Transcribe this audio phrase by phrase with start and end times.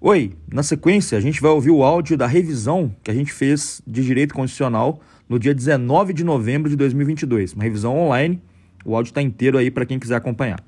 [0.00, 3.82] Oi, na sequência a gente vai ouvir o áudio da revisão que a gente fez
[3.84, 8.40] de direito constitucional no dia 19 de novembro de 2022, uma revisão online.
[8.84, 10.62] O áudio está inteiro aí para quem quiser acompanhar.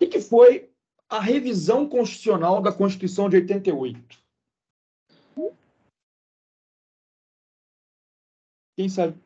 [0.00, 0.70] O que foi
[1.08, 4.00] a revisão constitucional da Constituição de 88?
[8.76, 9.16] Quem sabe?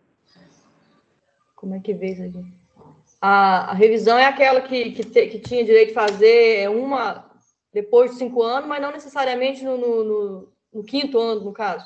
[1.55, 2.53] Como é que veio isso aqui?
[3.21, 7.34] A, a revisão é aquela que, que, te, que tinha direito de fazer uma
[7.75, 11.85] depois de cinco anos, mas não necessariamente no, no, no, no quinto ano, no caso.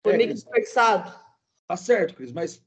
[0.00, 1.12] Foi é, meio que desperdiçado.
[1.66, 2.64] Tá certo, Cris, mas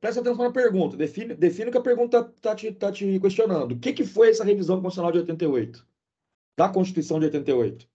[0.00, 0.96] presta atenção na pergunta.
[0.96, 3.72] Define, define o que a pergunta está te, tá te questionando.
[3.72, 5.86] O que, que foi essa revisão constitucional de 88?
[6.58, 7.88] Da Constituição de 88?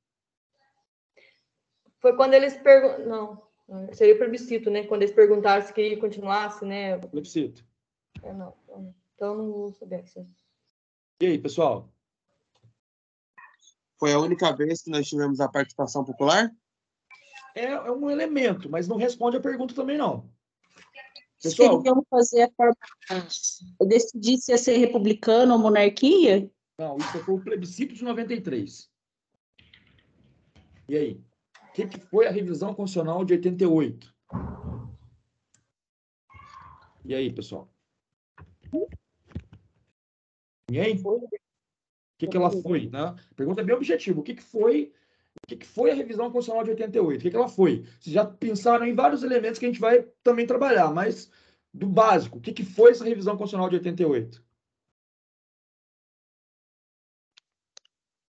[1.99, 3.43] Foi quando eles perguntam.
[3.67, 4.85] Não, seria plebiscito, né?
[4.85, 6.97] Quando eles perguntaram se queria continuar, né?
[6.97, 7.65] Plebiscito.
[8.23, 8.53] É, não,
[9.13, 10.05] então não vou saber.
[11.21, 11.89] E aí, pessoal?
[13.99, 16.51] Foi a única vez que nós tivemos a participação popular?
[17.55, 20.29] É, é um elemento, mas não responde a pergunta também, não.
[21.41, 22.75] Pessoal, queriam fazer a forma.
[23.87, 26.49] decidir se ia ser republicano ou monarquia?
[26.79, 28.89] Não, isso foi o plebiscito de 93.
[30.89, 31.21] E aí?
[31.69, 34.15] O que, que foi a revisão constitucional de 88?
[37.05, 37.71] E aí, pessoal?
[40.69, 41.01] Ninguém?
[41.03, 41.27] O
[42.17, 42.89] que, que ela foi?
[42.89, 42.99] Né?
[42.99, 44.19] A pergunta é bem objetiva.
[44.19, 44.91] O que, que foi
[45.43, 47.19] o que, foi a revisão constitucional de 88?
[47.19, 47.85] O que, ela foi?
[47.99, 51.31] Vocês já pensaram em vários elementos que a gente vai também trabalhar, mas
[51.73, 54.43] do básico, o que, que foi essa revisão constitucional de 88?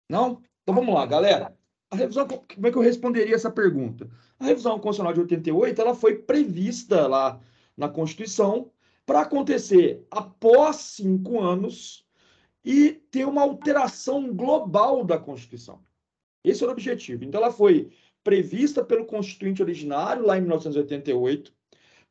[0.08, 0.42] Não?
[0.62, 1.58] Então vamos lá, galera.
[1.90, 4.10] A revisão, como é que eu responderia essa pergunta?
[4.40, 7.42] A revisão constitucional de 88 ela foi prevista lá
[7.76, 8.72] na Constituição
[9.06, 12.06] para acontecer após cinco anos
[12.64, 15.82] e ter uma alteração global da Constituição.
[16.44, 17.24] Esse era o objetivo.
[17.24, 17.92] Então, ela foi
[18.24, 21.54] prevista pelo Constituinte originário, lá em 1988,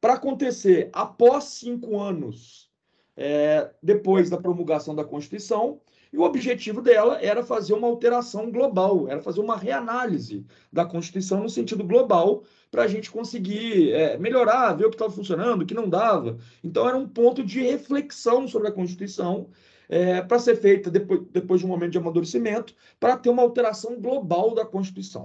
[0.00, 2.70] para acontecer após cinco anos
[3.16, 5.80] é, depois da promulgação da Constituição,
[6.12, 11.40] e o objetivo dela era fazer uma alteração global, era fazer uma reanálise da Constituição
[11.40, 15.66] no sentido global, para a gente conseguir é, melhorar, ver o que estava funcionando, o
[15.66, 16.38] que não dava.
[16.64, 19.50] Então, era um ponto de reflexão sobre a Constituição
[19.90, 24.00] é, para ser feita depois, depois de um momento de amadurecimento, para ter uma alteração
[24.00, 25.24] global da Constituição.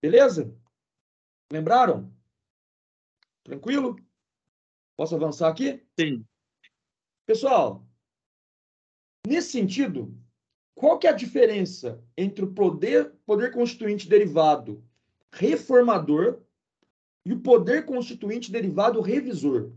[0.00, 0.56] Beleza?
[1.52, 2.14] Lembraram?
[3.42, 3.96] Tranquilo?
[4.96, 5.84] Posso avançar aqui?
[5.98, 6.24] Sim.
[7.26, 7.84] Pessoal,
[9.26, 10.16] nesse sentido,
[10.76, 14.84] qual que é a diferença entre o poder, poder constituinte derivado
[15.32, 16.40] reformador
[17.26, 19.72] e o poder constituinte derivado revisor?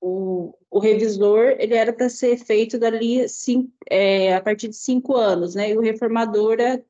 [0.00, 5.16] O, o revisor ele era para ser feito dali cinco, é, a partir de cinco
[5.16, 5.70] anos, né?
[5.70, 6.82] E o reformador é,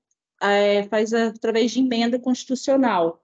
[0.43, 3.23] é, faz através de emenda constitucional.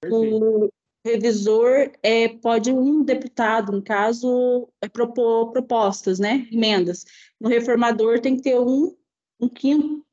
[0.00, 0.44] Perfeito.
[0.44, 0.68] O
[1.04, 6.46] revisor é, pode um deputado, no caso, é, propor propostas, né?
[6.52, 7.04] Emendas.
[7.40, 8.96] No reformador tem que ter um,
[9.40, 10.04] um quinto,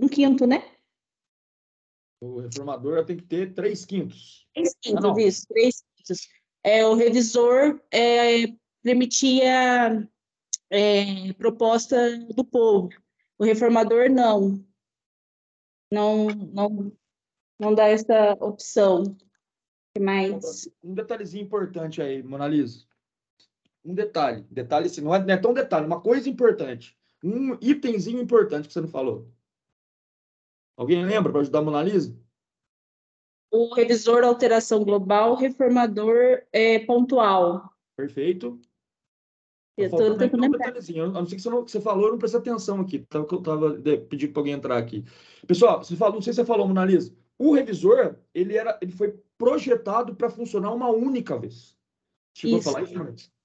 [0.00, 0.64] um quinto, né?
[2.20, 4.46] O reformador tem que ter três quintos.
[4.54, 6.28] Três quintos, ah, isso, três quintos.
[6.64, 8.46] É, o revisor é,
[8.88, 10.08] permitia
[10.70, 12.88] é, proposta do povo.
[13.38, 14.64] O reformador não.
[15.92, 16.92] Não, não,
[17.60, 19.16] não dá essa opção.
[20.00, 20.70] Mais...
[20.82, 22.86] Um detalhezinho importante aí, Monalisa.
[23.84, 24.46] Um detalhe.
[24.50, 26.96] Detalhe, assim, não é, não é tão detalhe, uma coisa importante.
[27.22, 29.30] Um itemzinho importante que você não falou.
[30.76, 32.16] Alguém lembra para ajudar a Monalisa?
[33.50, 37.70] O revisor alteração global, reformador é, pontual.
[37.96, 38.60] Perfeito.
[39.78, 41.04] Eu tô, um detalhezinho.
[41.04, 42.98] A não ser que você, não, que você falou, eu não prestei atenção aqui.
[42.98, 43.70] Tava, eu tava
[44.08, 45.04] pedindo para alguém entrar aqui.
[45.46, 47.14] Pessoal, você falou, não sei se você falou, Monalisa.
[47.38, 51.76] O revisor, ele, era, ele foi projetado para funcionar uma única vez.
[52.34, 52.68] Chegou isso.
[52.68, 53.37] a falar isso antes.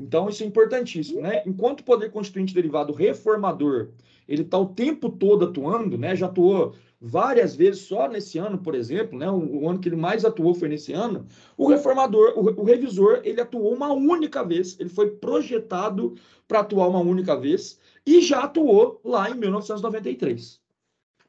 [0.00, 1.42] Então, isso é importantíssimo, né?
[1.44, 3.88] Enquanto o poder constituinte derivado reformador,
[4.28, 6.14] ele está o tempo todo atuando, né?
[6.14, 9.28] Já atuou várias vezes só nesse ano, por exemplo, né?
[9.28, 11.26] O, o ano que ele mais atuou foi nesse ano.
[11.56, 14.78] O reformador, o, o revisor, ele atuou uma única vez.
[14.78, 16.14] Ele foi projetado
[16.46, 20.60] para atuar uma única vez e já atuou lá em 1993.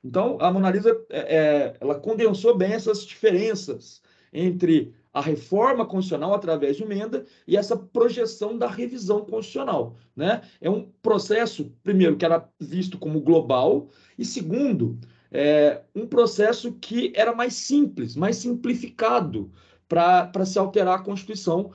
[0.04, 4.02] Então, a Mona Lisa, é, é, ela condensou bem essas diferenças
[4.32, 9.96] entre a reforma constitucional através de emenda e essa projeção da revisão constitucional.
[10.16, 10.42] Né?
[10.62, 15.00] É um processo, primeiro, que era visto como global, e segundo,
[15.32, 19.52] é, um processo que era mais simples, mais simplificado
[19.88, 21.72] para se alterar a Constituição,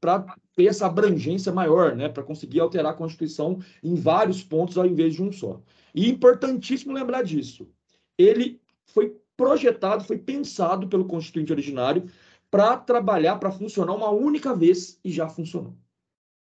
[0.00, 4.86] para ter essa abrangência maior, né, para conseguir alterar a Constituição em vários pontos ao
[4.86, 5.60] invés de um só.
[5.92, 7.68] E importantíssimo lembrar disso.
[8.16, 12.04] Ele foi projetado, foi pensado pelo constituinte originário
[12.52, 15.74] para trabalhar, para funcionar uma única vez e já funcionou.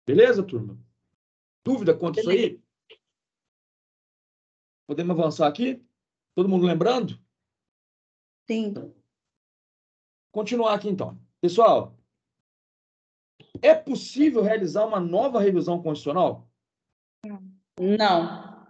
[0.07, 0.79] Beleza, turma?
[1.65, 2.63] Dúvida quanto a isso aí?
[4.87, 5.83] Podemos avançar aqui?
[6.35, 7.19] Todo mundo lembrando?
[8.47, 8.75] Sim.
[10.31, 11.19] Continuar aqui então.
[11.41, 11.99] Pessoal,
[13.63, 16.47] é possível realizar uma nova revisão constitucional?
[17.25, 17.43] Não.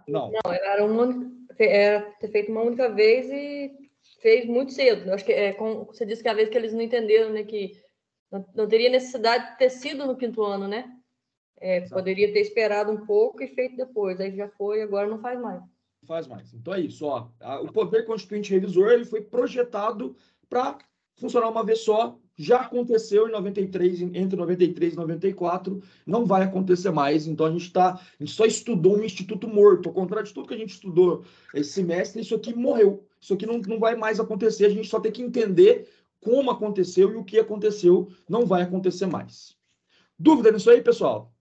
[0.07, 0.31] Não.
[0.31, 3.86] Não, era uma era ter feito uma única vez e
[4.17, 5.07] fez muito cedo.
[5.07, 7.43] Eu acho que é, como você disse que a vez que eles não entenderam, né,
[7.43, 7.79] que
[8.31, 10.93] não, não teria necessidade de ter sido no quinto ano, né?
[11.59, 14.19] É, poderia ter esperado um pouco e feito depois.
[14.19, 15.59] Aí já foi, agora não faz mais.
[15.59, 16.53] Não faz mais.
[16.53, 17.29] Então é isso, ó.
[17.63, 20.15] O poder constituinte revisor ele foi projetado
[20.47, 20.77] para
[21.15, 22.17] funcionar uma vez só.
[22.39, 27.25] Já aconteceu em 93, entre 93 e 94, não vai acontecer mais.
[27.25, 29.89] Então a gente tá, a gente só estudou um instituto morto.
[29.89, 31.25] Ao contrário de tudo que a gente estudou
[31.55, 33.06] esse semestre, isso aqui morreu.
[33.19, 34.65] Isso aqui não, não vai mais acontecer.
[34.65, 38.11] A gente só tem que entender como aconteceu e o que aconteceu.
[38.27, 39.57] Não vai acontecer mais.
[40.17, 41.33] Dúvida nisso aí, pessoal?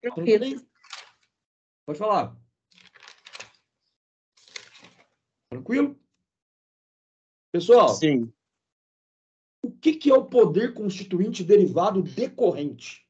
[0.00, 0.66] Tranquilo.
[1.86, 2.36] Pode falar.
[5.48, 5.98] Tranquilo?
[7.52, 8.30] Pessoal, Sim.
[9.62, 13.08] o que, que é o poder constituinte derivado decorrente?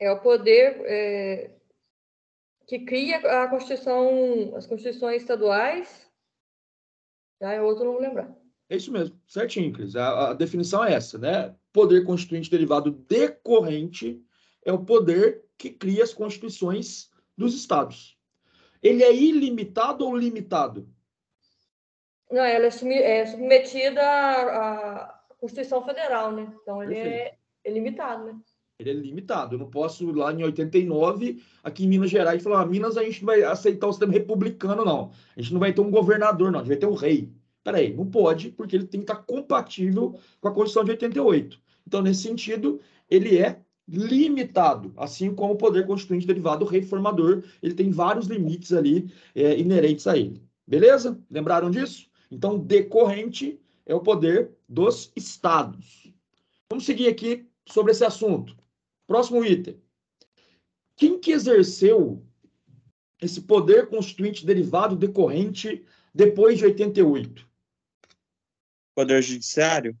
[0.00, 1.59] É o poder é,
[2.70, 6.08] que cria a Constituição, as Constituições estaduais.
[7.42, 8.32] Já é outro não vou lembrar.
[8.68, 9.96] É isso mesmo, certinho, Cris.
[9.96, 11.52] A, a definição é essa, né?
[11.72, 14.24] Poder constituinte derivado decorrente
[14.64, 18.16] é o poder que cria as constituições dos estados.
[18.80, 20.88] Ele é ilimitado ou limitado?
[22.30, 26.54] Não, ela é, é submetida à, Constituição Federal, né?
[26.62, 28.40] Então ele é, é limitado, né?
[28.80, 29.54] Ele é limitado.
[29.54, 33.20] Eu não posso, lá em 89, aqui em Minas Gerais, falar: ah, Minas a gente
[33.20, 35.10] não vai aceitar o sistema republicano, não.
[35.36, 36.60] A gente não vai ter um governador, não.
[36.60, 37.30] A gente vai ter um rei.
[37.62, 41.60] Peraí, não pode, porque ele tem que estar compatível com a Constituição de 88.
[41.86, 42.80] Então, nesse sentido,
[43.10, 48.72] ele é limitado, assim como o poder constituinte derivado do reformador, ele tem vários limites
[48.72, 50.40] ali é, inerentes a ele.
[50.66, 51.18] Beleza?
[51.28, 52.06] Lembraram disso?
[52.30, 56.12] Então, decorrente é o poder dos estados.
[56.70, 58.56] Vamos seguir aqui sobre esse assunto.
[59.10, 59.76] Próximo item.
[60.94, 62.24] Quem que exerceu
[63.20, 65.84] esse poder constituinte derivado decorrente
[66.14, 67.44] depois de 88?
[68.94, 69.98] Poder Judiciário?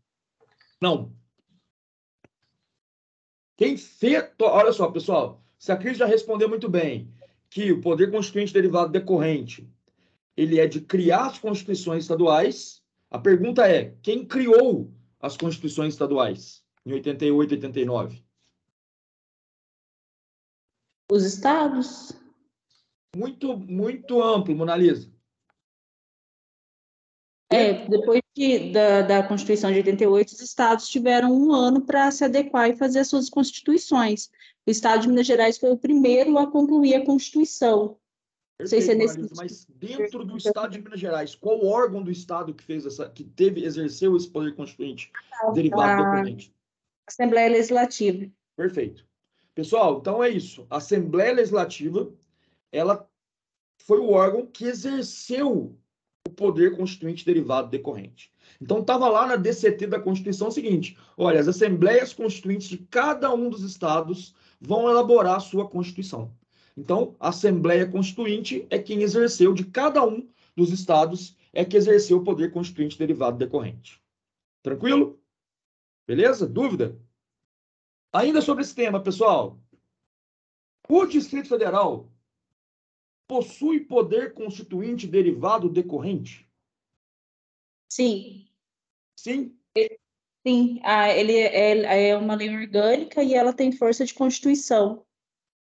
[0.80, 1.12] Não.
[3.56, 4.30] Quem fez.
[4.40, 5.42] Olha só, pessoal.
[5.58, 7.12] Se a Cris já respondeu muito bem
[7.50, 9.68] que o poder constituinte derivado decorrente
[10.36, 12.80] ele é de criar as constituições estaduais,
[13.10, 18.29] a pergunta é: quem criou as constituições estaduais em 88 e 89?
[21.10, 22.12] Os estados?
[23.16, 25.10] Muito, muito amplo, Monalisa.
[27.52, 32.24] É, depois de, da, da Constituição de 88, os estados tiveram um ano para se
[32.24, 34.30] adequar e fazer as suas constituições.
[34.64, 37.98] O estado de Minas Gerais foi o primeiro a concluir a Constituição.
[38.60, 42.04] Não sei se é nesse Monalisa, mas dentro do estado de Minas Gerais, qual órgão
[42.04, 45.10] do estado que fez essa, que teve, exerceu esse poder constituinte
[45.52, 46.54] derivado a decorrente?
[47.08, 48.30] Assembleia Legislativa.
[48.54, 49.09] Perfeito.
[49.60, 50.66] Pessoal, então é isso.
[50.70, 52.10] A Assembleia Legislativa,
[52.72, 53.06] ela
[53.84, 55.76] foi o órgão que exerceu
[56.26, 58.32] o poder constituinte derivado decorrente.
[58.58, 63.34] Então estava lá na DCT da Constituição o seguinte: olha, as assembleias constituintes de cada
[63.34, 66.34] um dos estados vão elaborar a sua Constituição.
[66.74, 70.26] Então, a Assembleia Constituinte é quem exerceu de cada um
[70.56, 74.00] dos estados é que exerceu o poder constituinte derivado decorrente.
[74.62, 75.20] Tranquilo?
[76.06, 76.46] Beleza?
[76.46, 76.98] Dúvida?
[78.12, 79.58] Ainda sobre esse tema, pessoal.
[80.88, 82.10] O Distrito Federal
[83.28, 86.50] possui poder constituinte derivado decorrente?
[87.92, 88.48] Sim,
[89.16, 89.54] Sim?
[90.46, 90.80] sim.
[90.82, 95.04] Ah, ele é, é uma lei orgânica e ela tem força de Constituição.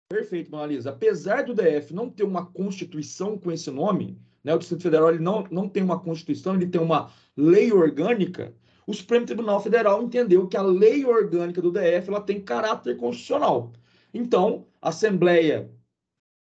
[0.09, 0.89] Perfeito, Monalisa.
[0.89, 5.19] Apesar do DF não ter uma constituição com esse nome, né, o Distrito Federal ele
[5.19, 10.47] não, não tem uma constituição, ele tem uma lei orgânica, o Supremo Tribunal Federal entendeu
[10.47, 13.71] que a lei orgânica do DF ela tem caráter constitucional.
[14.13, 15.71] Então, a Assembleia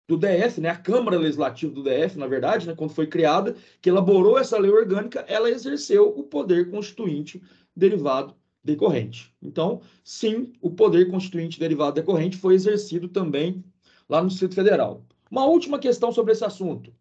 [0.07, 3.88] do DF, né, a Câmara Legislativa do DF, na verdade, né, quando foi criada, que
[3.88, 7.43] elaborou essa lei orgânica, ela exerceu o poder constituinte
[7.75, 9.35] derivado decorrente.
[9.43, 13.64] Então, sim, o poder constituinte derivado decorrente foi exercido também
[14.09, 15.04] lá no Distrito Federal.
[15.31, 16.93] Uma última questão sobre esse assunto.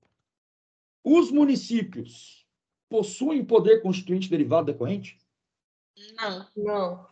[1.03, 2.42] Os municípios
[2.93, 5.17] possuem poder constituinte derivado decorrente?
[6.15, 6.45] Não.
[6.55, 7.07] Não.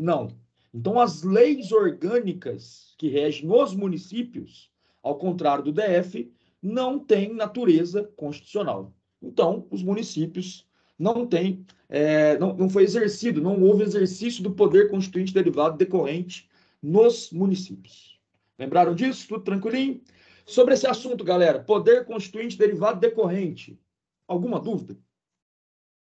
[0.00, 0.28] Não.
[0.72, 4.70] Então, as leis orgânicas que regem os municípios,
[5.02, 8.94] ao contrário do DF, não têm natureza constitucional.
[9.20, 10.66] Então, os municípios
[10.98, 16.48] não têm, é, não, não foi exercido, não houve exercício do poder constituinte derivado decorrente
[16.82, 18.18] nos municípios.
[18.58, 19.28] Lembraram disso?
[19.28, 20.00] Tudo tranquilinho?
[20.46, 23.78] Sobre esse assunto, galera, poder constituinte derivado decorrente.
[24.26, 24.96] Alguma dúvida?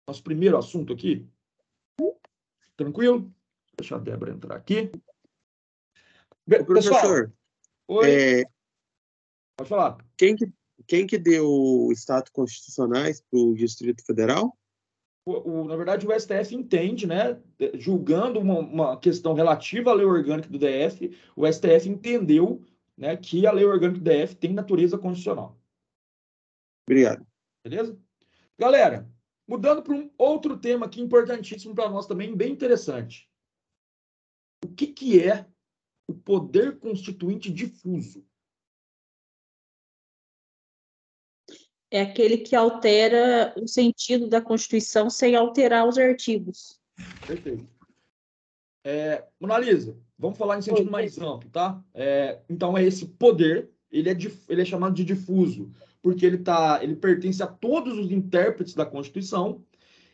[0.08, 1.28] Nosso primeiro assunto aqui.
[2.76, 3.32] Tranquilo?
[3.78, 4.92] Deixa a Débora entrar aqui.
[6.48, 7.32] Be- Professor,
[7.88, 8.44] oi, é,
[9.56, 9.98] pode falar.
[10.18, 10.52] quem, que,
[10.88, 14.58] quem que deu o status constitucionais para o Distrito Federal?
[15.26, 17.40] O- o- na verdade, o STF entende, né,
[17.76, 22.64] julgando uma, uma questão relativa à lei orgânica do DF, o STF entendeu
[22.98, 25.58] né, que a lei orgânica do DF tem natureza constitucional.
[26.90, 27.26] Obrigado.
[27.64, 27.98] Beleza?
[28.58, 29.08] Galera,
[29.52, 33.30] mudando para um outro tema aqui importantíssimo para nós também, bem interessante.
[34.64, 35.46] O que, que é
[36.08, 38.26] o poder constituinte difuso?
[41.92, 46.80] É aquele que altera o sentido da Constituição sem alterar os artigos.
[47.28, 47.68] Perfeito.
[48.86, 51.84] É, Mona Lisa, vamos falar em sentido mais amplo, tá?
[51.94, 54.18] É, então, é esse poder, ele é,
[54.48, 55.70] ele é chamado de difuso,
[56.02, 59.64] porque ele, tá, ele pertence a todos os intérpretes da Constituição,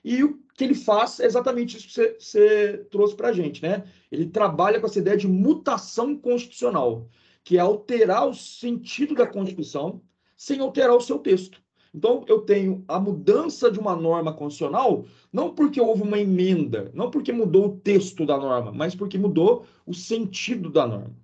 [0.03, 3.61] e o que ele faz é exatamente isso que você, você trouxe para a gente,
[3.61, 3.83] né?
[4.11, 7.07] Ele trabalha com essa ideia de mutação constitucional,
[7.43, 10.01] que é alterar o sentido da Constituição
[10.35, 11.61] sem alterar o seu texto.
[11.93, 17.09] Então, eu tenho a mudança de uma norma constitucional não porque houve uma emenda, não
[17.09, 21.15] porque mudou o texto da norma, mas porque mudou o sentido da norma.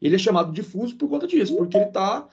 [0.00, 2.26] Ele é chamado difuso por conta disso, porque ele está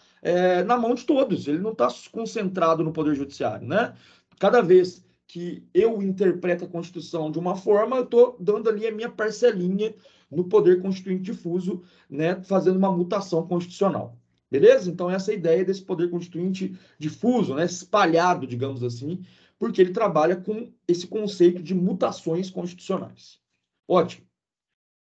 [0.65, 3.67] na mão de todos, ele não está concentrado no Poder Judiciário.
[3.67, 3.95] Né?
[4.39, 8.91] Cada vez que eu interpreto a Constituição de uma forma, eu estou dando ali a
[8.91, 9.93] minha parcelinha
[10.29, 12.41] no Poder Constituinte difuso, né?
[12.43, 14.17] fazendo uma mutação constitucional.
[14.49, 14.89] Beleza?
[14.89, 17.65] Então, essa é a ideia desse Poder Constituinte difuso, né?
[17.65, 19.23] espalhado, digamos assim,
[19.57, 23.39] porque ele trabalha com esse conceito de mutações constitucionais.
[23.87, 24.25] Ótimo.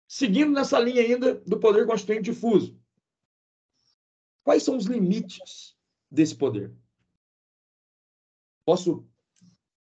[0.08, 2.79] Seguindo nessa linha ainda do poder constituinte difuso,
[4.44, 5.76] quais são os limites
[6.10, 6.72] desse poder?
[8.66, 9.06] Posso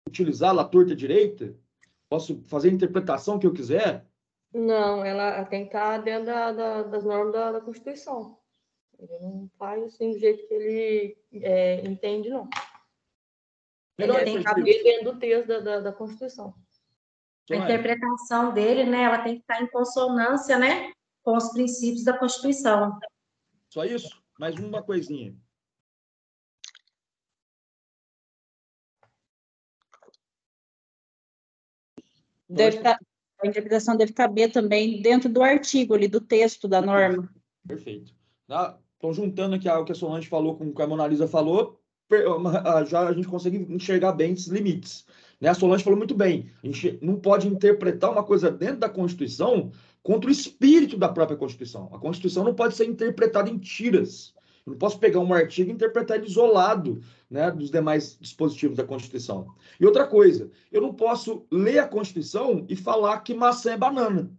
[0.07, 1.57] utilizá-la à torta direita?
[2.09, 4.07] Posso fazer a interpretação que eu quiser?
[4.53, 8.39] Não, ela tem que estar dentro da, da- das normas da, da Constituição.
[8.99, 12.49] Ele não faz assim do jeito que ele é, entende, não.
[13.99, 16.55] Melhor Ele tem que caber dentro do texto da, da, da Constituição.
[17.51, 20.93] A interpretação dele, né, ela tem que estar em consonância, né,
[21.23, 22.99] com os princípios da Constituição.
[23.69, 24.22] Só isso?
[24.43, 25.37] Mais uma coisinha.
[32.49, 32.99] Deve ca-
[33.41, 37.33] a interpretação deve caber também dentro do artigo ali, do texto da norma.
[37.69, 38.13] Perfeito.
[38.95, 41.81] Estou juntando aqui o que a Solange falou com o que a Mona Lisa falou,
[42.09, 42.27] per-
[42.67, 45.07] ah, já a gente consegue enxergar bem esses limites.
[45.41, 45.51] Né?
[45.51, 46.51] A Solange falou muito bem.
[46.65, 49.71] A gente não pode interpretar uma coisa dentro da Constituição
[50.03, 51.89] contra o espírito da própria Constituição.
[51.93, 54.35] A Constituição não pode ser interpretada em tiras.
[54.67, 58.85] Eu não posso pegar um artigo e interpretar ele isolado né, dos demais dispositivos da
[58.85, 59.47] Constituição.
[59.79, 64.31] E outra coisa, eu não posso ler a Constituição e falar que maçã é banana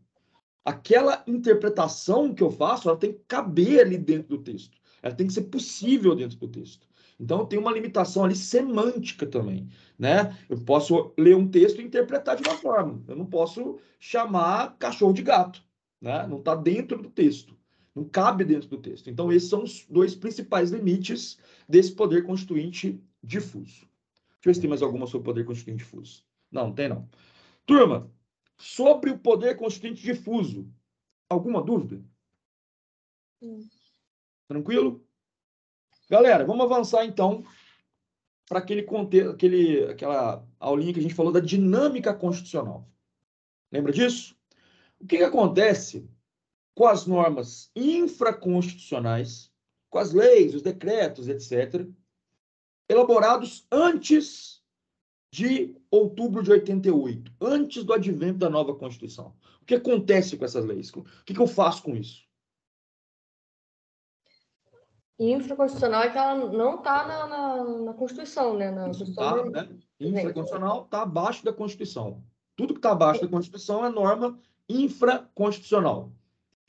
[0.64, 4.78] aquela interpretação que eu faço, ela tem que caber ali dentro do texto.
[5.02, 6.88] Ela tem que ser possível dentro do texto.
[7.20, 10.38] Então, tem uma limitação ali semântica também, né?
[10.50, 13.04] Eu posso ler um texto e interpretar de uma forma.
[13.08, 15.64] Eu não posso chamar cachorro de gato,
[16.02, 16.26] né?
[16.28, 17.56] Não está dentro do texto.
[17.96, 19.10] Não cabe dentro do texto.
[19.10, 21.38] Então, esses são os dois principais limites
[21.70, 23.82] desse poder constituinte difuso.
[23.82, 26.24] Deixa eu ver se tem mais alguma sobre poder constituinte difuso.
[26.52, 27.08] Não, não tem não.
[27.66, 28.12] Turma,
[28.58, 30.68] sobre o poder constituinte difuso.
[31.30, 32.04] Alguma dúvida?
[33.42, 33.68] Hum.
[34.48, 35.06] Tranquilo?
[36.14, 37.44] Galera, vamos avançar então
[38.48, 42.88] para aquele contexto, aquele, aquela aulinha que a gente falou da dinâmica constitucional.
[43.72, 44.36] Lembra disso?
[45.02, 46.08] O que, que acontece
[46.76, 49.52] com as normas infraconstitucionais,
[49.90, 51.84] com as leis, os decretos, etc.,
[52.88, 54.62] elaborados antes
[55.32, 59.34] de outubro de 88, antes do advento da nova Constituição.
[59.64, 60.92] O que acontece com essas leis?
[60.92, 62.22] O que, que eu faço com isso?
[65.20, 68.72] Infraconstitucional é que ela não está na, na, na Constituição, né?
[68.72, 69.70] Na Constituição tá, né?
[70.00, 72.24] Infraconstitucional está abaixo da Constituição.
[72.56, 76.12] Tudo que está abaixo da Constituição é norma infraconstitucional.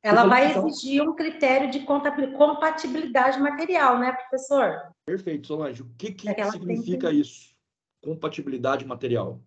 [0.02, 4.92] Ela vai então- exigir um critério de compatibilidade material, né, professor?
[5.06, 5.80] Perfeito, Solange.
[5.82, 7.54] O que, que É que ela significa isso?
[8.02, 9.40] Compatibilidade material.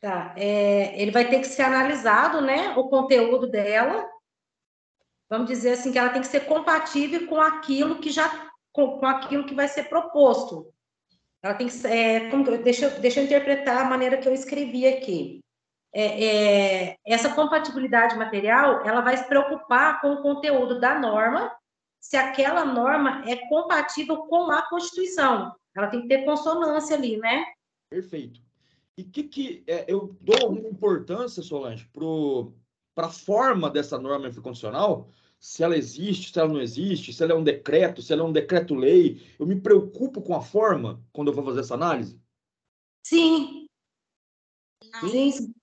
[0.00, 4.08] Tá, é, ele vai ter que ser analisado, né, o conteúdo dela.
[5.28, 9.06] Vamos dizer assim que ela tem que ser compatível com aquilo que já com, com
[9.06, 10.72] aquilo que vai ser proposto.
[11.42, 15.40] Ela tem que é, como, deixa, deixa eu interpretar a maneira que eu escrevi aqui.
[15.94, 21.50] É, é, essa compatibilidade material, ela vai se preocupar com o conteúdo da norma,
[21.98, 25.54] se aquela norma é compatível com a Constituição.
[25.74, 27.44] Ela tem que ter consonância ali, né?
[27.88, 28.40] Perfeito.
[28.96, 31.88] E que que é, eu dou uma importância, Solange,
[32.96, 37.32] para a forma dessa norma infraconstitucional, se ela existe, se ela não existe, se ela
[37.32, 39.22] é um decreto, se ela é um decreto-lei.
[39.38, 42.18] Eu me preocupo com a forma quando eu vou fazer essa análise?
[43.06, 43.66] Sim.
[44.90, 45.08] Não.
[45.10, 45.54] Sim.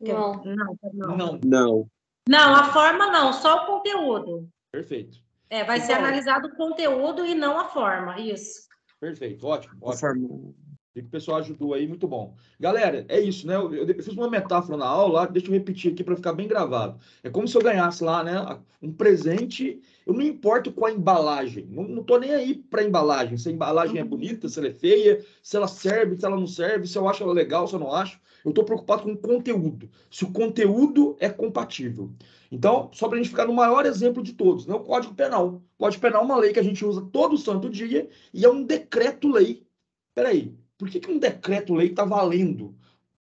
[0.00, 0.44] Não.
[0.44, 1.16] Não, não.
[1.16, 1.40] Não.
[1.44, 1.90] Não.
[2.28, 4.48] Não, a forma não, só o conteúdo.
[4.72, 5.24] Perfeito.
[5.48, 8.66] É, vai então, ser analisado o conteúdo e não a forma, isso.
[8.98, 9.78] Perfeito, ótimo.
[9.80, 10.56] ótimo.
[10.96, 12.34] Que o pessoal ajudou aí, muito bom.
[12.58, 13.54] Galera, é isso, né?
[13.54, 16.98] Eu, eu fiz uma metáfora na aula, deixa eu repetir aqui para ficar bem gravado.
[17.22, 18.58] É como se eu ganhasse lá, né?
[18.80, 19.78] Um presente.
[20.06, 21.66] Eu não importo com a embalagem.
[21.68, 23.36] Não, não tô nem aí para embalagem.
[23.36, 26.46] Se a embalagem é bonita, se ela é feia, se ela serve, se ela não
[26.46, 28.18] serve, se eu acho ela legal, se eu não acho.
[28.42, 29.90] Eu estou preocupado com o conteúdo.
[30.10, 32.10] Se o conteúdo é compatível.
[32.50, 34.74] Então, só para a gente ficar no maior exemplo de todos, né?
[34.74, 35.56] o Código Penal.
[35.56, 38.48] O Código Penal é uma lei que a gente usa todo santo dia e é
[38.48, 39.66] um decreto-lei.
[40.14, 42.74] Peraí, por que, que um decreto-lei está valendo?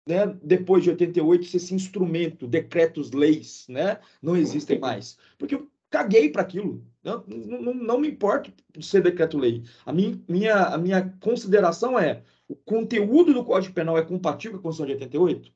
[0.06, 5.18] Né, depois de 88, se esse instrumento, decretos-leis, né, não existem mais.
[5.38, 6.82] Porque eu caguei para aquilo.
[7.04, 8.51] Não, não, não, me importo
[8.82, 9.63] ser decreto-lei.
[9.86, 14.70] A minha, minha, a minha consideração é o conteúdo do Código Penal é compatível com
[14.70, 15.54] a Constituição de 88?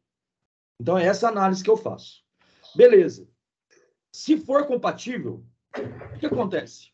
[0.82, 2.24] Então, é essa análise que eu faço.
[2.76, 3.28] Beleza.
[4.12, 5.46] Se for compatível,
[6.16, 6.91] o que acontece?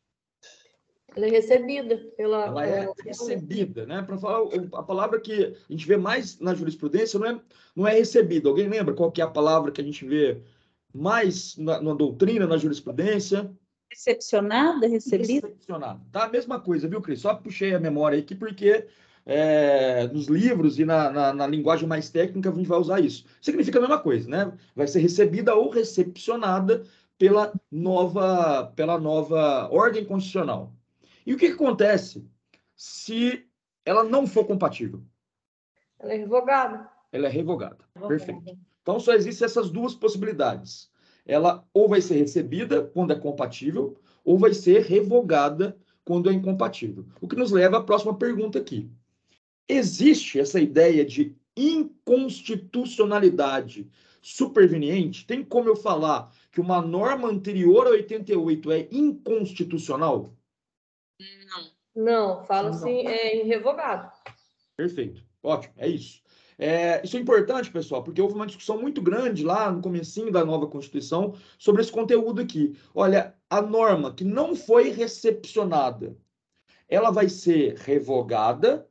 [1.17, 2.45] Ela é recebida pela.
[2.45, 4.03] Ela é recebida, né?
[4.03, 7.41] Para falar a palavra que a gente vê mais na jurisprudência não é,
[7.75, 8.47] não é recebida.
[8.47, 10.39] Alguém lembra qual que é a palavra que a gente vê
[10.93, 13.51] mais na, na doutrina, na jurisprudência?
[13.89, 15.47] Recepcionada, recebida?
[15.47, 15.99] Recepcionada.
[16.11, 17.21] Tá a mesma coisa, viu, Cris?
[17.21, 18.85] Só puxei a memória aqui porque
[19.25, 23.25] é, nos livros e na, na, na, linguagem mais técnica a gente vai usar isso.
[23.41, 24.53] Significa a mesma coisa, né?
[24.75, 26.83] Vai ser recebida ou recepcionada
[27.17, 30.76] pela nova, pela nova ordem constitucional.
[31.27, 32.25] E o que, que acontece
[32.73, 33.45] se
[33.83, 35.03] ela não for compatível?
[35.99, 36.89] Ela é revogada.
[37.11, 37.83] Ela é revogada.
[37.93, 38.07] revogada.
[38.07, 38.57] Perfeito.
[38.81, 40.89] Então só existem essas duas possibilidades.
[41.25, 47.05] Ela ou vai ser recebida quando é compatível, ou vai ser revogada quando é incompatível.
[47.19, 48.89] O que nos leva à próxima pergunta aqui.
[49.67, 53.85] Existe essa ideia de inconstitucionalidade
[54.21, 55.27] superveniente?
[55.27, 60.36] Tem como eu falar que uma norma anterior a 88 é inconstitucional?
[61.19, 61.77] Não.
[61.95, 64.11] Não, fala assim, é irrevogado.
[64.75, 65.23] Perfeito.
[65.41, 66.21] Ótimo, é isso.
[66.59, 70.43] É, isso é importante, pessoal, porque houve uma discussão muito grande lá no comecinho da
[70.43, 72.77] nova Constituição sobre esse conteúdo aqui.
[72.93, 76.17] Olha, a norma que não foi recepcionada,
[76.87, 78.87] ela vai ser revogada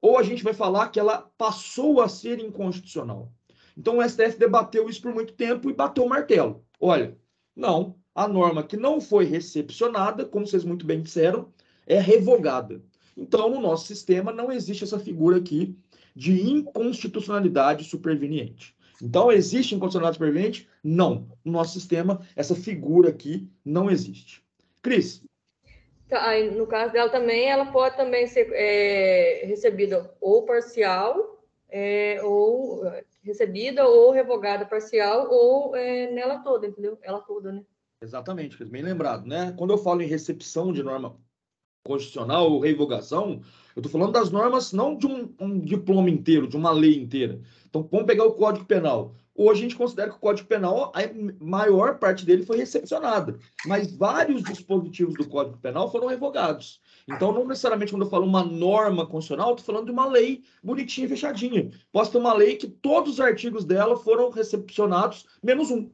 [0.00, 3.32] ou a gente vai falar que ela passou a ser inconstitucional.
[3.76, 6.64] Então o STF debateu isso por muito tempo e bateu o martelo.
[6.80, 7.16] Olha,
[7.54, 11.48] não, a norma que não foi recepcionada, como vocês muito bem disseram,
[11.86, 12.82] é revogada.
[13.16, 15.76] Então, no nosso sistema, não existe essa figura aqui
[16.14, 18.74] de inconstitucionalidade superveniente.
[19.02, 20.68] Então, existe inconstitucionalidade superveniente?
[20.82, 21.28] Não.
[21.44, 24.42] No nosso sistema, essa figura aqui não existe.
[24.80, 25.22] Cris.
[26.08, 32.84] Tá, no caso dela também, ela pode também ser é, recebida ou parcial, é, ou
[33.24, 36.98] recebida ou revogada parcial, ou é, nela toda, entendeu?
[37.02, 37.62] Ela toda, né?
[38.02, 39.52] Exatamente, bem lembrado, né?
[39.56, 41.16] Quando eu falo em recepção de norma
[41.84, 43.40] constitucional ou revogação,
[43.76, 47.40] eu estou falando das normas não de um, um, diploma inteiro, de uma lei inteira.
[47.64, 49.14] Então, vamos pegar o Código Penal.
[49.36, 51.00] Hoje a gente considera que o Código Penal, a
[51.44, 56.80] maior parte dele foi recepcionada, mas vários dispositivos do Código Penal foram revogados.
[57.08, 61.08] Então, não necessariamente quando eu falo uma norma constitucional, estou falando de uma lei bonitinha
[61.08, 61.70] fechadinha.
[61.92, 65.88] Posso ter uma lei que todos os artigos dela foram recepcionados, menos um.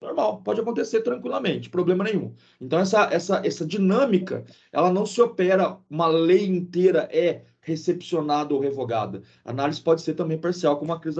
[0.00, 2.34] Normal, pode acontecer tranquilamente, problema nenhum.
[2.58, 8.60] Então, essa, essa, essa dinâmica, ela não se opera, uma lei inteira é recepcionada ou
[8.60, 9.22] revogada.
[9.44, 11.16] A análise pode ser também parcial, como a Cris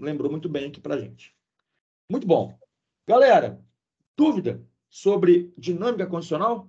[0.00, 1.32] lembrou muito bem aqui para gente.
[2.10, 2.58] Muito bom.
[3.06, 3.62] Galera,
[4.16, 6.68] dúvida sobre dinâmica constitucional?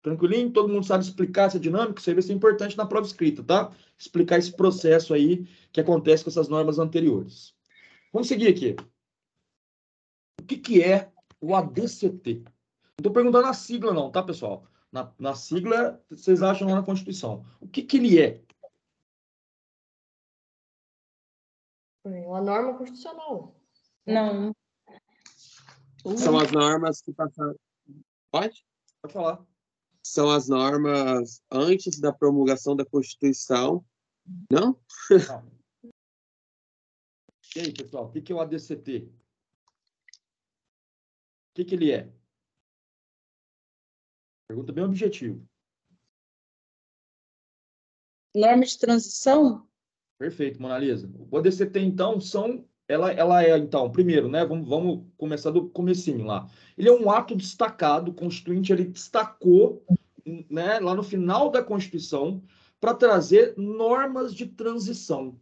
[0.00, 0.50] Tranquilinho?
[0.52, 2.00] Todo mundo sabe explicar essa dinâmica?
[2.00, 3.72] Isso aí vai ser importante na prova escrita, tá?
[3.98, 7.54] Explicar esse processo aí que acontece com essas normas anteriores.
[8.10, 8.74] Vamos seguir aqui
[10.46, 12.44] que, que é o ADCT?
[12.44, 14.66] Não estou perguntando a sigla, não, tá, pessoal?
[14.90, 17.44] Na, na, sigla, vocês acham lá na Constituição.
[17.60, 18.42] O que, que ele é?
[22.04, 23.54] É uma norma constitucional.
[24.06, 24.54] Não.
[26.16, 27.56] São as normas que passaram.
[28.30, 28.64] Pode?
[29.02, 29.44] Pode falar.
[30.02, 33.84] São as normas antes da promulgação da Constituição.
[34.50, 34.78] Não?
[37.56, 39.10] E aí, pessoal, o que que é o ADCT?
[41.56, 42.06] O que que ele é?
[44.46, 45.40] Pergunta bem objetiva.
[48.36, 49.66] Norma de transição?
[50.18, 51.10] Perfeito, Monalisa.
[51.30, 52.68] O ADCT, então, são.
[52.86, 54.44] Ela, ela é, então, primeiro, né?
[54.44, 56.46] Vamos, vamos começar do comecinho lá.
[56.76, 59.82] Ele é um ato destacado, o Constituinte, ele destacou,
[60.50, 62.44] né, lá no final da Constituição,
[62.78, 65.40] para trazer normas de transição.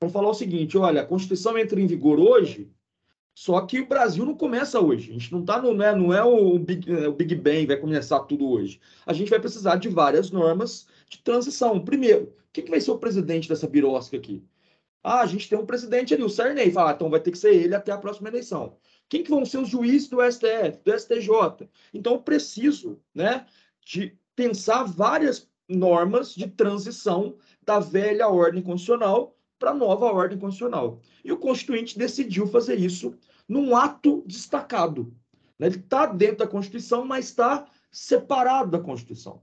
[0.00, 2.72] Para falar o seguinte: olha, a Constituição entra em vigor hoje,
[3.38, 5.10] só que o Brasil não começa hoje.
[5.10, 8.18] A gente não está no, né, não é o Big, o Big Bang, vai começar
[8.24, 8.80] tudo hoje.
[9.06, 11.78] A gente vai precisar de várias normas de transição.
[11.78, 14.42] Primeiro, o que, que vai ser o presidente dessa birosca aqui?
[15.04, 16.72] Ah, a gente tem um presidente ali, o Sarney.
[16.72, 18.76] Fala, ah, então vai ter que ser ele até a próxima eleição.
[19.08, 21.68] Quem que vão ser os juízes do STF, do STJ?
[21.94, 23.46] Então, eu preciso né,
[23.86, 31.00] de pensar várias normas de transição da velha ordem constitucional para a nova ordem constitucional.
[31.24, 33.14] E o Constituinte decidiu fazer isso
[33.48, 35.12] num ato destacado.
[35.58, 35.68] Né?
[35.68, 39.40] Ele está dentro da Constituição, mas está separado da Constituição.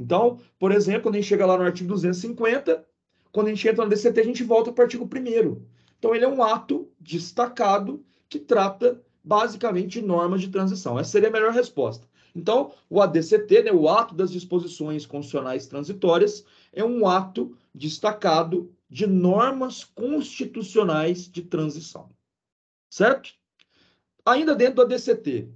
[0.00, 2.86] Então, por exemplo, quando a gente chega lá no artigo 250,
[3.32, 5.62] quando a gente entra no DCT, a gente volta para o artigo 1
[5.98, 10.98] Então, ele é um ato destacado que trata basicamente de normas de transição.
[10.98, 12.06] Essa seria a melhor resposta.
[12.34, 19.06] Então, o ADCT, né, o ato das disposições constitucionais transitórias, é um ato destacado de
[19.06, 22.10] normas constitucionais de transição.
[22.90, 23.34] Certo?
[24.24, 25.52] Ainda dentro do ADCT,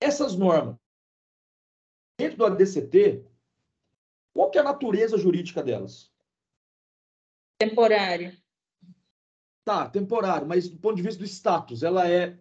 [0.00, 0.76] essas normas,
[2.18, 3.24] dentro do ADCT,
[4.32, 6.12] qual que é a natureza jurídica delas?
[7.58, 8.36] Temporário.
[9.64, 12.36] Tá, temporário, mas do ponto de vista do status, ela é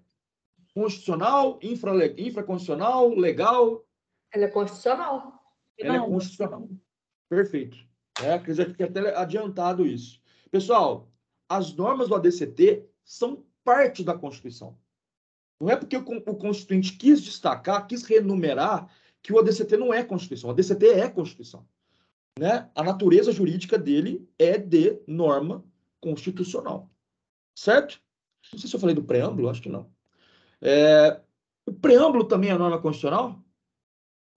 [0.74, 3.86] constitucional, infra, infraconstitucional, legal?
[4.34, 5.40] Ela é constitucional.
[5.78, 6.06] Ela Não.
[6.06, 6.70] é constitucional.
[7.30, 7.78] Perfeito.
[8.24, 10.22] É, que já fiquei até adiantado isso.
[10.50, 11.12] Pessoal,
[11.48, 14.78] as normas do ADCT são parte da Constituição.
[15.60, 19.94] Não é porque o, con- o Constituinte quis destacar, quis renumerar, que o ADCT não
[19.94, 20.50] é Constituição.
[20.50, 21.68] O ADCT é Constituição.
[22.40, 22.70] Né?
[22.74, 25.64] A natureza jurídica dele é de norma
[26.00, 26.90] constitucional.
[27.56, 28.02] Certo?
[28.52, 29.92] Não sei se eu falei do preâmbulo, acho que não.
[30.62, 31.22] É,
[31.68, 33.40] o preâmbulo também é norma constitucional?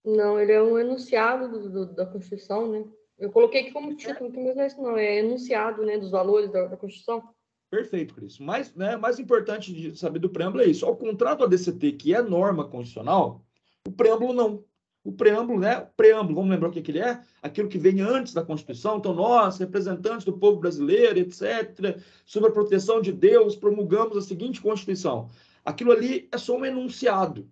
[0.04, 2.84] Não, ele é um enunciado do- do- da Constituição, né?
[3.16, 6.10] Eu coloquei aqui como título, que mas não é isso não, é enunciado, né, dos
[6.10, 7.22] valores da, da Constituição.
[7.70, 8.38] Perfeito, Cris.
[8.38, 10.86] Mais, né, mais importante de saber do preâmbulo é isso.
[10.86, 13.44] Ao contrário do ADCT, que é norma constitucional,
[13.86, 14.64] o preâmbulo não.
[15.04, 15.80] O preâmbulo, né?
[15.80, 17.20] O preâmbulo, vamos lembrar o que, que ele é?
[17.42, 18.96] Aquilo que vem antes da Constituição.
[18.96, 24.62] Então, nós, representantes do povo brasileiro, etc., sob a proteção de Deus, promulgamos a seguinte
[24.62, 25.28] Constituição.
[25.62, 27.50] Aquilo ali é só um enunciado.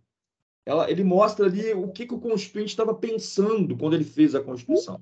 [0.64, 4.42] Ela, ele mostra ali o que, que o Constituinte estava pensando quando ele fez a
[4.42, 4.98] Constituição.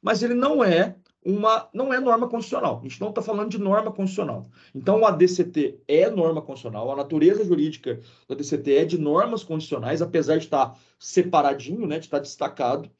[0.00, 2.80] Mas ele não é uma, não é norma constitucional.
[2.80, 4.50] A gente não está falando de norma constitucional.
[4.74, 10.02] Então, o ADCT é norma constitucional, a natureza jurídica do ADCT é de normas constitucionais,
[10.02, 12.90] apesar de estar separadinho, né, de estar destacado,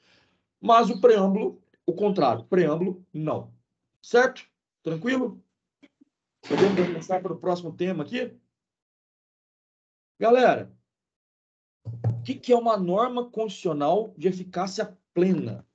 [0.60, 3.52] mas o preâmbulo, o contrário, preâmbulo, não.
[4.00, 4.44] Certo?
[4.82, 5.42] Tranquilo?
[6.48, 8.32] Podemos começar para o próximo tema aqui?
[10.18, 10.72] Galera,
[11.84, 15.66] o que, que é uma norma constitucional de eficácia plena?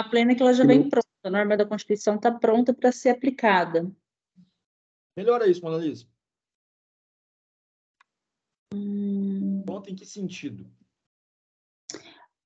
[0.00, 1.06] A plena é que ela já vem pronta.
[1.22, 3.92] A norma da Constituição está pronta para ser aplicada.
[5.14, 6.06] Melhora isso, Monalisa.
[8.72, 10.66] Hum, Pronto em que sentido?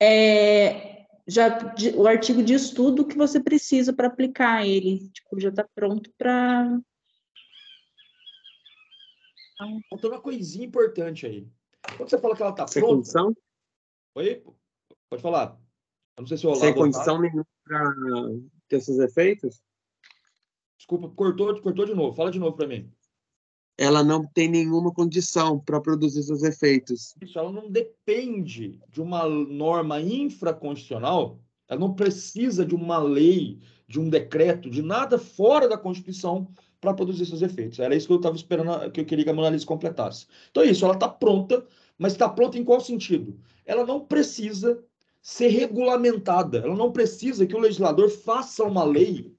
[0.03, 1.57] é, já,
[1.97, 5.09] o artigo diz tudo que você precisa para aplicar ele.
[5.11, 6.81] Tipo, já está pronto para.
[9.89, 11.49] Faltou uma coisinha importante aí.
[11.97, 12.97] Quando você fala que ela está Sem pronta...
[12.97, 13.37] condição?
[14.17, 14.45] Oi?
[15.09, 15.64] Pode falar.
[16.19, 17.93] Não sei se o Sem condição nenhuma para
[18.69, 19.61] ter esses efeitos?
[20.77, 22.15] Desculpa, cortou, cortou de novo.
[22.15, 22.91] Fala de novo para mim.
[23.77, 27.15] Ela não tem nenhuma condição para produzir seus efeitos.
[27.21, 33.99] Isso, ela não depende de uma norma infraconstitucional, ela não precisa de uma lei, de
[33.99, 36.49] um decreto, de nada fora da Constituição
[36.81, 37.81] para produzir seus efeitos.
[37.81, 40.27] Era isso que eu estava esperando, que eu queria que a Mona Lisa completasse.
[40.51, 41.67] Então é isso, ela está pronta,
[41.99, 43.41] mas está pronta em qual sentido?
[43.65, 44.85] Ela não precisa
[45.25, 49.35] ser regulamentada, ela não precisa que o legislador faça uma lei,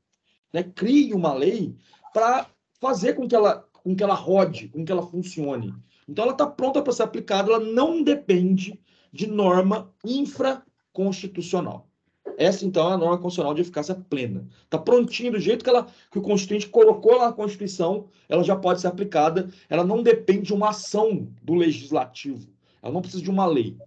[0.52, 1.76] né, crie uma lei
[2.12, 2.48] para
[2.82, 5.72] fazer com que ela com que ela rode, com que ela funcione.
[6.10, 8.82] Então ela está pronta para ser aplicada, ela não depende
[9.14, 11.88] de norma infraconstitucional.
[12.36, 14.48] Essa, então, é a norma constitucional de eficácia plena.
[14.64, 18.56] Está prontinha do jeito que, ela, que o Constituinte colocou lá na Constituição, ela já
[18.56, 19.50] pode ser aplicada.
[19.70, 22.50] Ela não depende de uma ação do legislativo.
[22.82, 23.78] Ela não precisa de uma lei.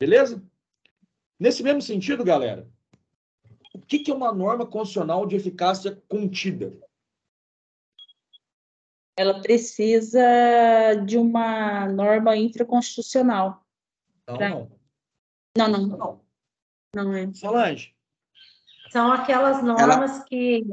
[0.00, 0.42] Beleza?
[1.38, 2.68] Nesse mesmo sentido, galera,
[3.74, 6.72] o que, é uma norma constitucional de eficácia contida?
[9.18, 10.20] Ela precisa
[11.06, 13.64] de uma norma infraconstitucional.
[14.26, 14.70] Não, Pra- não.
[15.56, 16.20] Não, não, não.
[16.94, 17.32] não é.
[17.34, 17.94] Solange,
[18.90, 20.64] São aquelas normas que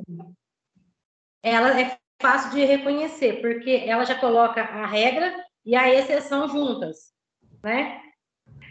[1.42, 7.14] ela é fácil de reconhecer, porque ela já coloca a regra e a exceção juntas,
[7.62, 8.13] né?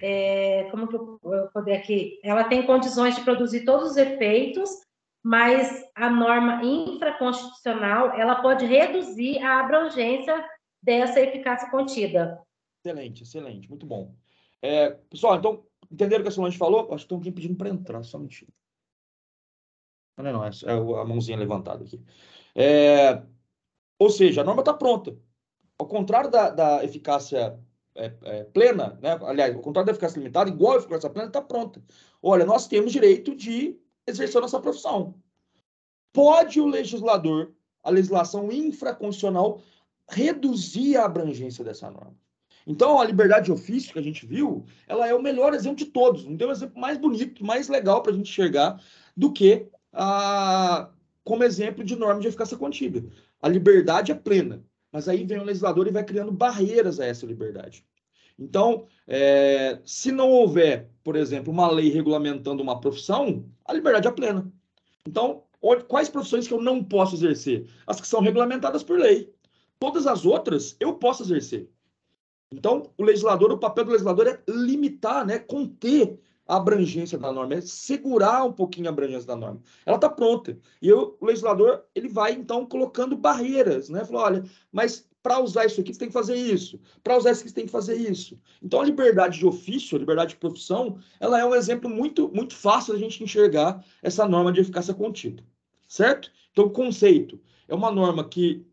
[0.00, 2.18] É, como que eu vou poder aqui?
[2.24, 4.68] Ela tem condições de produzir todos os efeitos,
[5.22, 10.44] mas a norma infraconstitucional ela pode reduzir a abrangência
[10.82, 12.40] dessa eficácia contida.
[12.84, 14.12] excelente, excelente, muito bom.
[14.60, 16.92] É, pessoal, então, entenderam o que a Solange falou?
[16.92, 18.50] Acho que tem alguém pedindo para entrar, só um minutinho.
[20.16, 22.00] Não, não, é, é a mãozinha levantada aqui.
[22.54, 23.22] É,
[23.98, 25.16] ou seja, a norma está pronta.
[25.78, 27.58] Ao contrário da, da eficácia
[27.94, 29.18] é, é, plena, né?
[29.22, 31.82] aliás, ao contrário da eficácia limitada, igual a eficácia plena, está pronta.
[32.22, 35.14] Olha, nós temos direito de exercer nossa profissão.
[36.12, 37.52] Pode o legislador,
[37.82, 39.60] a legislação infraconstitucional,
[40.08, 42.16] reduzir a abrangência dessa norma.
[42.66, 45.86] Então, a liberdade de ofício que a gente viu, ela é o melhor exemplo de
[45.86, 46.24] todos.
[46.24, 48.80] Não tem um exemplo mais bonito, mais legal para a gente enxergar
[49.16, 50.88] do que a,
[51.24, 53.04] como exemplo de norma de eficácia contida.
[53.40, 57.26] A liberdade é plena, mas aí vem o legislador e vai criando barreiras a essa
[57.26, 57.84] liberdade.
[58.38, 64.10] Então, é, se não houver, por exemplo, uma lei regulamentando uma profissão, a liberdade é
[64.10, 64.52] plena.
[65.06, 67.66] Então, onde- quais profissões que eu não posso exercer?
[67.86, 69.32] As que são regulamentadas por lei.
[69.78, 71.68] Todas as outras eu posso exercer.
[72.52, 76.20] Então, o legislador, o papel do legislador é limitar, né, conter
[76.52, 79.62] a abrangência da norma, é segurar um pouquinho a abrangência da norma.
[79.86, 80.58] Ela está pronta.
[80.82, 84.04] E eu, o legislador, ele vai, então, colocando barreiras, né?
[84.04, 86.78] Falou, olha, mas para usar isso aqui, você tem que fazer isso.
[87.02, 88.38] Para usar isso aqui, você tem que fazer isso.
[88.62, 92.54] Então, a liberdade de ofício, a liberdade de profissão, ela é um exemplo muito, muito
[92.54, 95.42] fácil da gente enxergar essa norma de eficácia contida.
[95.88, 96.30] Certo?
[96.50, 98.66] Então, o conceito é uma norma que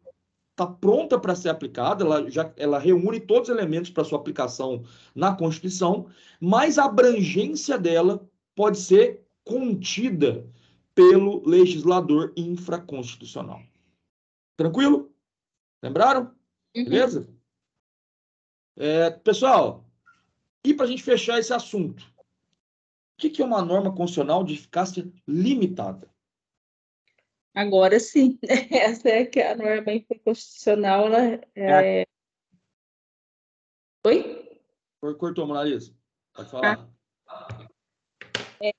[0.59, 4.83] está pronta para ser aplicada, ela já ela reúne todos os elementos para sua aplicação
[5.15, 6.07] na Constituição,
[6.39, 10.45] mas a abrangência dela pode ser contida
[10.93, 13.61] pelo legislador infraconstitucional.
[14.57, 15.13] Tranquilo?
[15.81, 16.35] Lembraram?
[16.73, 17.29] Beleza?
[18.75, 19.89] É, pessoal,
[20.63, 24.55] e para a gente fechar esse assunto, o que, que é uma norma constitucional de
[24.55, 26.09] eficácia limitada?
[27.53, 28.37] Agora sim.
[28.71, 31.07] Essa é que a norma infraconstitucional,
[31.55, 32.05] ela é...
[34.05, 34.59] Oi?
[35.01, 35.93] Cor- Cortou, Monalisa?
[36.33, 36.89] Pode falar.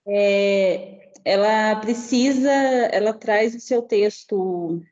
[0.06, 4.82] É, ela precisa, ela traz o seu texto,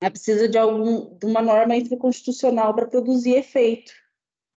[0.00, 3.92] ela precisa de algum, de uma norma infraconstitucional para produzir efeito.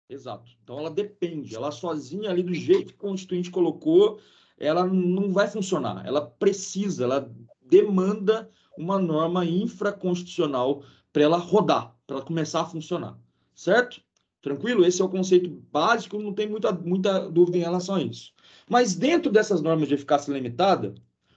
[0.10, 0.52] Exato.
[0.64, 4.20] Então ela depende, ela sozinha ali do jeito que o Constituinte colocou,
[4.58, 6.06] ela não vai funcionar.
[6.06, 7.32] Ela precisa, ela
[7.70, 13.18] demanda uma norma infraconstitucional para ela rodar, para ela começar a funcionar.
[13.54, 14.02] Certo?
[14.42, 14.86] Tranquilo?
[14.86, 18.32] Esse é o conceito básico, não tem muita, muita dúvida em relação a isso.
[18.70, 20.96] Mas dentro dessas normas de eficácia limitada,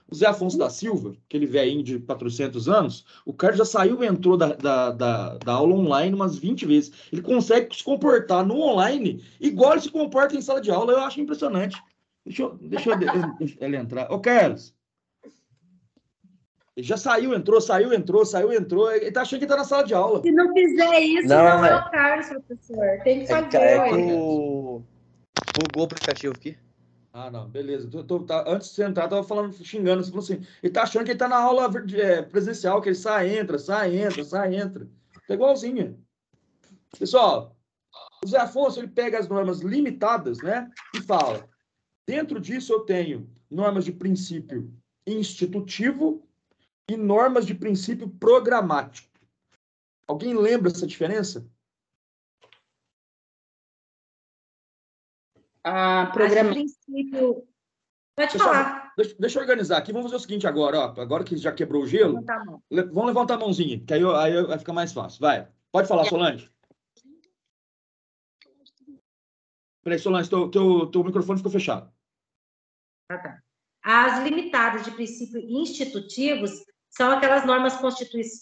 [0.09, 4.07] o Zé Afonso da Silva, aquele velhinho de 400 anos, o cara já saiu e
[4.07, 6.91] entrou da, da, da, da aula online umas 20 vezes.
[7.11, 10.93] Ele consegue se comportar no online igual ele se comporta em sala de aula.
[10.93, 11.81] Eu acho impressionante.
[12.25, 12.91] Deixa eu, deixa
[13.59, 14.11] ele entrar.
[14.11, 14.73] Ô, Carlos.
[16.75, 18.91] Ele já saiu, entrou, saiu, entrou, saiu, entrou.
[18.91, 20.21] Ele tá achando que tá na sala de aula.
[20.23, 23.03] Se não fizer isso, Não, não, é é- o Carlos, professor.
[23.03, 24.83] Tem que É, fazer, é que o...
[25.61, 26.57] bugou o aplicativo aqui.
[27.13, 27.87] Ah, não, beleza.
[27.87, 30.73] Tô- tô- tá- antes de você entrar, eu tava falando, xingando, você falou assim, ele
[30.73, 34.23] tá achando que ele tá na aula é, presencial, que ele sai, entra, sai, entra,
[34.23, 34.87] sai, entra.
[35.27, 36.03] Tá igualzinho.
[36.97, 37.55] Pessoal,
[38.25, 41.47] o Zé Afonso, ele pega as normas limitadas, né, e fala,
[42.07, 44.73] dentro disso eu tenho normas de princípio
[45.05, 46.27] institutivo
[46.89, 49.09] e normas de princípio programático.
[50.07, 51.49] Alguém lembra essa diferença?
[55.63, 56.51] A Mas, programa...
[56.51, 57.47] princípio...
[58.15, 58.93] Pode Pessoal, falar.
[58.95, 59.91] Deixa, deixa eu organizar aqui.
[59.91, 61.01] Vamos fazer o seguinte agora, ó.
[61.01, 62.43] Agora que já quebrou o gelo, Tá.
[62.69, 65.19] Le- Vamos levantar a mãozinha, que aí, eu- aí eu- vai ficar mais fácil.
[65.19, 65.51] Vai.
[65.71, 66.51] Pode falar, Solange.
[69.81, 71.91] Peraí, Solange, teu, teu, teu microfone ficou fechado.
[73.81, 76.63] As limitadas de princípios institutivos
[76.95, 77.75] são aquelas normas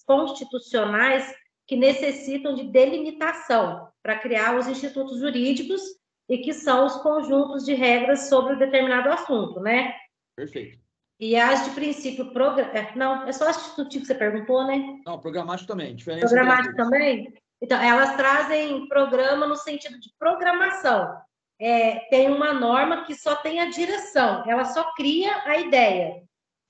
[0.06, 1.34] constitucionais
[1.68, 5.82] que necessitam de delimitação para criar os institutos jurídicos
[6.28, 9.94] e que são os conjuntos de regras sobre um determinado assunto, né?
[10.36, 10.80] Perfeito.
[11.20, 12.64] E as de princípio progra...
[12.78, 15.00] é, não, é só institutivo que você perguntou, né?
[15.06, 15.96] Não, programático também.
[15.96, 17.34] Diferença Programático as também?
[17.62, 21.16] Então, elas trazem programa no sentido de programação.
[21.60, 26.24] É, tem uma norma que só tem a direção, ela só cria a ideia.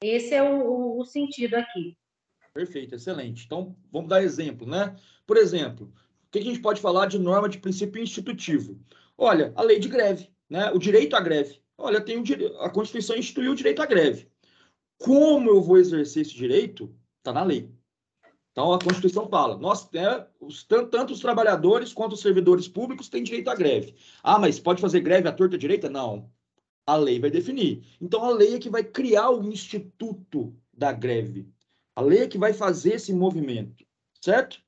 [0.04, 1.98] Esse é o, o- o sentido aqui.
[2.54, 3.46] Perfeito, excelente.
[3.46, 4.96] Então, vamos dar exemplo, né?
[5.26, 5.92] Por exemplo,
[6.28, 8.80] o que a gente pode falar de norma de princípio institutivo?
[9.18, 10.72] Olha, a lei de greve, né?
[10.72, 11.62] O direito à greve.
[11.78, 12.54] Olha, tem dire...
[12.60, 14.30] a Constituição instituiu o direito à greve.
[14.98, 16.94] Como eu vou exercer esse direito?
[17.20, 17.72] Está na lei.
[18.52, 23.08] Então, a Constituição fala, nós, né, os, tan- tanto os trabalhadores quanto os servidores públicos
[23.08, 23.96] têm direito à greve.
[24.22, 25.90] Ah, mas pode fazer greve à torta direita?
[25.90, 26.30] Não.
[26.86, 27.84] A lei vai definir.
[28.02, 31.48] Então, a lei é que vai criar o instituto da greve.
[31.96, 33.86] A lei é que vai fazer esse movimento,
[34.20, 34.60] certo?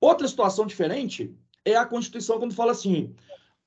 [0.00, 3.12] Outra situação diferente é a Constituição quando fala assim: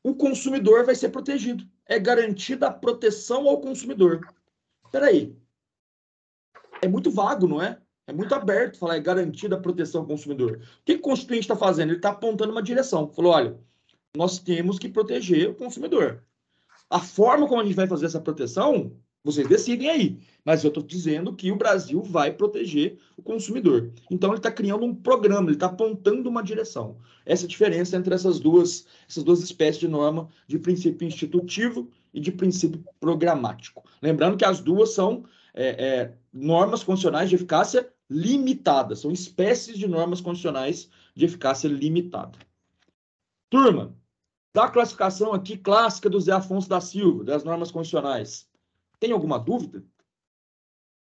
[0.01, 1.65] o consumidor vai ser protegido.
[1.85, 4.21] É garantida a proteção ao consumidor.
[4.89, 5.35] Peraí.
[6.81, 7.77] É muito vago, não é?
[8.07, 10.61] É muito aberto falar é garantida a proteção ao consumidor.
[10.79, 11.89] O que, o Constituinte está fazendo?
[11.89, 13.09] Ele está apontando uma direção.
[13.09, 13.59] Falou: olha,
[14.15, 16.23] nós temos que proteger o consumidor.
[16.89, 20.19] A forma como a gente vai fazer essa proteção, vocês decidem aí.
[20.43, 23.91] Mas eu estou dizendo que o Brasil vai proteger o consumidor.
[24.09, 26.97] Então ele está criando um programa, ele está apontando uma direção.
[27.25, 31.89] Essa é a diferença entre essas duas, essas duas espécies de norma de princípio institutivo
[32.13, 33.83] e de princípio programático.
[34.01, 39.87] Lembrando que as duas são é, é, normas constitucionais de eficácia limitada, são espécies de
[39.87, 42.37] normas constitucionais de eficácia limitada.
[43.49, 43.95] Turma,
[44.53, 48.49] da classificação aqui clássica do Zé Afonso da Silva, das normas constitucionais,
[49.01, 49.83] tem alguma dúvida?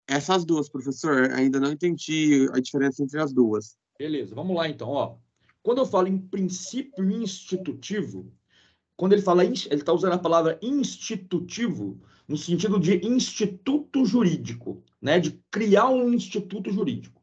[0.08, 3.76] Essas duas, professor, ainda não entendi a diferença entre as duas.
[3.98, 4.88] Beleza, vamos lá então.
[4.88, 5.16] Ó.
[5.62, 8.32] Quando eu falo em princípio institutivo,
[8.96, 15.18] quando ele fala, ele está usando a palavra institutivo no sentido de instituto jurídico, né?
[15.18, 17.20] De criar um instituto jurídico.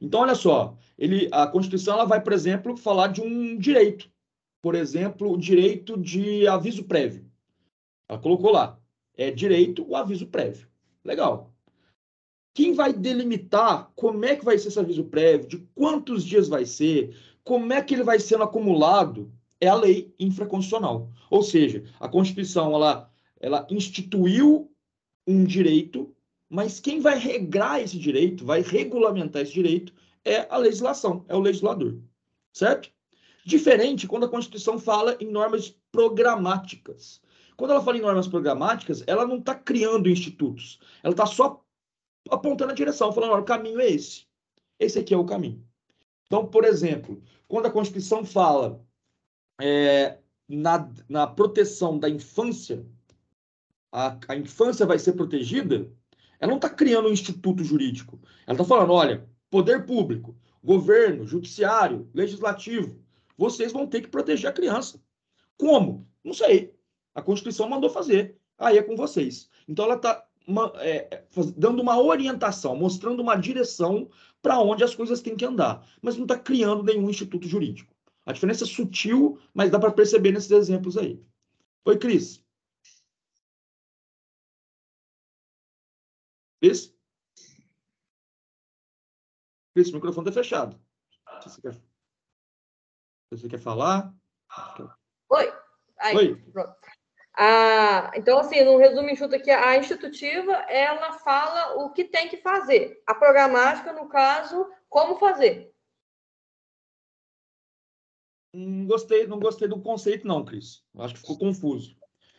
[0.00, 4.08] Então, olha só, ele, a Constituição ela vai, por exemplo, falar de um direito.
[4.62, 7.28] Por exemplo, o direito de aviso prévio.
[8.08, 8.78] Ela colocou lá,
[9.16, 10.68] é direito o aviso prévio.
[11.04, 11.52] Legal.
[12.54, 16.64] Quem vai delimitar como é que vai ser esse aviso prévio, de quantos dias vai
[16.64, 21.10] ser, como é que ele vai sendo acumulado, é a lei infraconstitucional.
[21.30, 24.70] Ou seja, a Constituição ela, ela instituiu
[25.26, 26.14] um direito,
[26.48, 29.92] mas quem vai regrar esse direito, vai regulamentar esse direito,
[30.24, 31.98] é a legislação, é o legislador.
[32.52, 32.90] Certo?
[33.44, 37.20] Diferente quando a Constituição fala em normas programáticas.
[37.56, 41.64] Quando ela fala em normas programáticas, ela não está criando institutos, ela está só
[42.30, 44.26] apontando a direção, falando, olha, o caminho é esse.
[44.78, 45.64] Esse aqui é o caminho.
[46.26, 48.84] Então, por exemplo, quando a Constituição fala
[49.60, 52.84] é, na, na proteção da infância,
[53.92, 55.88] a, a infância vai ser protegida,
[56.40, 58.18] ela não está criando um instituto jurídico.
[58.46, 62.98] Ela está falando, olha, poder público, governo, judiciário, legislativo,
[63.36, 65.00] vocês vão ter que proteger a criança.
[65.56, 66.08] Como?
[66.24, 66.73] Não sei.
[67.14, 68.36] A Constituição mandou fazer.
[68.58, 69.48] Aí é com vocês.
[69.68, 70.26] Então ela está
[70.80, 71.24] é,
[71.56, 74.10] dando uma orientação, mostrando uma direção
[74.42, 77.94] para onde as coisas têm que andar, mas não está criando nenhum instituto jurídico.
[78.26, 81.22] A diferença é sutil, mas dá para perceber nesses exemplos aí.
[81.84, 82.42] Oi, Cris.
[86.60, 86.94] Cris?
[89.74, 90.80] Cris, o microfone está fechado.
[91.42, 91.80] Se você quer, se
[93.30, 94.14] você quer falar?
[95.30, 95.52] Oi.
[95.98, 96.36] Aí, Oi.
[96.52, 96.74] Pronto.
[97.36, 102.36] Ah, então, assim, no resumo enxuto aqui, a institutiva, ela fala o que tem que
[102.36, 103.02] fazer.
[103.04, 105.74] A programática, no caso, como fazer.
[108.52, 110.84] Não gostei, não gostei do conceito, não, Cris.
[110.96, 111.96] Acho que ficou confuso.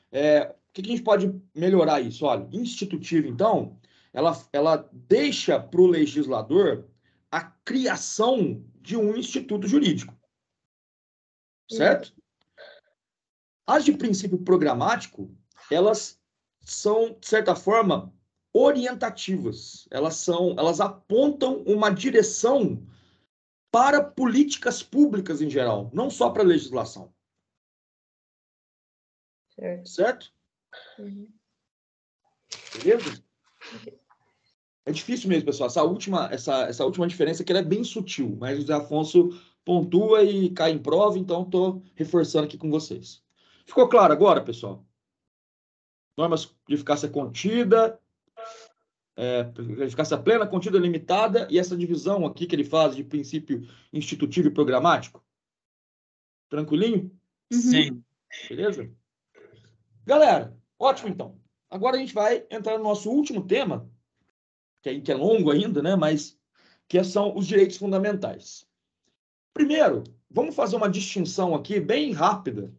[0.10, 2.26] É, o que, que a gente pode melhorar isso?
[2.26, 3.78] Olha, institutiva, então,
[4.14, 6.88] ela, ela deixa para o legislador
[7.30, 10.16] a criação de um instituto jurídico.
[11.70, 12.14] Certo?
[13.68, 15.30] As de princípio programático,
[15.72, 16.20] elas
[16.62, 18.14] são, de certa forma,
[18.54, 19.88] orientativas.
[19.92, 22.86] Elas são, elas apontam uma direção
[23.72, 27.14] para políticas públicas em geral, não só para legislação.
[29.50, 29.90] Certo?
[29.90, 30.34] Certo?
[31.00, 31.28] Uhum.
[32.74, 33.24] Beleza?
[34.86, 35.68] É difícil mesmo, pessoal.
[35.68, 39.30] Essa última, essa, essa última diferença que ela é bem sutil, mas o Zé Afonso
[39.66, 43.25] pontua e cai em prova, então estou reforçando aqui com vocês.
[43.66, 44.86] Ficou claro agora, pessoal?
[46.18, 48.00] Normas de eficácia contida,
[49.18, 49.52] é,
[49.84, 54.52] eficácia plena, contida, limitada, e essa divisão aqui que ele faz de princípio institutivo e
[54.52, 55.24] programático?
[56.50, 57.12] Tranquilinho?
[57.52, 58.04] Sim.
[58.48, 58.90] Beleza?
[60.06, 61.40] Galera, ótimo então.
[61.70, 63.90] Agora a gente vai entrar no nosso último tema,
[64.82, 65.96] que é, que é longo ainda, né?
[65.96, 66.38] Mas
[66.88, 68.68] que são os direitos fundamentais.
[69.54, 72.72] Primeiro, vamos fazer uma distinção aqui bem rápida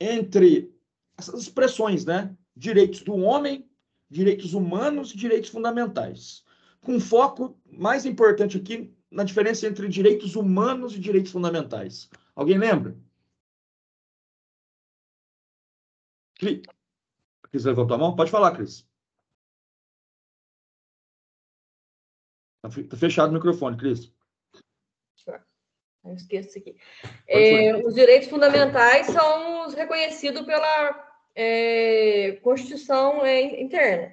[0.00, 0.74] entre
[1.16, 2.36] essas expressões, né?
[2.54, 3.68] Direitos do homem,
[4.10, 6.44] direitos humanos e direitos fundamentais.
[6.82, 12.08] Com foco mais importante aqui na diferença entre direitos humanos e direitos fundamentais.
[12.34, 12.96] Alguém lembra?
[16.36, 18.14] Cris levantou a mão?
[18.16, 18.86] Pode falar, Cris.
[22.64, 24.12] Está fechado o microfone, Cris.
[26.06, 26.76] Eu esqueço aqui.
[27.26, 34.12] É, os direitos fundamentais são os reconhecidos pela é, Constituição é, interna.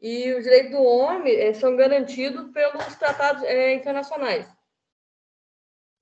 [0.00, 4.46] E os direitos do homem é, são garantidos pelos tratados é, internacionais.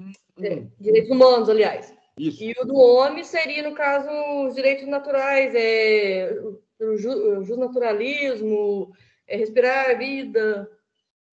[0.01, 0.71] Hum.
[0.81, 1.95] Direitos humanos, aliás.
[2.19, 2.43] Isso.
[2.43, 4.11] E o do homem seria, no caso,
[4.47, 6.35] os direitos naturais, é,
[6.81, 8.93] o, ju, naturalismo,
[9.27, 10.71] é, respirar a vida.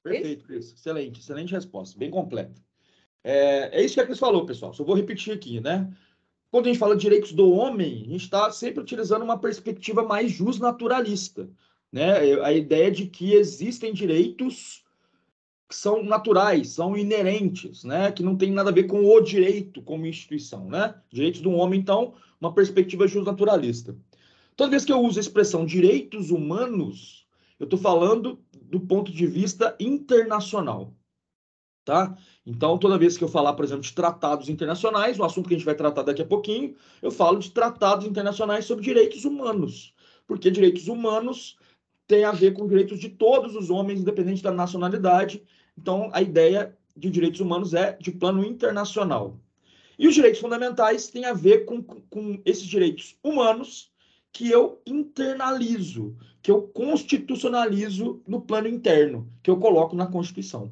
[0.03, 0.73] Perfeito, Cris.
[0.73, 2.61] Excelente, excelente resposta, bem completa.
[3.23, 4.73] É, é isso que a Cris falou, pessoal.
[4.73, 5.91] Só vou repetir aqui, né?
[6.51, 10.03] Quando a gente fala de direitos do homem, a gente está sempre utilizando uma perspectiva
[10.03, 11.47] mais justnaturalista.
[11.91, 12.41] Né?
[12.41, 14.83] A ideia de que existem direitos
[15.67, 18.11] que são naturais, são inerentes, né?
[18.11, 20.67] que não tem nada a ver com o direito como instituição.
[20.67, 20.95] Né?
[21.11, 23.95] Direitos do homem, então, uma perspectiva justnaturalista.
[24.55, 27.27] Toda vez que eu uso a expressão direitos humanos,
[27.59, 30.93] eu estou falando do ponto de vista internacional.
[31.85, 32.15] Tá?
[32.45, 35.57] Então, toda vez que eu falar, por exemplo, de tratados internacionais, um assunto que a
[35.57, 39.93] gente vai tratar daqui a pouquinho, eu falo de tratados internacionais sobre direitos humanos,
[40.27, 41.57] porque direitos humanos
[42.07, 45.43] têm a ver com direitos de todos os homens, independente da nacionalidade.
[45.77, 49.39] Então, a ideia de direitos humanos é de plano internacional.
[49.97, 53.91] E os direitos fundamentais têm a ver com, com esses direitos humanos
[54.31, 60.71] que eu internalizo, que eu constitucionalizo no plano interno, que eu coloco na Constituição.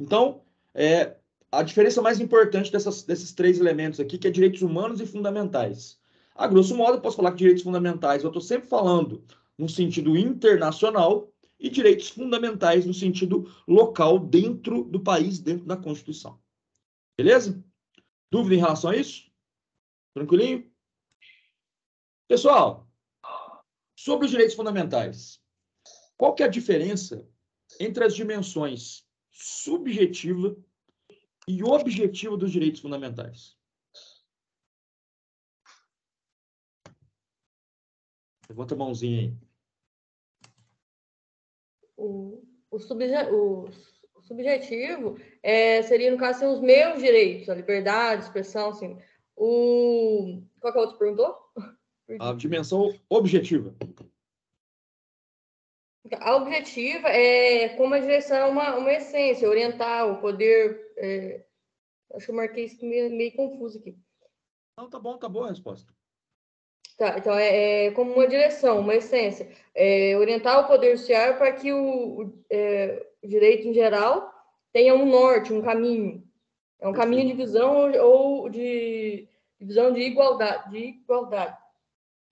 [0.00, 0.40] Então,
[0.74, 1.14] é,
[1.52, 6.00] a diferença mais importante dessas, desses três elementos aqui, que é direitos humanos e fundamentais.
[6.34, 9.22] A grosso modo, eu posso falar que direitos fundamentais, eu estou sempre falando
[9.58, 11.30] no sentido internacional,
[11.60, 16.40] e direitos fundamentais no sentido local, dentro do país, dentro da Constituição.
[17.18, 17.62] Beleza?
[18.30, 19.30] Dúvida em relação a isso?
[20.14, 20.72] Tranquilinho?
[22.26, 22.88] Pessoal,
[23.94, 25.38] sobre os direitos fundamentais,
[26.16, 27.28] qual que é a diferença
[27.78, 29.04] entre as dimensões
[29.40, 30.54] subjetiva
[31.48, 33.58] e objetiva dos direitos fundamentais.
[38.48, 39.34] Levanta a mãozinha aí.
[41.96, 43.64] O, o, subje, o,
[44.14, 48.98] o subjetivo é, seria, no caso, assim, os meus direitos, a liberdade, a expressão, assim.
[49.36, 50.42] O...
[50.60, 51.36] Qual que é o outro perguntou?
[52.18, 53.74] A dimensão objetiva.
[56.18, 60.92] A objetiva é como a direção é uma, uma essência, orientar o poder.
[60.96, 61.44] É,
[62.14, 63.96] acho que eu marquei isso meio, meio confuso aqui.
[64.76, 65.92] Não, tá bom, tá boa a resposta.
[66.96, 69.50] Tá, então é, é como uma direção, uma essência.
[69.74, 74.30] É, orientar o poder judiciário para que o, o, é, o, direito em geral
[74.72, 76.22] tenha um norte, um caminho.
[76.78, 81.56] É um caminho de visão ou, de, de visão de igualdade, de igualdade,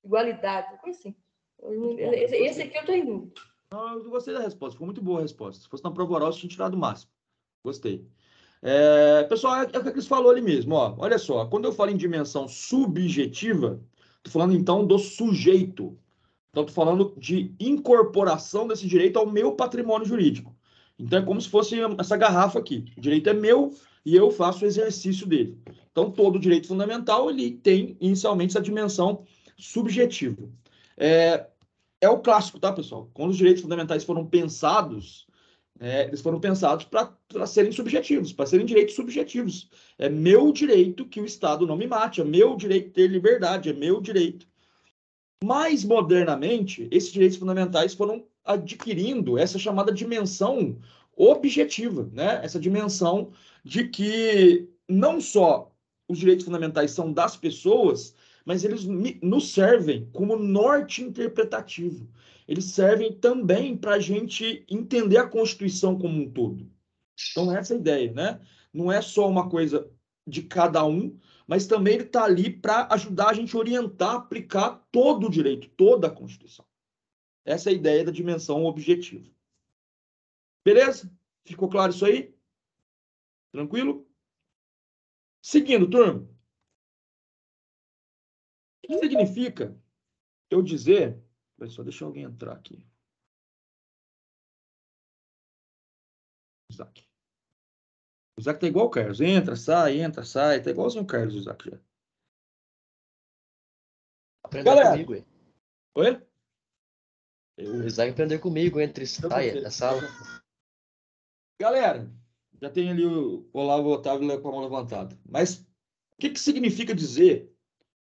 [0.04, 1.14] igualdade, coisa assim.
[1.98, 3.40] Esse, esse aqui eu tenho dúvida.
[3.70, 5.62] Não, eu gostei da resposta, ficou muito boa a resposta.
[5.62, 7.10] Se fosse na prova oral, eu tinha tirado o máximo.
[7.62, 8.06] Gostei.
[8.62, 10.74] É, pessoal, é, é o que eles falou ali mesmo.
[10.74, 10.94] Ó.
[10.98, 13.80] Olha só, quando eu falo em dimensão subjetiva,
[14.16, 15.98] estou falando então do sujeito.
[16.50, 20.56] Então, estou falando de incorporação desse direito ao meu patrimônio jurídico.
[20.98, 22.86] Então, é como se fosse essa garrafa aqui.
[22.96, 25.58] O direito é meu e eu faço o exercício dele.
[25.92, 29.24] Então, todo direito fundamental ele tem inicialmente essa dimensão
[29.56, 30.48] subjetiva.
[30.96, 31.46] É,
[32.00, 33.10] é o clássico, tá, pessoal?
[33.12, 35.26] Quando os direitos fundamentais foram pensados,
[35.80, 39.70] é, eles foram pensados para serem subjetivos, para serem direitos subjetivos.
[39.98, 43.72] É meu direito que o Estado não me mate, é meu direito ter liberdade, é
[43.72, 44.46] meu direito.
[45.42, 50.78] Mais modernamente, esses direitos fundamentais foram adquirindo essa chamada dimensão
[51.14, 52.40] objetiva, né?
[52.42, 53.32] Essa dimensão
[53.64, 55.72] de que não só
[56.08, 58.14] os direitos fundamentais são das pessoas,
[58.48, 58.86] mas eles
[59.20, 62.08] nos servem como norte interpretativo.
[62.48, 66.66] Eles servem também para a gente entender a Constituição como um todo.
[67.30, 68.40] Então, essa é a ideia, né?
[68.72, 69.86] Não é só uma coisa
[70.26, 71.14] de cada um,
[71.46, 75.68] mas também ele está ali para ajudar a gente a orientar, aplicar todo o direito,
[75.76, 76.64] toda a Constituição.
[77.44, 79.28] Essa é a ideia da dimensão objetiva.
[80.64, 81.12] Beleza?
[81.44, 82.34] Ficou claro isso aí?
[83.52, 84.08] Tranquilo?
[85.42, 86.37] Seguindo, turma.
[88.88, 89.78] O que significa
[90.50, 91.22] eu dizer.
[91.68, 92.86] Só deixa alguém entrar aqui.
[96.70, 97.06] Isaac.
[98.36, 99.20] O Isaac tá igual o Carlos.
[99.20, 100.62] Entra, sai, entra, sai.
[100.62, 101.78] Tá igualzinho o Carlos, o Isaac já.
[104.44, 104.90] Aprender Galera.
[104.92, 105.26] comigo, ué.
[105.96, 106.28] Oi?
[107.58, 110.00] O Isaac aprender comigo entre sai da sala.
[111.60, 112.08] Galera,
[112.62, 115.18] já tem ali o Olavo Otávio com a mão levantada.
[115.28, 115.58] Mas
[116.12, 117.52] o que, que significa dizer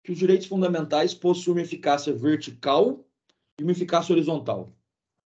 [0.06, 3.04] que os direitos fundamentais possuem uma eficácia vertical
[3.60, 4.72] e uma eficácia horizontal?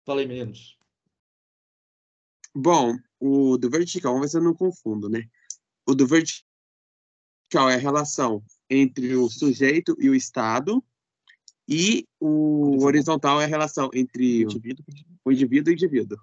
[0.06, 0.78] Falei, meninos.
[2.54, 5.28] Bom, o do vertical, vamos ver se eu não confundo, né?
[5.88, 10.84] O do vertical é a relação entre o sujeito e o Estado,
[11.68, 14.50] e o horizontal é a relação entre o
[15.26, 16.18] o indivíduo e o indivíduo.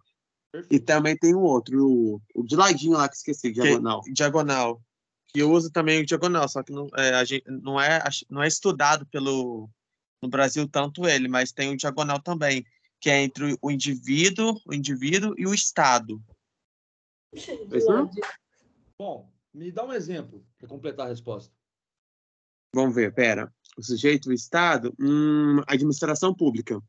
[0.70, 4.02] E também tem o outro, o, o de ladinho lá que esqueci, diagonal.
[4.12, 4.80] diagonal.
[5.36, 8.42] Que eu uso também o diagonal, só que não é, a gente, não é, não
[8.42, 9.68] é estudado pelo
[10.22, 12.64] no Brasil tanto ele, mas tem o diagonal também,
[12.98, 16.18] que é entre o indivíduo, o indivíduo e o Estado.
[17.86, 18.10] Não?
[18.98, 21.52] Bom, me dá um exemplo para completar a resposta.
[22.74, 23.52] Vamos ver, pera.
[23.76, 26.80] O sujeito, o Estado, hum, administração pública.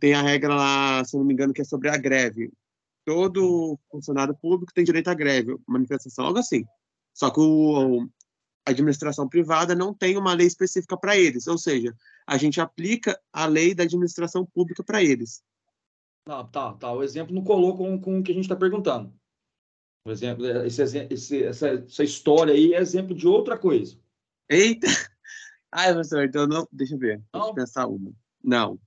[0.00, 2.50] Tem a regra lá, se não me engano, que é sobre a greve.
[3.04, 6.64] Todo funcionário público tem direito à greve, manifestação, algo assim.
[7.16, 8.02] Só que o,
[8.66, 11.96] a administração privada não tem uma lei específica para eles, ou seja,
[12.26, 15.42] a gente aplica a lei da administração pública para eles.
[16.28, 16.92] Não, tá, tá.
[16.92, 19.10] O exemplo não colou com, com o que a gente está perguntando.
[20.06, 23.98] O exemplo, esse, exe- esse, essa, essa história aí é exemplo de outra coisa.
[24.46, 24.86] Eita!
[25.72, 26.68] Ai, professor, então não.
[26.70, 27.16] Deixa eu ver.
[27.16, 27.48] Deixa Não?
[27.48, 28.12] eu pensar uma.
[28.44, 28.78] Não.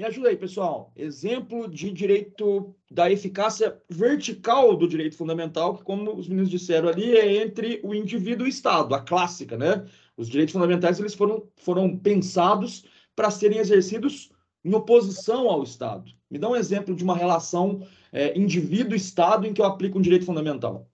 [0.00, 0.90] Me ajuda aí, pessoal.
[0.96, 7.14] Exemplo de direito da eficácia vertical do direito fundamental, que, como os meninos disseram ali,
[7.18, 9.84] é entre o indivíduo e o Estado, a clássica, né?
[10.16, 14.32] Os direitos fundamentais eles foram, foram pensados para serem exercidos
[14.64, 16.10] em oposição ao Estado.
[16.30, 20.24] Me dá um exemplo de uma relação é, indivíduo-Estado em que eu aplico um direito
[20.24, 20.89] fundamental.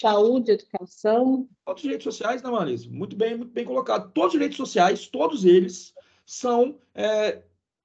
[0.00, 1.48] Saúde, educação.
[1.64, 2.88] Todos os direitos sociais, né, Marisa?
[2.90, 4.10] Muito bem, muito bem colocado.
[4.12, 5.94] Todos os direitos sociais, todos eles,
[6.24, 7.42] são é,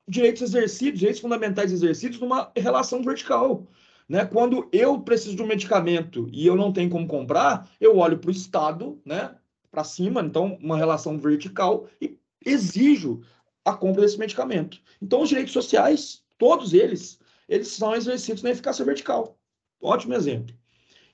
[0.08, 3.68] direitos exercidos, direitos fundamentais exercidos numa relação vertical.
[4.10, 4.26] Né?
[4.26, 8.28] Quando eu preciso de um medicamento e eu não tenho como comprar, eu olho para
[8.28, 9.36] o Estado, né,
[9.70, 13.22] para cima, então uma relação vertical, e exijo
[13.64, 14.82] a compra desse medicamento.
[15.02, 19.38] Então, os direitos sociais, todos eles, eles são exercidos na eficácia vertical.
[19.80, 20.54] Ótimo exemplo.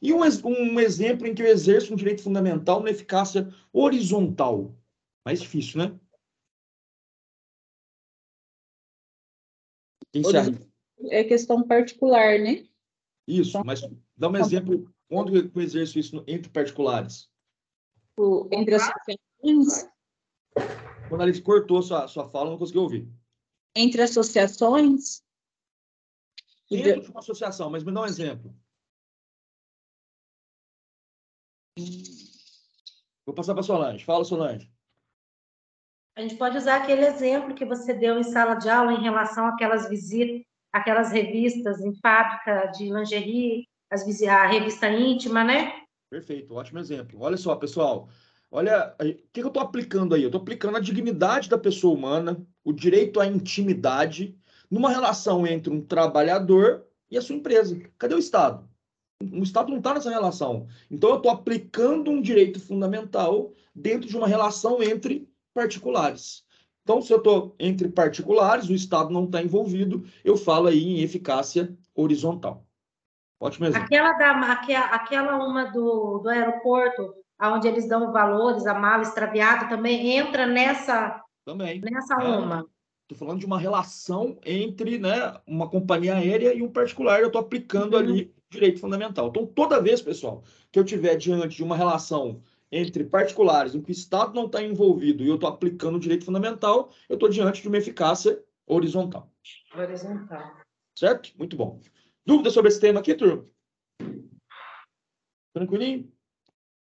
[0.02, 4.76] E um, um exemplo em que eu exerço um direito fundamental na eficácia horizontal.
[5.26, 6.00] Mais difícil, né?
[10.12, 10.68] Quem arrisca?
[11.10, 12.68] É questão particular, né?
[13.28, 13.82] Isso, mas
[14.16, 17.30] dá um exemplo quando eu exerço isso entre particulares.
[18.52, 19.89] Entre associações,
[21.08, 23.08] Quando a cortou sua, sua fala, não consegui ouvir.
[23.76, 25.22] entre associações,
[26.70, 28.54] Dentro de- de uma associação, mas me dá um exemplo.
[33.26, 34.06] Vou passar para a Solange.
[34.06, 34.72] Fala, Solange.
[36.16, 39.46] A gente pode usar aquele exemplo que você deu em sala de aula em relação
[39.46, 40.42] àquelas visitas,
[40.74, 45.74] aquelas revistas em fábrica de lingerie, as, a revista íntima, né?
[46.10, 47.22] Perfeito, ótimo exemplo.
[47.22, 48.10] Olha só, pessoal.
[48.50, 50.24] Olha, o que que eu estou aplicando aí?
[50.24, 54.36] Eu estou aplicando a dignidade da pessoa humana, o direito à intimidade,
[54.72, 57.80] numa relação entre um trabalhador e a sua empresa.
[57.98, 58.68] Cadê o Estado?
[59.22, 60.68] O Estado não está nessa relação.
[60.91, 66.43] Então, eu estou aplicando um direito fundamental dentro de uma relação entre particulares.
[66.84, 71.01] Então, se eu estou entre particulares, o Estado não está envolvido, eu falo aí em
[71.01, 72.65] eficácia horizontal.
[73.39, 73.86] Ótimo exemplo.
[73.86, 79.68] Aquela, da, aquela, aquela uma do, do aeroporto, onde eles dão valores, a mala extraviada,
[79.68, 81.82] também entra nessa, Também.
[81.82, 82.38] nessa É.
[82.38, 82.65] uma.
[83.03, 87.20] Estou falando de uma relação entre né, uma companhia aérea e um particular.
[87.22, 87.99] Eu estou aplicando Uhum.
[87.99, 89.28] ali direito fundamental.
[89.28, 92.41] Então, toda vez, pessoal, que eu tiver diante de uma relação
[92.72, 96.26] entre particulares em que o Estado não está envolvido e eu estou aplicando o direito
[96.26, 99.32] fundamental, eu estou diante de uma eficácia horizontal.
[99.74, 100.58] Horizontal.
[100.95, 101.32] Certo?
[101.38, 101.82] Muito bom.
[102.26, 103.48] Dúvida sobre esse tema aqui, turma?
[105.54, 106.12] Tranquilinho?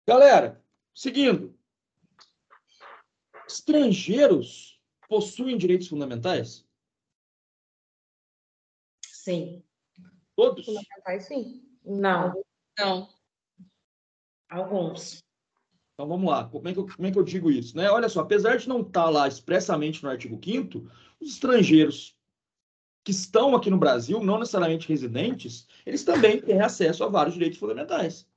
[0.07, 1.55] Galera, seguindo.
[3.47, 6.67] Estrangeiros possuem direitos fundamentais?
[9.05, 9.66] Sim.
[10.37, 10.67] Todos?
[10.67, 11.63] Fundamentais, sim.
[11.85, 12.45] Não,
[12.79, 13.09] não.
[14.51, 15.25] alguns.
[15.95, 17.75] Então vamos lá, como é que eu, como é que eu digo isso?
[17.75, 17.91] Né?
[17.91, 22.15] Olha só, apesar de não estar lá expressamente no artigo 5 os estrangeiros
[23.03, 27.59] que estão aqui no Brasil, não necessariamente residentes, eles também têm acesso a vários direitos
[27.59, 28.29] fundamentais.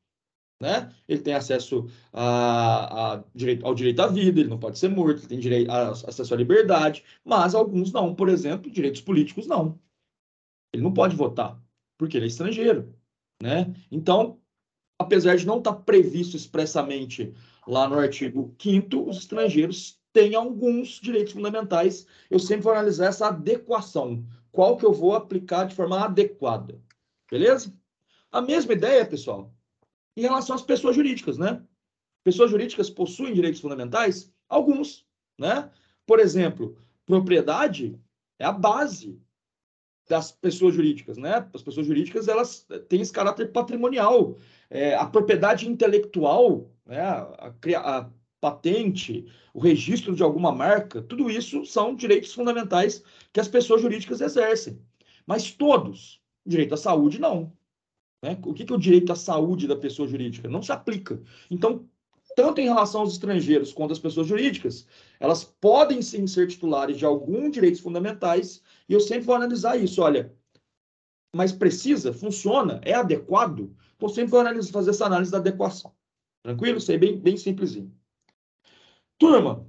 [0.62, 0.94] Né?
[1.08, 5.22] Ele tem acesso a, a direito, ao direito à vida, ele não pode ser morto,
[5.22, 8.14] ele tem direito a, acesso à liberdade, mas alguns não.
[8.14, 9.80] Por exemplo, direitos políticos não.
[10.72, 11.60] Ele não pode votar,
[12.00, 12.96] porque ele é estrangeiro,
[13.44, 13.76] né?
[13.92, 14.40] Então,
[14.98, 17.34] apesar de não estar previsto expressamente
[17.68, 22.08] lá no artigo 5 os estrangeiros têm alguns direitos fundamentais.
[22.32, 24.26] Eu sempre vou analisar essa adequação.
[24.52, 26.82] Qual que eu vou aplicar de forma adequada.
[27.30, 27.72] Beleza?
[28.32, 29.54] A mesma ideia, pessoal,
[30.18, 31.62] em relação às pessoas jurídicas, né?
[32.24, 34.34] Pessoas jurídicas possuem direitos fundamentais?
[34.48, 35.06] Alguns,
[35.38, 35.70] né?
[36.08, 38.00] Por exemplo, propriedade
[38.40, 39.22] é a base
[40.10, 41.48] das pessoas jurídicas, né?
[41.54, 44.38] As pessoas jurídicas elas têm esse caráter patrimonial.
[44.70, 47.00] É, a propriedade intelectual, né?
[47.00, 48.10] A, a, a
[48.42, 54.20] patente, o registro de alguma marca, tudo isso são direitos fundamentais que as pessoas jurídicas
[54.20, 54.82] exercem.
[55.28, 57.54] Mas todos, direito à saúde, não.
[58.24, 58.38] Né?
[58.46, 60.50] O que, que é o direito à saúde da pessoa jurídica?
[60.50, 61.22] Não se aplica.
[61.52, 61.86] Então,
[62.36, 64.88] tanto em relação aos estrangeiros quanto às pessoas jurídicas,
[65.20, 70.02] elas podem sim ser titulares de alguns direitos fundamentais, e eu sempre vou analisar isso.
[70.02, 70.36] Olha,
[71.34, 72.12] mas precisa?
[72.12, 72.82] Funciona?
[72.84, 73.72] É adequado?
[73.96, 75.94] Então, sempre vou analisar, fazer essa análise da adequação.
[76.44, 76.80] Tranquilo?
[76.80, 77.94] Isso aí bem, bem simplesinho.
[79.20, 79.68] Turma,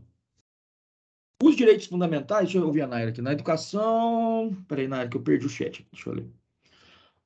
[1.42, 4.56] os direitos fundamentais, deixa eu ouvir a Naira aqui, na educação.
[4.66, 5.86] Peraí, Naira, que eu perdi o chat.
[5.92, 6.26] Deixa eu ler.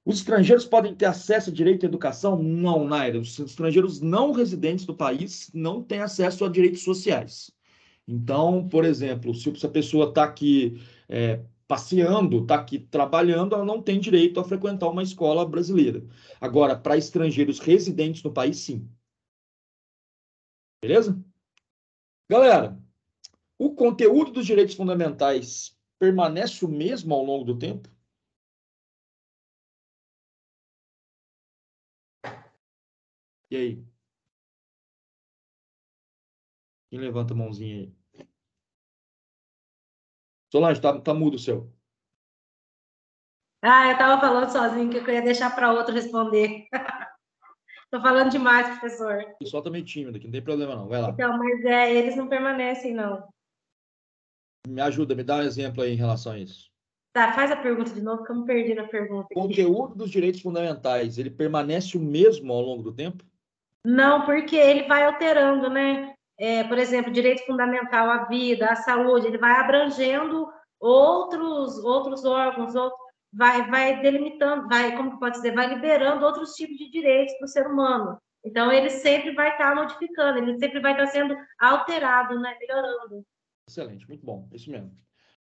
[0.05, 2.43] Os estrangeiros podem ter acesso a direito à educação?
[2.43, 3.21] Não, Naira.
[3.21, 7.51] Os estrangeiros não residentes do país não têm acesso a direitos sociais.
[8.07, 13.83] Então, por exemplo, se a pessoa está aqui é, passeando, está aqui trabalhando, ela não
[13.83, 16.07] tem direito a frequentar uma escola brasileira.
[16.41, 18.89] Agora, para estrangeiros residentes no país, sim.
[20.83, 21.19] Beleza?
[22.29, 22.79] Galera,
[23.59, 27.89] o conteúdo dos direitos fundamentais permanece o mesmo ao longo do tempo?
[33.51, 33.85] E aí?
[36.91, 38.04] Quem levanta a mãozinha aí?
[40.55, 41.69] Solange, tá, tá mudo o seu.
[43.61, 46.69] Ah, eu estava falando sozinho que eu ia deixar para outro responder.
[47.87, 49.21] Estou falando demais, professor.
[49.35, 50.87] O pessoal tá meio tímido aqui, não tem problema não.
[50.87, 51.09] Vai lá.
[51.09, 53.29] Então, mas é, eles não permanecem, não.
[54.69, 56.71] Me ajuda, me dá um exemplo aí em relação a isso.
[57.13, 59.27] Tá, faz a pergunta de novo, que eu me perdi na pergunta.
[59.33, 63.25] O conteúdo dos direitos fundamentais, ele permanece o mesmo ao longo do tempo?
[63.85, 66.14] Não, porque ele vai alterando, né?
[66.39, 70.49] É, por exemplo, direito fundamental à vida, à saúde, ele vai abrangendo
[70.81, 73.01] outros outros órgãos, outros,
[73.33, 77.49] vai vai delimitando, vai, como pode dizer, vai liberando outros tipos de direitos para o
[77.49, 78.19] ser humano.
[78.45, 82.57] Então ele sempre vai estar tá modificando, ele sempre vai estar tá sendo alterado, né?
[82.61, 83.25] Melhorando.
[83.69, 84.93] Excelente, muito bom, isso mesmo.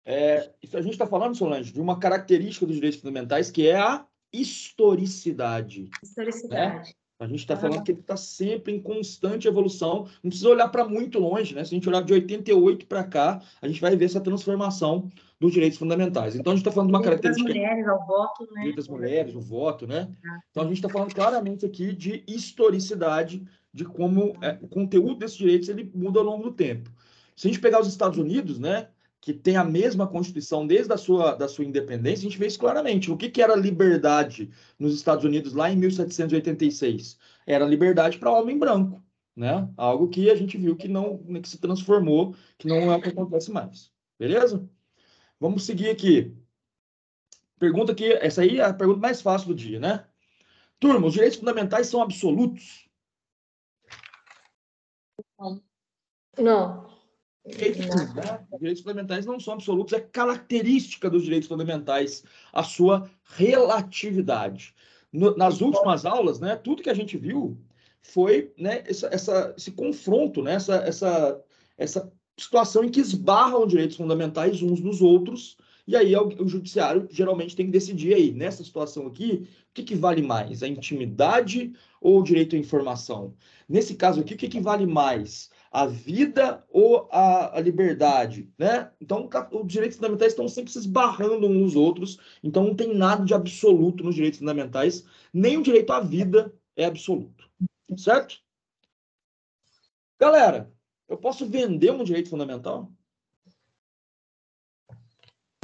[0.04, 4.06] É, a gente está falando, Solange, de uma característica dos direitos fundamentais que é a
[4.32, 5.90] historicidade.
[6.02, 6.88] Historicidade.
[6.88, 6.94] Né?
[7.18, 10.06] A gente está falando que ele está sempre em constante evolução.
[10.22, 11.64] Não precisa olhar para muito longe, né?
[11.64, 15.10] Se a gente olhar de 88 para cá, a gente vai ver essa transformação
[15.40, 16.36] dos direitos fundamentais.
[16.36, 17.48] Então, a gente está falando de uma característica.
[17.48, 18.72] Das mulheres, ao voto, né?
[18.72, 20.14] Das mulheres, o voto, né?
[20.50, 23.42] Então, a gente está falando claramente aqui de historicidade,
[23.72, 26.90] de como é, o conteúdo desses direitos ele muda ao longo do tempo.
[27.34, 28.88] Se a gente pegar os Estados Unidos, né?
[29.26, 32.60] Que tem a mesma Constituição desde a sua, da sua independência, a gente vê isso
[32.60, 33.10] claramente.
[33.10, 37.18] O que, que era liberdade nos Estados Unidos lá em 1786?
[37.44, 39.02] Era liberdade para homem branco,
[39.34, 39.68] né?
[39.76, 43.08] Algo que a gente viu que não que se transformou, que não é o que
[43.08, 43.90] acontece mais.
[44.16, 44.64] Beleza?
[45.40, 46.32] Vamos seguir aqui.
[47.58, 50.06] Pergunta que essa aí é a pergunta mais fácil do dia, né?
[50.78, 52.88] Turma, os direitos fundamentais são absolutos?
[56.38, 56.86] Não.
[56.86, 56.95] Os
[58.58, 64.74] direitos fundamentais não são absolutos, é característica dos direitos fundamentais a sua relatividade.
[65.12, 67.56] No, nas últimas aulas, né, tudo que a gente viu
[68.02, 71.44] foi né, essa, essa, esse confronto, né, essa, essa,
[71.78, 77.06] essa situação em que esbarram direitos fundamentais uns nos outros, e aí o, o judiciário
[77.10, 81.72] geralmente tem que decidir aí, nessa situação aqui, o que, que vale mais, a intimidade
[82.00, 83.34] ou o direito à informação?
[83.68, 85.50] Nesse caso aqui, o que, que vale mais?
[85.70, 88.90] A vida ou a, a liberdade, né?
[89.00, 93.24] Então, os direitos fundamentais estão sempre se esbarrando uns nos outros, então não tem nada
[93.24, 97.48] de absoluto nos direitos fundamentais, nem o direito à vida é absoluto,
[97.96, 98.40] certo?
[100.18, 100.72] Galera,
[101.08, 102.90] eu posso vender um direito fundamental?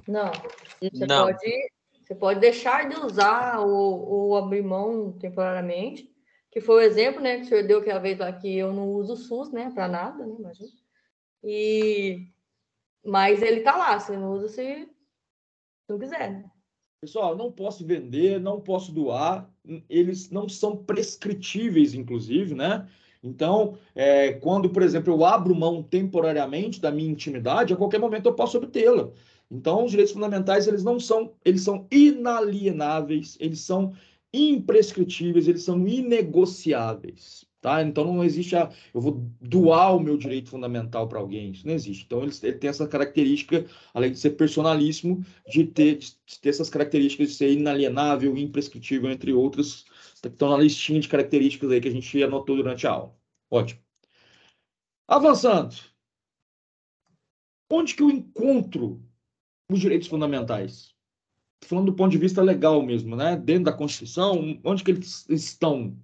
[0.07, 0.31] Não.
[0.81, 1.27] Você, não.
[1.27, 1.71] Pode,
[2.03, 6.12] você pode deixar de usar ou, ou abrir mão temporariamente,
[6.53, 8.91] que foi o exemplo, né, que o senhor deu aquela vez lá que eu não
[8.91, 10.71] uso o SUS, né, para nada, né, imagina.
[11.43, 12.29] E
[13.05, 14.89] mas ele tá lá, você não usa se
[15.89, 16.31] não quiser.
[16.31, 16.45] Né?
[17.01, 19.51] Pessoal, não posso vender, não posso doar,
[19.89, 22.89] eles não são prescritíveis, inclusive, né?
[23.25, 28.27] Então, é, quando, por exemplo, eu abro mão temporariamente da minha intimidade, a qualquer momento
[28.27, 29.11] eu posso obtê-la.
[29.51, 33.93] Então, os direitos fundamentais, eles não são, eles são inalienáveis, eles são
[34.33, 37.83] imprescritíveis, eles são inegociáveis, tá?
[37.83, 41.75] Então, não existe a, eu vou doar o meu direito fundamental para alguém, isso não
[41.75, 42.05] existe.
[42.05, 46.71] Então, eles, ele tem essa característica, além de ser personalíssimo, de ter, de ter essas
[46.71, 49.85] características de ser inalienável, imprescritível, entre outras,
[50.23, 53.17] que estão na listinha de características aí que a gente anotou durante a aula.
[53.51, 53.81] Ótimo.
[55.07, 55.77] Avançando.
[57.71, 59.03] Onde que eu encontro
[59.69, 60.92] os direitos fundamentais?
[61.65, 63.37] Falando do ponto de vista legal mesmo, né?
[63.37, 65.97] Dentro da Constituição, onde que eles estão?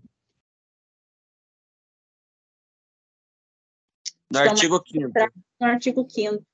[4.31, 5.13] No Estão artigo 5
[5.61, 6.45] No artigo 5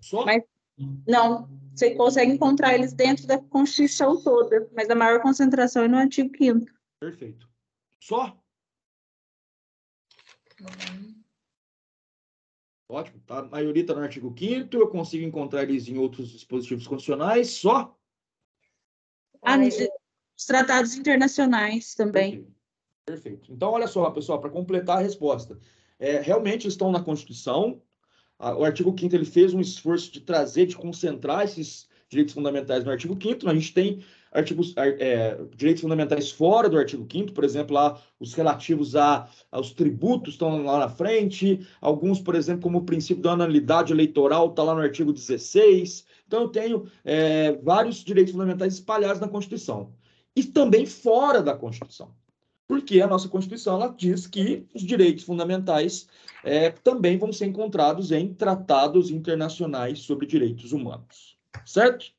[0.00, 0.24] Só?
[0.24, 0.44] Mas-
[1.06, 5.98] Não, você consegue encontrar eles dentro da Constituição toda, mas a maior concentração é no
[5.98, 6.66] artigo 5
[7.00, 7.48] Perfeito.
[8.00, 8.40] Só?
[12.90, 13.20] Ótimo.
[13.26, 13.38] Tá?
[13.38, 17.96] A maioria está no artigo 5 eu consigo encontrar eles em outros dispositivos constitucionais, só?
[19.42, 19.76] Ah, nos
[20.36, 22.30] os tratados internacionais também.
[22.30, 22.60] Perfeito.
[23.04, 23.52] Perfeito.
[23.52, 25.58] Então, olha só, pessoal, para completar a resposta.
[25.98, 27.82] É, realmente estão na Constituição.
[28.38, 32.84] A- O artigo 5 ele fez um esforço de trazer, de concentrar esses direitos fundamentais
[32.84, 34.02] no artigo 5 A gente tem
[34.32, 39.28] artigos, ar- é, direitos fundamentais fora do artigo 5 por exemplo, lá os relativos a,
[39.50, 44.50] aos tributos estão lá na frente, alguns, por exemplo, como o princípio da anualidade eleitoral
[44.50, 46.04] está lá no artigo 16.
[46.26, 49.92] Então, eu tenho é, vários direitos fundamentais espalhados na Constituição.
[50.36, 52.14] E também fora da Constituição
[52.70, 56.06] porque a nossa Constituição ela diz que os direitos fundamentais
[56.44, 61.36] é, também vão ser encontrados em tratados internacionais sobre direitos humanos.
[61.66, 62.12] Certo?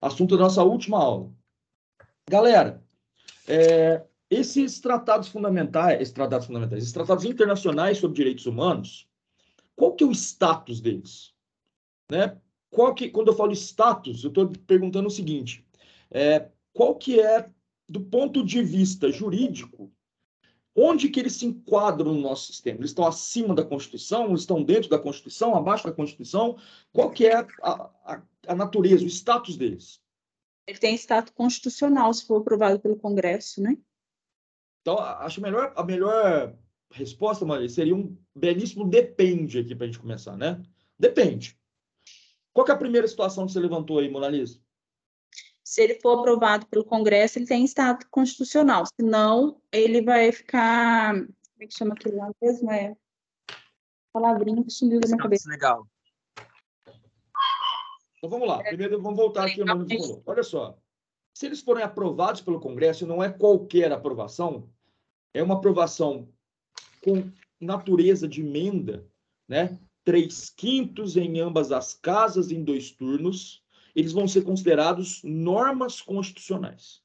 [0.00, 1.30] Assunto da nossa última aula.
[2.28, 2.82] Galera,
[3.46, 9.06] é, esses tratados fundamentais, esses tratados fundamentais, esses tratados internacionais sobre direitos humanos,
[9.76, 11.34] qual que é o status deles?
[12.10, 12.38] Né?
[12.70, 15.66] Qual que, quando eu falo status, eu estou perguntando o seguinte:
[16.10, 17.50] é, qual que é
[17.88, 19.92] do ponto de vista jurídico,
[20.74, 22.78] onde que eles se enquadram no nosso sistema?
[22.78, 24.34] Eles estão acima da Constituição?
[24.34, 25.54] Estão dentro da Constituição?
[25.54, 26.56] Abaixo da Constituição?
[26.92, 30.02] Qual que é a, a, a natureza, o status deles?
[30.66, 33.76] Ele tem status constitucional, se for aprovado pelo Congresso, né?
[34.80, 36.56] Então, acho melhor, a melhor
[36.90, 40.62] resposta, Maria, seria um belíssimo depende aqui para a gente começar, né?
[40.98, 41.58] Depende.
[42.52, 44.60] Qual que é a primeira situação que você levantou aí, Mona Lisa?
[45.64, 48.84] Se ele for aprovado pelo Congresso, ele tem status constitucional.
[49.00, 51.14] Senão, ele vai ficar.
[51.14, 52.70] Como é que chama aquilo lá mesmo?
[52.70, 52.94] É
[54.12, 55.50] palavrinha que sumiu da minha cabeça.
[55.50, 55.88] legal.
[58.24, 58.64] Então vamos lá.
[58.64, 60.22] Primeiro vamos voltar aqui falou.
[60.24, 60.78] Olha só.
[61.34, 64.70] Se eles forem aprovados pelo Congresso, não é qualquer aprovação,
[65.34, 66.26] é uma aprovação
[67.02, 69.06] com natureza de emenda,
[69.46, 69.78] né?
[70.04, 73.62] Três quintos em ambas as casas em dois turnos,
[73.94, 77.02] eles vão ser considerados normas constitucionais.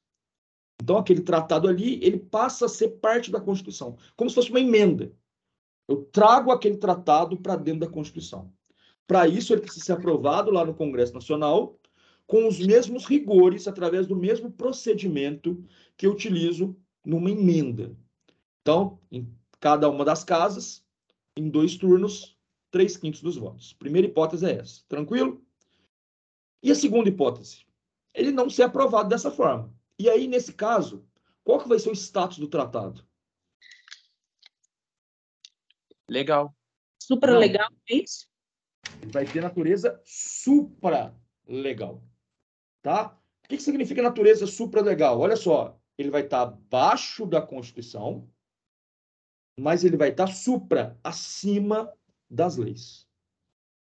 [0.82, 4.60] Então, aquele tratado ali, ele passa a ser parte da Constituição, como se fosse uma
[4.60, 5.12] emenda.
[5.86, 8.50] Eu trago aquele tratado para dentro da Constituição.
[9.10, 11.76] Para isso, ele precisa ser aprovado lá no Congresso Nacional,
[12.28, 17.98] com os mesmos rigores, através do mesmo procedimento que eu utilizo numa emenda.
[18.62, 20.86] Então, em cada uma das casas,
[21.36, 22.38] em dois turnos,
[22.70, 23.72] três quintos dos votos.
[23.72, 24.84] Primeira hipótese é essa.
[24.86, 25.44] Tranquilo?
[26.62, 27.66] E a segunda hipótese?
[28.14, 29.74] Ele não ser aprovado dessa forma.
[29.98, 31.04] E aí, nesse caso,
[31.42, 33.04] qual que vai ser o status do tratado?
[36.08, 36.54] Legal.
[37.02, 38.30] Supralegal, é isso?
[39.06, 42.02] Vai ter natureza supralegal.
[42.82, 43.16] Tá?
[43.44, 45.18] O que, que significa natureza supralegal?
[45.18, 48.28] Olha só, ele vai estar abaixo da Constituição,
[49.58, 51.92] mas ele vai estar supra, acima
[52.30, 53.06] das leis.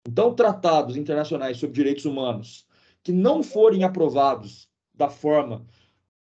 [0.07, 2.67] Então, tratados internacionais sobre direitos humanos
[3.03, 5.67] que não forem aprovados da forma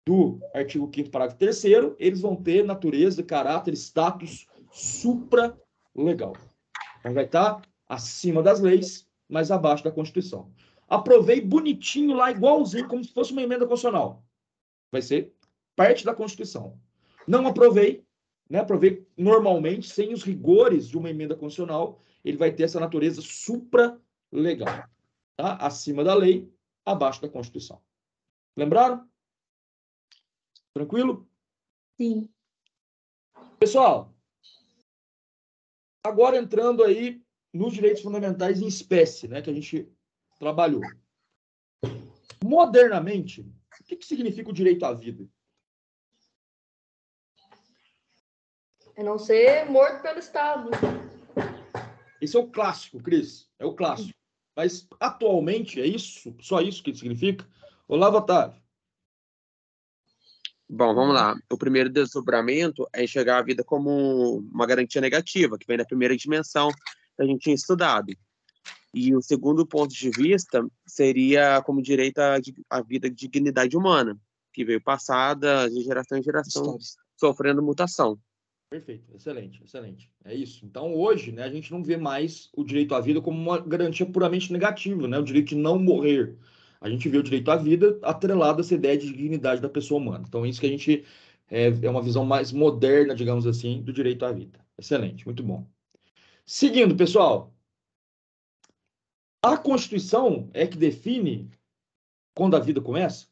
[0.05, 1.63] do artigo 5 parágrafo 3
[1.97, 6.33] eles vão ter natureza, caráter, status supralegal.
[6.99, 10.53] Então, vai estar acima das leis, mas abaixo da Constituição.
[10.87, 14.23] Aprovei bonitinho lá, igualzinho, como se fosse uma emenda constitucional.
[14.91, 15.33] Vai ser
[15.75, 16.79] parte da Constituição.
[17.27, 18.05] Não aprovei,
[18.49, 18.59] né?
[18.59, 24.87] Aprovei normalmente, sem os rigores de uma emenda constitucional, ele vai ter essa natureza supralegal.
[25.35, 25.55] Tá?
[25.57, 26.51] Acima da lei,
[26.85, 27.81] abaixo da Constituição.
[28.57, 29.07] Lembraram?
[30.73, 31.27] Tranquilo?
[31.97, 32.29] Sim.
[33.59, 34.13] Pessoal,
[36.03, 37.21] agora entrando aí
[37.53, 39.91] nos direitos fundamentais em espécie, né, que a gente
[40.39, 40.81] trabalhou.
[42.43, 45.27] Modernamente, o que, que significa o direito à vida?
[48.95, 50.69] É não ser morto pelo Estado.
[52.21, 53.49] Esse é o clássico, Cris.
[53.57, 54.17] É o clássico.
[54.55, 56.35] Mas atualmente é isso?
[56.41, 57.47] Só isso que significa?
[57.87, 58.61] Olá, Otávio.
[60.67, 61.35] Bom, vamos lá.
[61.49, 66.15] O primeiro desdobramento é enxergar a vida como uma garantia negativa, que vem da primeira
[66.15, 66.69] dimensão
[67.19, 68.13] que a gente tinha estudado.
[68.93, 72.37] E o segundo ponto de vista seria como direito à,
[72.69, 74.17] à vida de dignidade humana,
[74.53, 76.77] que veio passada de geração em geração,
[77.17, 78.17] sofrendo mutação.
[78.71, 80.11] Perfeito, excelente, excelente.
[80.23, 80.65] É isso.
[80.65, 84.05] Então, hoje, né, a gente não vê mais o direito à vida como uma garantia
[84.05, 85.17] puramente negativa, né?
[85.17, 86.37] O direito de não morrer
[86.81, 89.99] a gente vê o direito à vida atrelado a essa ideia de dignidade da pessoa
[89.99, 90.23] humana.
[90.27, 91.03] Então, isso que a gente
[91.49, 94.59] é, é uma visão mais moderna, digamos assim, do direito à vida.
[94.77, 95.67] Excelente, muito bom.
[96.51, 97.53] Seguindo, pessoal,
[99.39, 101.47] a Constituição é que define
[102.35, 103.27] quando a vida começa?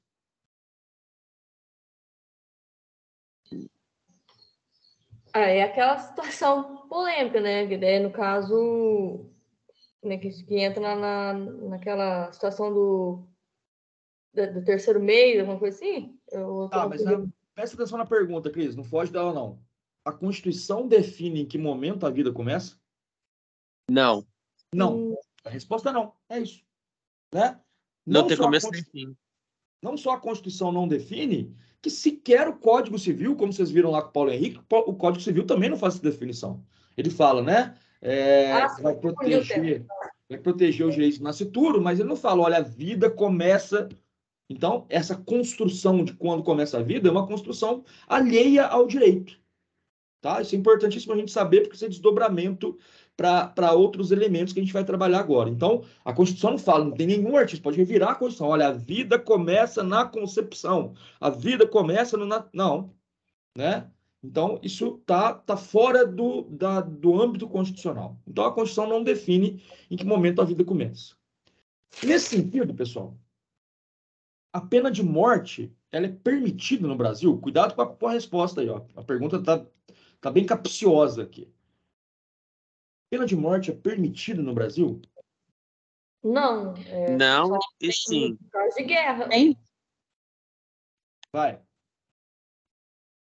[5.34, 7.64] Ah, é aquela situação polêmica, né?
[7.64, 9.26] É, no caso,
[10.04, 11.34] né, que, que entra na, na,
[11.70, 13.28] naquela situação do
[14.32, 16.20] do terceiro mês, alguma coisa assim?
[16.32, 19.60] Eu tá, mas a, presta atenção na pergunta, Cris, não foge dela, não.
[20.06, 22.80] A Constituição define em que momento a vida começa?
[23.90, 24.26] Não.
[24.74, 24.98] Não.
[24.98, 25.16] Hum.
[25.44, 26.14] A resposta é não.
[26.30, 26.62] É isso.
[27.34, 27.60] Né?
[28.06, 29.16] Não, não tem começo nem fim.
[29.82, 34.02] Não só a Constituição não define, que sequer o Código Civil, como vocês viram lá
[34.02, 36.64] com o Paulo Henrique, o Código Civil também não faz essa definição.
[36.98, 37.78] Ele fala, né?
[38.02, 39.86] É, ah, vai proteger,
[40.30, 43.88] vai proteger os direitos do nascituro, mas ele não fala, olha, a vida começa
[44.50, 49.38] então, essa construção de quando começa a vida é uma construção alheia ao direito.
[50.22, 50.42] Tá?
[50.42, 52.78] Isso é importantíssimo a gente saber, porque isso é desdobramento
[53.18, 55.50] para outros elementos que a gente vai trabalhar agora.
[55.50, 58.50] Então, a Constituição não fala, não tem nenhum artista, pode revirar a Constituição.
[58.50, 62.28] Olha, a vida começa na concepção, a vida começa no.
[62.54, 62.94] Não.
[63.58, 63.90] Né?
[64.24, 68.20] Então, isso está tá fora do, da, do âmbito constitucional.
[68.28, 71.16] Então, a Constituição não define em que momento a vida começa.
[72.04, 73.18] Nesse sentido, pessoal,
[74.54, 77.36] a pena de morte ela é permitida no Brasil?
[77.40, 78.82] Cuidado com a, com a resposta aí, ó.
[78.96, 79.66] A pergunta tá,
[80.22, 81.52] tá bem capciosa aqui.
[83.10, 85.02] Pena de morte é permitida no Brasil?
[86.24, 86.74] Não.
[86.88, 88.38] É não e sim.
[88.52, 89.30] Causa de guerra.
[89.32, 89.58] Hein?
[91.32, 91.62] Vai.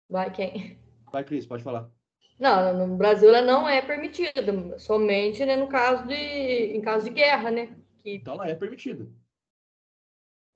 [0.09, 0.79] Vai quem?
[1.11, 1.91] Vai, Cris, pode falar.
[2.39, 7.11] Não, no Brasil ela não é permitida, somente né, no caso de, em caso de
[7.11, 7.79] guerra, né?
[8.03, 8.17] Que...
[8.17, 9.09] Então ela é permitida.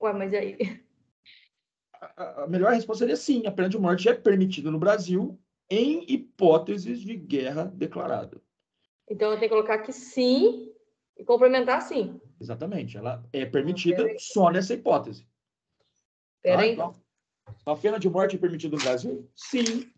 [0.01, 0.57] Ué, mas aí.
[1.93, 5.39] A, a melhor resposta seria sim, a pena de morte é permitida no Brasil
[5.69, 8.41] em hipóteses de guerra declarada.
[9.09, 10.71] Então eu tenho que colocar que sim
[11.17, 12.19] e complementar sim.
[12.39, 15.27] Exatamente, ela é permitida só nessa hipótese.
[16.41, 16.75] Peraí.
[16.75, 16.91] Tá?
[17.61, 19.29] Então, a pena de morte é permitida no Brasil?
[19.35, 19.91] Sim,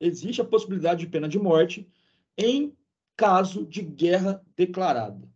[0.00, 1.88] existe a possibilidade de pena de morte
[2.36, 2.76] em
[3.16, 5.28] caso de guerra declarada.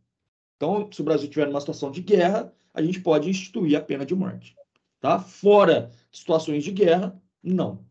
[0.56, 4.04] Então, se o Brasil tiver numa situação de guerra, a gente pode instituir a pena
[4.04, 4.56] de morte.
[5.00, 5.20] Tá?
[5.20, 7.86] Fora situações de guerra, não.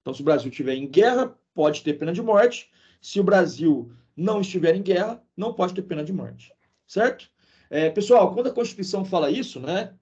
[0.00, 2.70] Então, se o Brasil estiver em guerra, pode ter pena de morte.
[3.00, 6.52] Se o Brasil não estiver em guerra, não pode ter pena de morte.
[6.86, 7.30] Certo?
[7.70, 9.94] É, pessoal, quando a Constituição fala isso, né,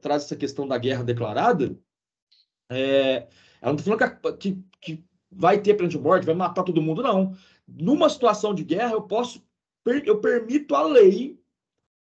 [0.00, 1.76] traz essa questão da guerra declarada,
[2.70, 3.26] é,
[3.60, 6.80] ela não está falando que, que, que, vai ter pena de morte, vai matar todo
[6.80, 7.36] mundo, não.
[7.66, 9.42] Numa situação de guerra, eu posso,
[10.04, 11.38] eu permito a lei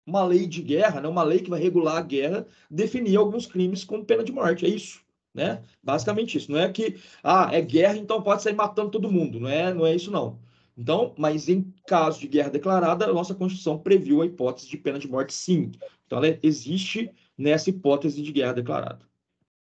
[0.05, 3.83] uma lei de guerra, né, uma lei que vai regular a guerra, definir alguns crimes
[3.83, 4.65] como pena de morte.
[4.65, 5.01] É isso.
[5.33, 5.63] Né?
[5.81, 6.51] Basicamente isso.
[6.51, 9.39] Não é que ah, é guerra, então pode sair matando todo mundo.
[9.39, 10.39] Não é, não é isso, não.
[10.75, 14.97] Então, mas em caso de guerra declarada, a nossa Constituição previu a hipótese de pena
[14.97, 15.71] de morte, sim.
[16.05, 19.07] Então, ela existe nessa hipótese de guerra declarada.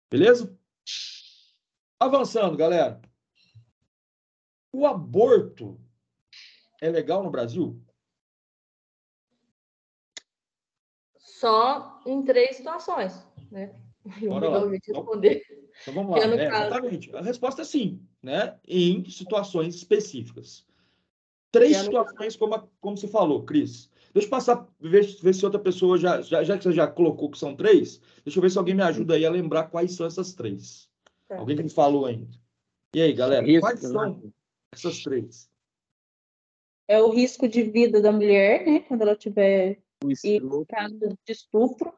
[0.10, 0.58] Beleza?
[1.99, 3.01] Avançando, galera.
[4.74, 5.80] O aborto
[6.82, 7.82] é legal no Brasil?
[11.45, 13.76] só em três situações, né?
[14.28, 14.76] Bora lá.
[14.76, 15.41] Então, responder.
[15.82, 16.20] Então vamos lá.
[16.20, 16.66] É, caso...
[16.66, 17.16] Exatamente.
[17.16, 18.58] A resposta é sim, né?
[18.68, 20.66] Em situações específicas.
[21.56, 23.89] Três situações, como, como você falou, Cris.
[24.14, 27.32] Deixa eu passar, ver, ver se outra pessoa já, já, já que você já colocou
[27.32, 30.06] que são três, deixa eu ver se alguém me ajuda aí a lembrar quais são
[30.06, 30.89] essas três.
[31.28, 31.38] Tá.
[31.38, 32.28] Alguém que me falou ainda.
[32.93, 34.30] E aí, galera, risco, quais são né?
[34.74, 35.49] essas três?
[36.88, 38.80] É o risco de vida da mulher, né?
[38.82, 39.82] Quando ela tiver
[40.24, 41.93] e caso de estupro.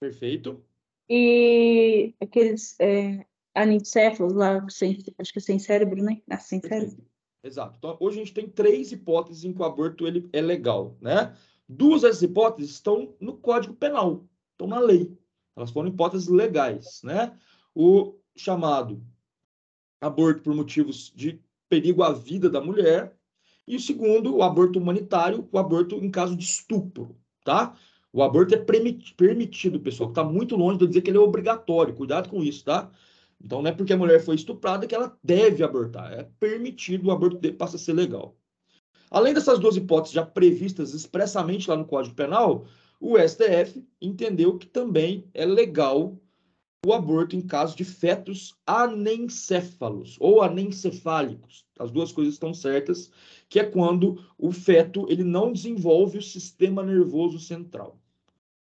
[0.00, 0.64] Perfeito.
[1.08, 6.22] E aqueles é, anicéfalos lá, sem, acho que é sem cérebro, né?
[6.30, 6.90] Ah, sem Perfeito.
[6.90, 7.09] cérebro.
[7.42, 7.76] Exato.
[7.78, 11.34] Então, hoje a gente tem três hipóteses em que o aborto ele é legal, né?
[11.68, 15.16] Duas dessas hipóteses estão no Código Penal, estão na lei.
[15.56, 17.38] Elas foram hipóteses legais, né?
[17.74, 19.02] O chamado
[20.00, 23.16] aborto por motivos de perigo à vida da mulher
[23.66, 27.76] e o segundo, o aborto humanitário, o aborto em caso de estupro tá?
[28.12, 30.10] O aborto é permiti- permitido, pessoal.
[30.10, 31.94] Está muito longe de dizer que ele é obrigatório.
[31.94, 32.90] Cuidado com isso, tá?
[33.42, 36.12] Então não é porque a mulher foi estuprada que ela deve abortar.
[36.12, 38.36] É permitido, o aborto passa a ser legal.
[39.10, 42.66] Além dessas duas hipóteses já previstas expressamente lá no Código Penal,
[43.00, 46.16] o STF entendeu que também é legal
[46.86, 51.66] o aborto em caso de fetos anencéfalos ou anencefálicos.
[51.78, 53.10] As duas coisas estão certas,
[53.48, 58.00] que é quando o feto ele não desenvolve o sistema nervoso central.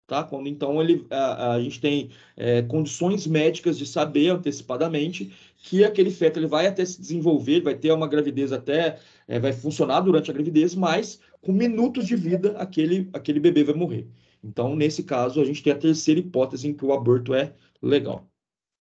[0.06, 0.24] Tá?
[0.24, 6.12] Quando então ele, a, a gente tem é, condições médicas de saber antecipadamente que aquele
[6.12, 10.30] feto ele vai até se desenvolver, vai ter uma gravidez até, é, vai funcionar durante
[10.30, 14.08] a gravidez, mas com minutos de vida aquele, aquele bebê vai morrer.
[14.44, 18.28] Então, nesse caso, a gente tem a terceira hipótese em que o aborto é legal.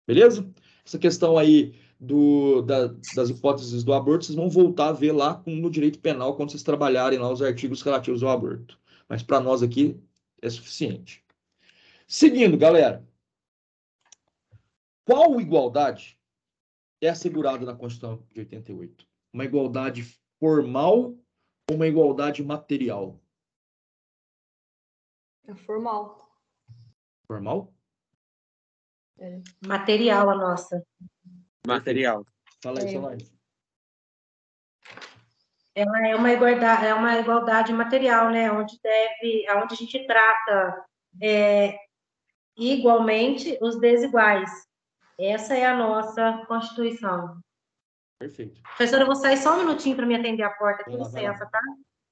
[0.07, 0.49] Beleza?
[0.87, 5.43] Essa questão aí do, da, das hipóteses do aborto, vocês vão voltar a ver lá
[5.45, 8.79] no direito penal quando vocês trabalharem lá os artigos relativos ao aborto.
[9.09, 10.01] Mas para nós aqui
[10.43, 11.25] é suficiente.
[12.07, 13.07] Seguindo, galera.
[15.05, 16.19] Qual igualdade
[17.01, 19.07] é assegurada na Constituição de 88?
[19.33, 20.03] Uma igualdade
[20.39, 21.17] formal
[21.69, 23.21] ou uma igualdade material?
[25.47, 26.31] É formal.
[27.27, 27.73] Formal?
[29.67, 30.85] Material a nossa.
[31.67, 32.25] Material.
[32.63, 32.93] Fala aí, É.
[32.93, 33.40] Solange.
[35.81, 38.53] Ela é uma igualdade, é uma igualdade material, né?
[38.53, 40.85] Onde deve, onde a gente trata
[41.23, 41.75] é,
[42.55, 44.51] igualmente os desiguais.
[45.19, 47.41] Essa é a nossa Constituição.
[48.19, 48.61] Perfeito.
[48.63, 51.61] Professora, eu vou sair só um minutinho para me atender a porta, com licença, tá?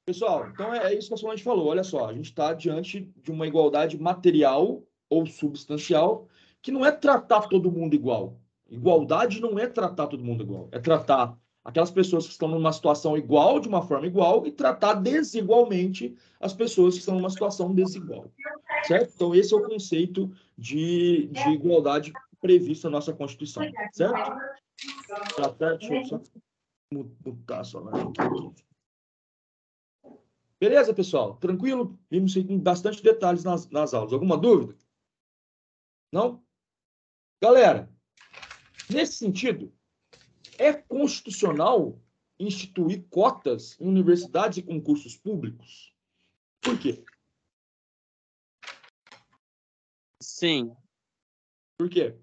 [0.07, 1.69] Pessoal, então é, é isso que a Solange falou.
[1.69, 6.27] Olha só, a gente está diante de uma igualdade material ou substancial,
[6.63, 8.41] que não é tratar todo mundo igual.
[8.71, 11.37] Igualdade não é tratar todo mundo igual, é tratar
[11.69, 16.55] aquelas pessoas que estão numa situação igual de uma forma igual e tratar desigualmente as
[16.55, 18.33] pessoas que estão numa situação desigual.
[18.85, 19.13] Certo?
[19.15, 22.11] Então, esse é o conceito de, de igualdade
[22.41, 23.63] previsto na nossa Constituição.
[23.93, 24.17] Certo?
[25.37, 25.59] Certo?
[25.59, 26.23] Deixa eu só
[26.91, 28.65] mutar Solange aqui.
[30.59, 31.37] Beleza, pessoal?
[31.37, 31.99] Tranquilo?
[32.11, 34.15] Vimos com bastante detalhes nas, nas aulas.
[34.15, 34.75] Alguma dúvida?
[36.11, 36.43] Não?
[37.43, 37.91] Galera,
[38.91, 39.71] nesse sentido,
[40.59, 41.99] é constitucional
[42.39, 45.95] instituir cotas em universidades e concursos públicos?
[46.61, 47.05] Por quê?
[50.21, 50.73] Sim,
[51.79, 52.17] Por quê?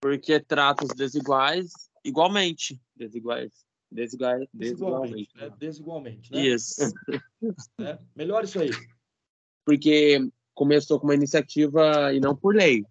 [0.00, 1.70] porque trata os desiguais
[2.04, 2.80] igualmente.
[2.96, 3.52] Desiguais.
[3.90, 4.48] Desiguais.
[4.52, 5.28] Desigualmente.
[5.28, 5.36] Desigualmente.
[5.36, 5.56] Né?
[5.58, 6.46] Desigualmente, né?
[6.46, 6.80] Isso.
[7.78, 7.98] Né?
[8.16, 8.70] Melhor isso aí.
[9.64, 10.18] Porque
[10.54, 12.84] começou com uma iniciativa e não por lei.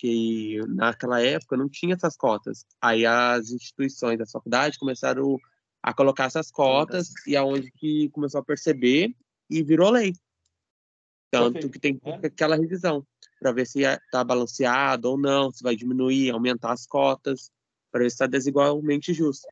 [0.00, 2.64] Que naquela época não tinha essas cotas.
[2.80, 5.38] Aí as instituições da faculdade começaram
[5.82, 9.14] a colocar essas cotas e aonde que começou a perceber
[9.50, 10.14] e virou lei.
[11.30, 11.72] Tanto Perfeito.
[11.72, 12.26] que tem É.
[12.26, 13.06] aquela revisão
[13.38, 17.50] para ver se está balanceado ou não, se vai diminuir, aumentar as cotas,
[17.92, 19.46] para ver se está desigualmente justo.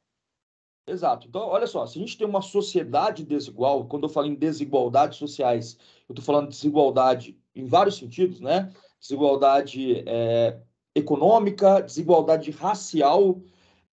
[0.86, 1.28] Exato.
[1.28, 5.18] Então, olha só, se a gente tem uma sociedade desigual, quando eu falo em desigualdades
[5.18, 5.76] sociais,
[6.08, 8.72] eu estou falando de desigualdade em vários sentidos, né?
[9.00, 10.58] Desigualdade é,
[10.94, 13.40] econômica, desigualdade racial.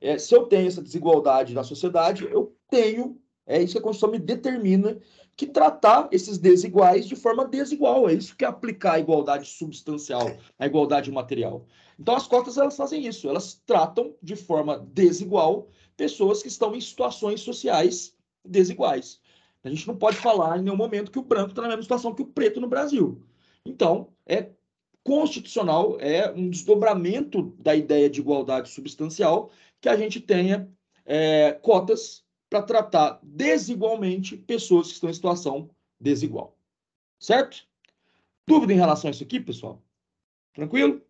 [0.01, 4.12] É, se eu tenho essa desigualdade na sociedade, eu tenho, é isso que a Constituição
[4.12, 4.97] me determina,
[5.36, 8.10] que tratar esses desiguais de forma desigual.
[8.10, 11.66] É isso que é aplicar a igualdade substancial, a igualdade material.
[11.99, 16.82] Então, as cotas, elas fazem isso, elas tratam de forma desigual pessoas que estão em
[16.82, 19.20] situações sociais desiguais.
[19.64, 22.14] A gente não pode falar em nenhum momento que o branco está na mesma situação
[22.14, 23.22] que o preto no Brasil.
[23.66, 24.51] Então, é
[25.06, 30.68] constitucional, é um desdobramento da ideia de igualdade substancial que a gente tenha
[31.06, 36.58] é, cotas para tratar desigualmente pessoas que estão em situação desigual.
[37.20, 37.68] Certo?
[38.47, 39.82] Dúvida em relação a isso aqui, pessoal?
[40.53, 41.01] Tranquilo?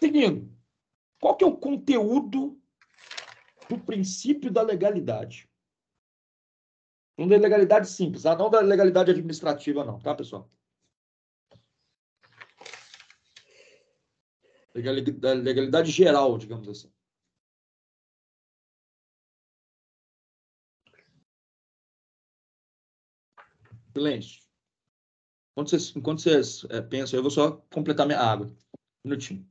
[0.00, 0.50] Seguindo.
[1.20, 2.60] Qual que é o conteúdo
[3.70, 5.48] do princípio da legalidade.
[7.16, 10.50] Não da legalidade simples, ah, não da legalidade administrativa, não, tá, pessoal?
[14.74, 16.92] Da legalidade geral, digamos assim.
[23.92, 24.40] Silêncio.
[25.52, 28.46] Enquanto vocês, enquanto vocês é, pensam, eu vou só completar minha água.
[29.04, 29.48] Um minutinho.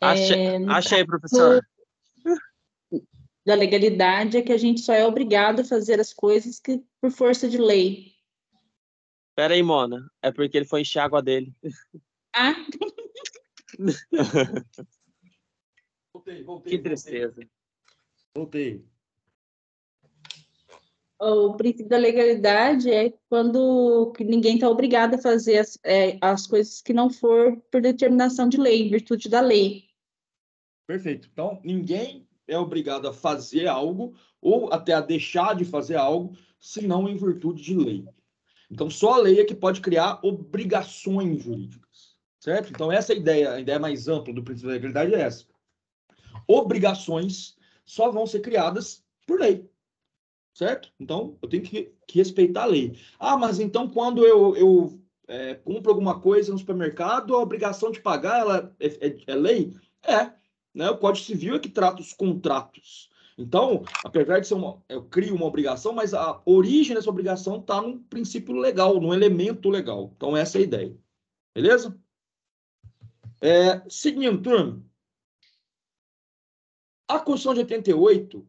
[0.00, 1.60] Achei, É, achei professor.
[3.46, 7.10] da legalidade é que a gente só é obrigado a fazer as coisas que por
[7.10, 8.12] força de lei.
[9.34, 10.10] Pera aí, Mona.
[10.20, 11.54] É porque ele foi encher a água dele.
[12.34, 12.54] Ah,
[16.12, 16.72] Voltei, voltei.
[16.72, 17.40] Que tristeza.
[18.34, 18.84] Voltei.
[21.20, 26.82] O princípio da legalidade é quando ninguém está obrigado a fazer as, é, as coisas
[26.82, 29.84] que não for por determinação de lei, em virtude da lei.
[30.86, 31.28] Perfeito.
[31.32, 36.84] Então, ninguém é obrigado a fazer algo ou até a deixar de fazer algo, se
[36.86, 38.04] não em virtude de lei.
[38.72, 42.70] Então, só a lei é que pode criar obrigações jurídicas, certo?
[42.70, 45.44] Então, essa é a ideia, a ideia mais ampla do princípio da legalidade é essa.
[46.48, 47.54] Obrigações
[47.84, 49.68] só vão ser criadas por lei,
[50.54, 50.90] certo?
[50.98, 52.98] Então, eu tenho que, que respeitar a lei.
[53.18, 54.98] Ah, mas então quando eu, eu
[55.28, 59.76] é, compro alguma coisa no supermercado, a obrigação de pagar ela é, é, é lei?
[60.02, 60.32] É,
[60.74, 60.88] né?
[60.88, 63.10] O Código Civil é que trata os contratos.
[63.42, 67.82] Então, apesar de ser uma, eu crio uma obrigação, mas a origem dessa obrigação está
[67.82, 70.12] num princípio legal, num elemento legal.
[70.16, 70.96] Então, essa é a ideia.
[71.54, 71.98] Beleza?
[73.40, 74.80] É, seguindo, turma.
[77.08, 78.48] A Constituição de 88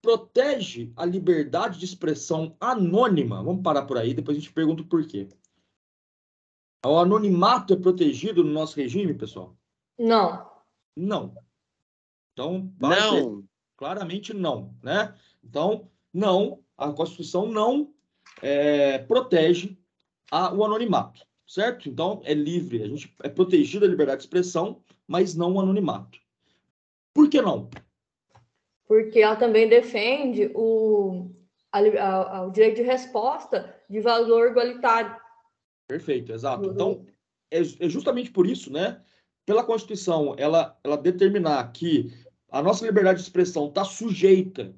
[0.00, 3.42] protege a liberdade de expressão anônima.
[3.42, 5.28] Vamos parar por aí, depois a gente pergunta o porquê.
[6.84, 9.54] O anonimato é protegido no nosso regime, pessoal?
[9.98, 10.50] Não.
[10.96, 11.36] Não.
[12.32, 13.44] Então, não.
[13.80, 15.14] Claramente não, né?
[15.42, 17.94] Então, não, a Constituição não
[18.42, 19.74] é, protege
[20.30, 21.88] a, o anonimato, certo?
[21.88, 26.20] Então, é livre, a gente é protegido a liberdade de expressão, mas não o anonimato.
[27.14, 27.70] Por que não?
[28.86, 31.30] Porque ela também defende o,
[31.72, 35.16] a, a, o direito de resposta de valor igualitário.
[35.88, 36.68] Perfeito, exato.
[36.68, 37.06] Então,
[37.50, 39.02] é, é justamente por isso, né?
[39.46, 42.12] Pela Constituição, ela, ela determinar que
[42.50, 44.74] a nossa liberdade de expressão está sujeita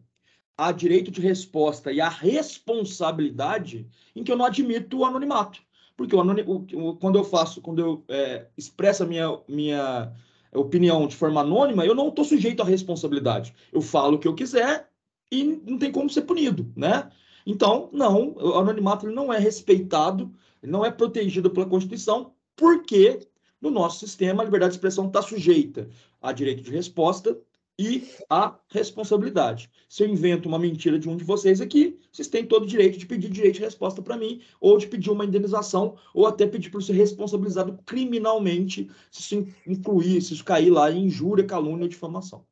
[0.56, 5.60] a direito de resposta e a responsabilidade em que eu não admito o anonimato.
[5.96, 10.12] Porque o o, quando eu faço, quando eu é, expresso a minha, minha
[10.54, 13.54] opinião de forma anônima, eu não estou sujeito à responsabilidade.
[13.72, 14.88] Eu falo o que eu quiser
[15.30, 17.10] e não tem como ser punido, né?
[17.46, 23.20] Então, não, o anonimato não é respeitado, não é protegido pela Constituição, porque
[23.60, 25.88] no nosso sistema a liberdade de expressão está sujeita
[26.20, 27.36] a direito de resposta
[27.78, 29.70] e a responsabilidade.
[29.88, 32.98] Se eu invento uma mentira de um de vocês aqui, vocês têm todo o direito
[32.98, 36.70] de pedir direito de resposta para mim, ou de pedir uma indenização, ou até pedir
[36.70, 41.88] para ser responsabilizado criminalmente se isso incluir, se isso cair lá em injúria, calúnia ou
[41.88, 42.44] difamação.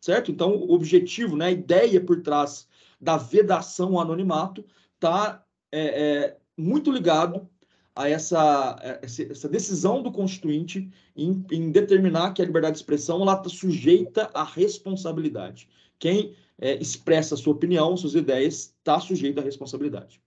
[0.00, 0.30] Certo?
[0.30, 2.66] Então, o objetivo, né, a ideia por trás
[3.00, 4.64] da vedação ao anonimato
[4.94, 7.48] está é, é, muito ligado
[7.94, 13.48] a essa, essa decisão do Constituinte em, em, determinar que a liberdade de expressão está
[13.48, 15.68] sujeita à responsabilidade.
[15.98, 20.20] Quem é, expressa sua opinião, suas ideias, está sujeito à responsabilidade.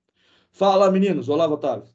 [0.52, 1.30] Fala, meninos.
[1.30, 1.92] Olá, Otávio.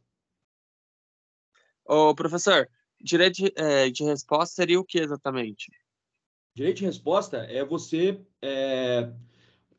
[1.85, 2.69] Ô, professor,
[3.01, 5.71] direito de, é, de, resposta seria o que exatamente?
[6.55, 9.11] Direito de resposta é você é,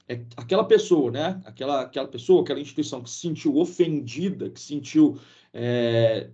[0.10, 1.40] é aquela pessoa, né?
[1.46, 5.20] Aquela, aquela pessoa, aquela instituição que se sentiu ofendida, que sentiu
[5.54, 6.32] é,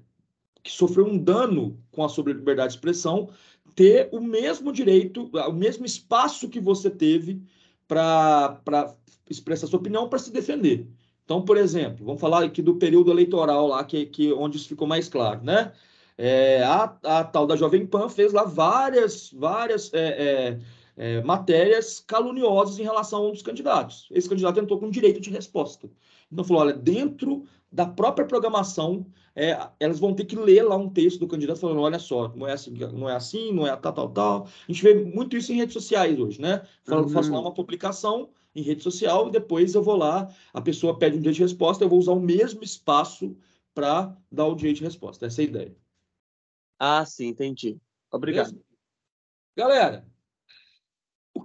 [0.63, 3.29] que sofreu um dano com a sua liberdade de expressão,
[3.75, 7.43] ter o mesmo direito, o mesmo espaço que você teve
[7.87, 8.95] para
[9.29, 10.87] expressar sua opinião, para se defender.
[11.25, 14.87] Então, por exemplo, vamos falar aqui do período eleitoral lá, que, que onde isso ficou
[14.87, 15.73] mais claro, né?
[16.17, 20.57] É, a, a tal da Jovem Pan fez lá várias, várias é,
[20.97, 24.07] é, matérias caluniosas em relação a um dos candidatos.
[24.11, 25.89] Esse candidato entrou com direito de resposta.
[26.31, 29.05] Então, falou: olha, dentro da própria programação,
[29.35, 32.47] é, elas vão ter que ler lá um texto do candidato falando: olha só, não
[32.47, 34.47] é assim, não é assim, não é tal, tal, tal.
[34.67, 36.65] A gente vê muito isso em redes sociais hoje, né?
[36.83, 37.09] Falo, uhum.
[37.09, 41.17] Faço lá uma publicação em rede social e depois eu vou lá, a pessoa pede
[41.17, 43.35] um direito de resposta, eu vou usar o mesmo espaço
[43.73, 45.25] para dar o direito de resposta.
[45.25, 45.75] Essa é a ideia.
[46.79, 47.77] Ah, sim, entendi.
[48.09, 48.57] Obrigado.
[49.57, 50.07] Galera,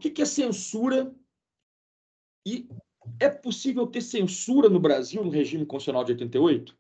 [0.00, 1.14] que, que é censura
[2.46, 2.68] e
[3.18, 6.76] é possível ter censura no Brasil, no regime constitucional de 88?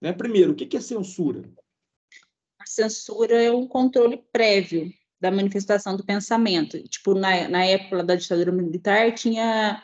[0.00, 0.12] Né?
[0.12, 1.50] Primeiro, o que é censura?
[2.60, 6.82] A censura é um controle prévio da manifestação do pensamento.
[6.84, 9.82] Tipo, na, na época da ditadura militar, tinha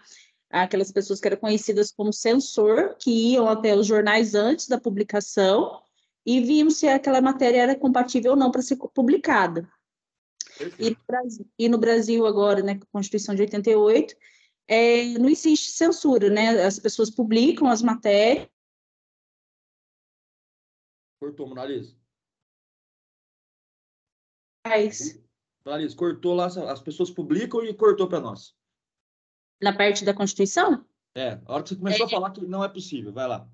[0.50, 5.80] aquelas pessoas que eram conhecidas como censor, que iam até os jornais antes da publicação
[6.26, 9.68] e viam se aquela matéria era compatível ou não para ser publicada.
[10.78, 14.14] E no, Brasil, e no Brasil agora, né, com a Constituição de 88,
[14.68, 16.62] é, não existe censura, né?
[16.64, 18.48] As pessoas publicam as matérias.
[21.20, 21.96] Cortou, Monalisa.
[24.66, 25.20] Mas...
[25.64, 28.54] Monalisa, cortou lá, as pessoas publicam e cortou para nós.
[29.60, 30.84] Na parte da Constituição?
[31.14, 32.08] É, a hora que você começou é...
[32.08, 33.48] a falar que não é possível, vai lá.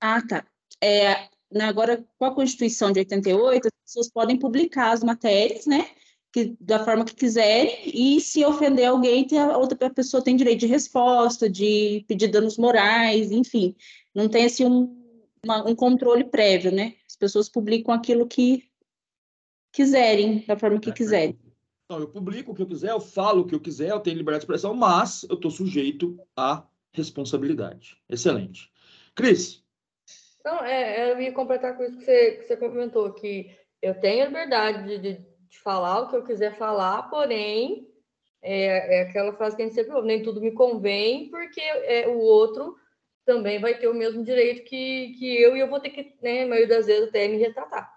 [0.00, 0.46] Ah, tá.
[0.82, 5.95] É, né, agora, com a Constituição de 88, as pessoas podem publicar as matérias, né?
[6.36, 10.60] Que, da forma que quiserem, e se ofender alguém, tem, a outra pessoa tem direito
[10.60, 13.74] de resposta, de pedir danos morais, enfim.
[14.14, 15.02] Não tem assim um,
[15.42, 16.92] uma, um controle prévio, né?
[17.08, 18.64] As pessoas publicam aquilo que
[19.72, 21.38] quiserem, da forma que quiserem.
[21.86, 24.18] Então, eu publico o que eu quiser, eu falo o que eu quiser, eu tenho
[24.18, 27.96] liberdade de expressão, mas eu estou sujeito à responsabilidade.
[28.10, 28.70] Excelente.
[29.14, 29.64] Cris.
[30.44, 34.24] Não, é, eu ia completar com isso que você, que você comentou, que eu tenho
[34.24, 37.88] a liberdade de, de, de falar o que eu quiser falar, porém,
[38.42, 42.06] é, é, aquela frase que a gente sempre ouve, nem tudo me convém, porque é,
[42.08, 42.76] o outro
[43.24, 46.44] também vai ter o mesmo direito que, que eu, e eu vou ter que, né,
[46.44, 47.92] a maioria das vezes, até me retratar.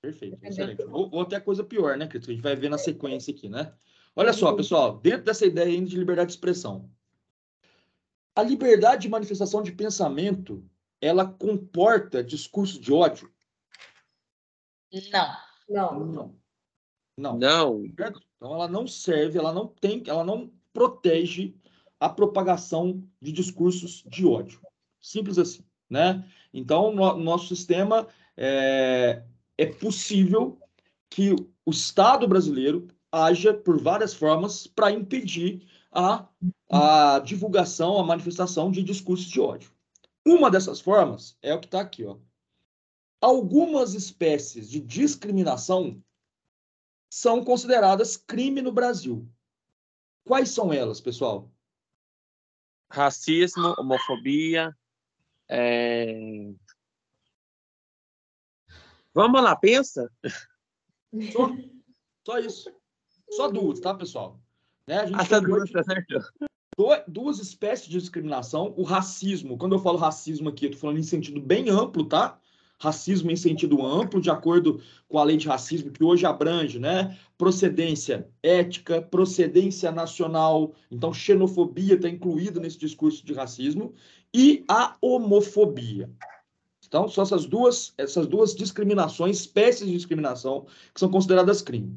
[0.00, 0.82] Perfeito, excelente.
[0.90, 2.28] Ou, ou até coisa pior, né, Cris?
[2.28, 3.72] A gente vai ver na sequência aqui, né?
[4.16, 6.90] Olha só, pessoal, dentro dessa ideia de liberdade de expressão,
[8.34, 10.68] a liberdade de manifestação de pensamento,
[11.00, 13.32] ela comporta discurso de ódio?
[15.12, 15.36] Não.
[15.68, 16.06] Não.
[16.06, 16.41] Não.
[17.16, 17.38] Não.
[17.38, 17.84] Não.
[17.84, 21.54] Então ela não serve, ela não tem, ela não protege
[22.00, 24.60] a propagação de discursos de ódio.
[25.00, 26.24] Simples assim, né?
[26.52, 29.22] Então, no, nosso sistema é,
[29.56, 30.58] é possível
[31.08, 31.32] que
[31.64, 36.26] o Estado brasileiro haja por várias formas para impedir a,
[36.70, 39.70] a divulgação, a manifestação de discursos de ódio.
[40.26, 42.16] Uma dessas formas é o que está aqui, ó.
[43.20, 46.02] Algumas espécies de discriminação
[47.12, 49.28] são consideradas crime no Brasil.
[50.24, 51.52] Quais são elas, pessoal?
[52.90, 54.74] Racismo, homofobia.
[55.46, 56.14] É...
[59.12, 60.10] Vamos lá, pensa.
[61.32, 61.54] Só,
[62.24, 62.74] só isso.
[63.30, 64.40] Só duas, tá, pessoal?
[64.86, 65.00] Né?
[65.00, 66.32] A gente Essa duas, tá certo?
[67.06, 68.72] duas espécies de discriminação.
[68.74, 72.40] O racismo, quando eu falo racismo aqui, eu tô falando em sentido bem amplo, tá?
[72.82, 77.16] Racismo em sentido amplo, de acordo com a lei de racismo, que hoje abrange, né?
[77.38, 80.74] Procedência ética, procedência nacional.
[80.90, 83.94] Então, xenofobia está incluído nesse discurso de racismo.
[84.34, 86.10] E a homofobia.
[86.84, 91.96] Então, são essas duas, essas duas discriminações, espécies de discriminação, que são consideradas crime.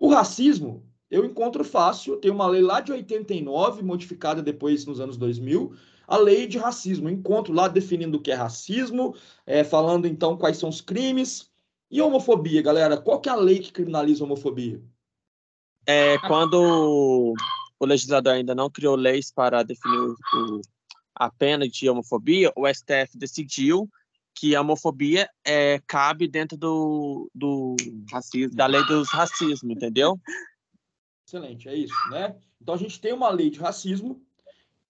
[0.00, 5.16] O racismo, eu encontro fácil, tem uma lei lá de 89, modificada depois nos anos
[5.16, 5.74] 2000,
[6.08, 7.08] a lei de racismo.
[7.08, 9.14] Eu encontro lá definindo o que é racismo,
[9.46, 11.50] é, falando então quais são os crimes.
[11.90, 12.96] E homofobia, galera?
[12.96, 14.82] Qual que é a lei que criminaliza a homofobia?
[15.86, 17.34] É, quando
[17.78, 20.60] o legislador ainda não criou leis para definir o-
[21.14, 23.88] a pena de homofobia, o STF decidiu
[24.34, 27.74] que a homofobia é, cabe dentro do, do
[28.10, 28.54] Racismo.
[28.56, 30.18] da lei dos racismo, entendeu?
[31.26, 32.36] Excelente, é isso, né?
[32.60, 34.22] Então a gente tem uma lei de racismo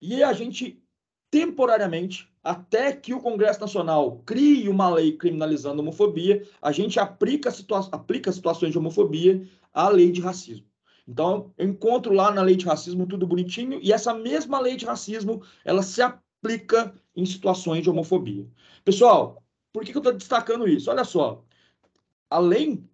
[0.03, 0.83] e a gente
[1.31, 7.51] temporariamente, até que o Congresso Nacional crie uma lei criminalizando a homofobia, a gente aplica,
[7.51, 10.67] situa aplica situações de homofobia à lei de racismo.
[11.07, 14.85] Então, eu encontro lá na lei de racismo tudo bonitinho e essa mesma lei de
[14.85, 18.47] racismo, ela se aplica em situações de homofobia.
[18.85, 19.43] Pessoal,
[19.73, 20.91] por que, que eu estou destacando isso?
[20.91, 21.45] Olha só,
[22.29, 22.89] além,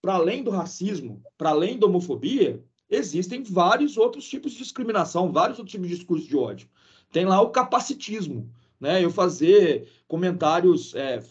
[0.00, 5.58] para além do racismo, para além da homofobia, existem vários outros tipos de discriminação, vários
[5.58, 6.68] outros tipos de discurso de ódio.
[7.14, 8.50] Tem lá o capacitismo,
[8.80, 9.04] né?
[9.04, 11.22] Eu fazer comentários, é,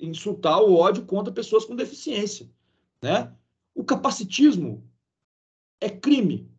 [0.00, 2.48] insultar o ódio contra pessoas com deficiência,
[3.02, 3.30] né?
[3.74, 4.82] O capacitismo
[5.78, 6.50] é crime?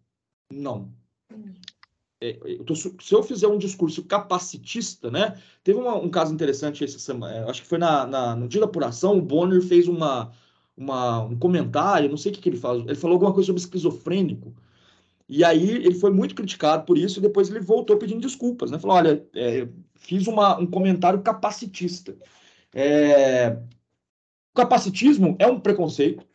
[0.54, 0.91] Não.
[2.22, 5.41] É, eu tô se eu fizer um discurso capacitista, né?
[5.64, 8.62] Teve uma- um caso interessante essa semana, é, acho que foi na, na- no dia
[8.62, 10.32] da apuração, o Bonner fez uma,
[10.78, 13.60] uma- um comentário, não sei o que, que ele falou, ele falou alguma coisa sobre
[13.62, 14.54] esquizofrênico,
[15.30, 18.80] e aí ele foi muito criticado por isso, e depois ele voltou pedindo desculpas, né?
[18.80, 22.16] Falou, olha, é, fiz uma- um comentário capacitista.
[22.74, 23.58] É,
[24.56, 26.26] capacitismo é um preconceito,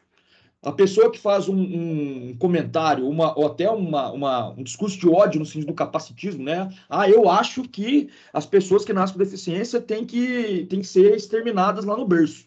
[0.63, 5.09] a pessoa que faz um, um comentário, uma, ou até uma, uma- um discurso de
[5.09, 6.73] ódio no sentido do capacitismo, né?
[6.89, 11.17] Ah, eu acho que as pessoas que nascem com deficiência têm que, têm que ser
[11.17, 12.47] exterminadas lá no berço,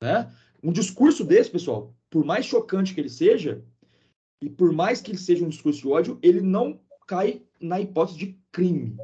[0.00, 0.30] né?
[0.62, 3.64] Um discurso desse, pessoal, por mais chocante que ele seja,
[4.40, 8.18] e por mais que ele seja um discurso de ódio, ele não cai na hipótese
[8.18, 8.96] de crime,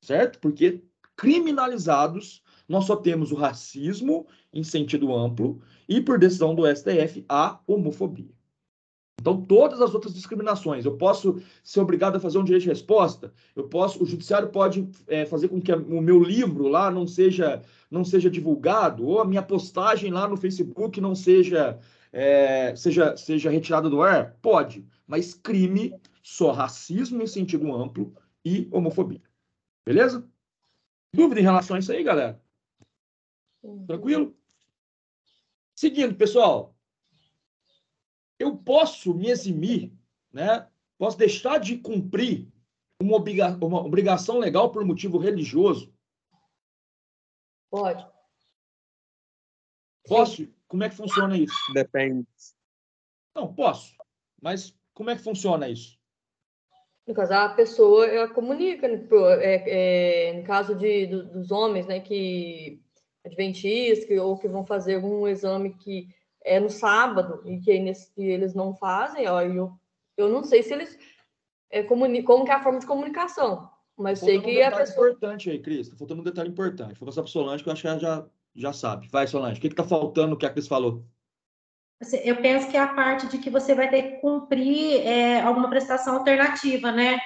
[0.00, 0.38] certo?
[0.38, 0.82] Porque
[1.16, 7.60] criminalizados, nós só temos o racismo em sentido amplo e, por decisão do STF, a
[7.66, 8.30] homofobia.
[9.20, 13.32] Então, todas as outras discriminações, eu posso ser obrigado a fazer um direito de resposta,
[13.56, 17.60] eu posso, o judiciário pode é, fazer com que o meu livro lá não seja,
[17.90, 21.80] não seja divulgado, ou a minha postagem lá no Facebook não seja,
[22.12, 24.36] é, seja, seja retirada do ar?
[24.40, 28.14] Pode, mas crime só racismo em sentido amplo
[28.44, 29.22] e homofobia.
[29.84, 30.28] Beleza?
[31.12, 32.42] Dúvida em relação a isso aí, galera?
[33.86, 34.36] Tranquilo?
[35.74, 36.74] Seguindo, pessoal.
[38.38, 39.92] eu posso me eximir,
[40.32, 40.68] né?
[40.96, 42.48] Posso deixar de cumprir
[43.00, 45.94] uma, obriga uma obrigação legal por motivo religioso?
[47.70, 48.06] Pode.
[50.06, 50.48] Posso?
[50.68, 51.54] Como é que funciona isso?
[51.72, 52.26] Depende.
[53.34, 53.96] Não, posso.
[54.40, 55.98] Mas como é que funciona isso?
[57.06, 61.50] No caso, a pessoa ela comunica, né, pro- é, é, no caso de, do- dos
[61.50, 62.82] homens, né, que
[63.24, 66.08] adventistas, que, ou que vão fazer algum exame que
[66.44, 69.72] é no sábado e que, nesse, que eles não fazem, ó, eu,
[70.16, 70.98] eu não sei se eles
[71.70, 74.68] é, comuni como que é a forma de comunicação, mas sei Faltando que um a
[74.70, 75.88] detalhe pessoa importante aí, Cris.
[75.88, 76.98] Tá faltando um detalhe importante.
[77.00, 79.08] Vou passar para Solange, que eu acho que ela já, já sabe.
[79.08, 79.58] Vai, Solange.
[79.58, 81.04] O que está faltando que a Cris falou?
[82.00, 85.40] Assim, Eu penso que é a parte de que você vai ter que cumprir é,
[85.40, 87.18] alguma prestação alternativa, né?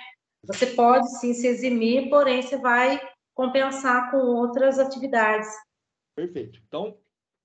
[0.45, 3.01] Você pode sim se eximir, porém você vai
[3.35, 5.49] compensar com outras atividades.
[6.15, 6.61] Perfeito.
[6.67, 6.99] Então,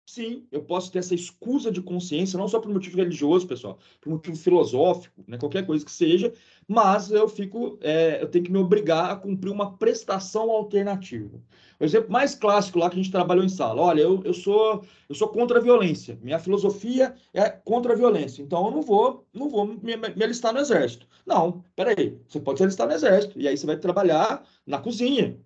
[0.08, 4.10] sim, eu posso ter essa escusa de consciência, não só por motivo religioso, pessoal, por
[4.10, 6.34] motivo filosófico, né, qualquer coisa que seja,
[6.66, 11.38] mas eu fico, é, eu tenho que me obrigar a cumprir uma prestação alternativa.
[11.80, 14.84] O exemplo mais clássico lá que a gente trabalhou em sala, olha, eu, eu sou
[15.10, 19.28] eu sou contra a violência, minha filosofia é contra a violência, então eu não vou
[19.34, 21.06] não vou me, me alistar no exército.
[21.26, 25.38] Não, peraí, você pode se alistar no exército, e aí você vai trabalhar na cozinha,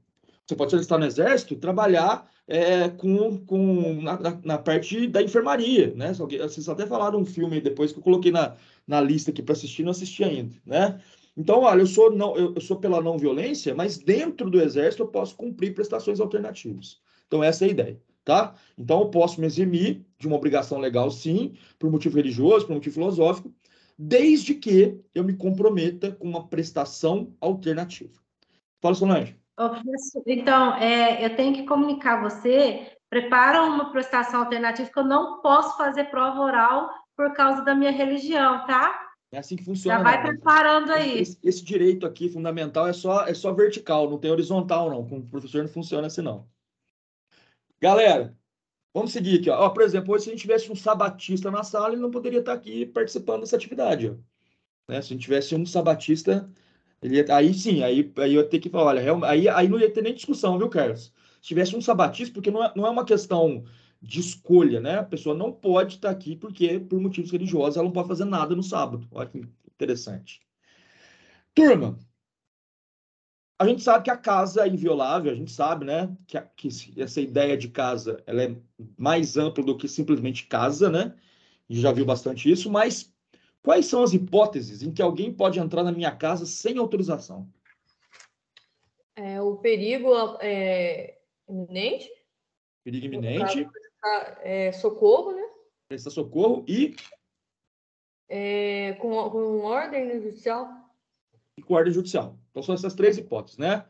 [0.51, 5.93] você pode se alistar no exército trabalhar é, com, com na, na, parte da enfermaria,
[5.95, 6.13] né?
[6.13, 8.55] Vocês até falaram um filme depois que eu coloquei na,
[8.85, 10.99] na lista aqui para assistir, não assisti ainda, né?
[11.37, 15.03] Então, olha, eu sou não, eu, eu sou pela não violência, mas dentro do exército
[15.03, 16.99] eu posso cumprir prestações alternativas.
[17.25, 18.53] Então, essa é a ideia, tá?
[18.77, 22.95] Então, eu posso me eximir de uma obrigação legal, sim, por motivo religioso, por motivo
[22.95, 23.53] filosófico,
[23.97, 28.19] desde que eu me comprometa com uma prestação alternativa.
[28.81, 29.40] Fala, Solange.
[30.25, 35.41] Então, é, eu tenho que comunicar a você, prepara uma prestação alternativa, que eu não
[35.41, 39.11] posso fazer prova oral por causa da minha religião, tá?
[39.31, 39.97] É assim que funciona.
[39.97, 40.29] Já vai né?
[40.29, 41.19] preparando aí.
[41.19, 45.07] Esse, esse direito aqui, fundamental, é só, é só vertical, não tem horizontal, não.
[45.07, 46.49] Com o professor não funciona assim, não.
[47.81, 48.37] Galera,
[48.93, 49.49] vamos seguir aqui.
[49.49, 49.65] Ó.
[49.65, 52.39] Ó, por exemplo, hoje, se a gente tivesse um sabatista na sala, ele não poderia
[52.39, 54.09] estar aqui participando dessa atividade.
[54.09, 54.13] Ó.
[54.91, 55.01] Né?
[55.01, 56.49] Se a gente tivesse um sabatista,
[57.01, 59.79] ele ia- aí sim, aí, aí eu ia ter que falar, olha, aí, aí não
[59.79, 61.13] ia ter nem discussão, viu, Carlos?
[61.41, 63.63] Se tivesse um sabatista, porque não é, não é uma questão
[64.01, 64.99] de escolha, né?
[64.99, 68.55] A pessoa não pode estar aqui porque, por motivos religiosos, ela não pode fazer nada
[68.55, 69.07] no sábado.
[69.11, 69.39] Olha que
[69.73, 70.41] interessante.
[71.55, 71.97] Turma,
[73.59, 76.69] a gente sabe que a casa é inviolável, a gente sabe, né, que, a- que
[76.97, 78.55] essa ideia de casa ela é
[78.97, 81.15] mais ampla do que simplesmente casa, né?
[81.69, 83.10] Já viu bastante isso, mas
[83.63, 87.47] quais são as hipóteses em que alguém pode entrar na minha casa sem autorização?
[89.15, 90.09] é, o perigo
[90.41, 92.09] é iminente,
[92.83, 93.67] Perigo iminente,
[94.41, 95.43] é, socorro, né?
[95.87, 96.95] prestar socorro e,
[98.29, 100.67] É, com, com ordem judicial.
[101.57, 102.39] e com ordem judicial.
[102.49, 103.85] Então são essas três hipóteses, né?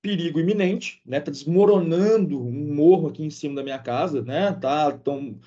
[0.00, 1.20] Perigo iminente, né?
[1.20, 4.52] Tá desmoronando um morro aqui em cima da minha casa, né?
[4.52, 5.38] Tá, tão,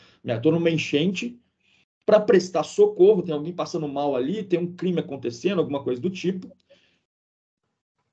[0.44, 1.42] tô numa enchente.
[2.06, 6.10] Para prestar socorro, tem alguém passando mal ali, tem um crime acontecendo, alguma coisa do
[6.10, 6.56] tipo.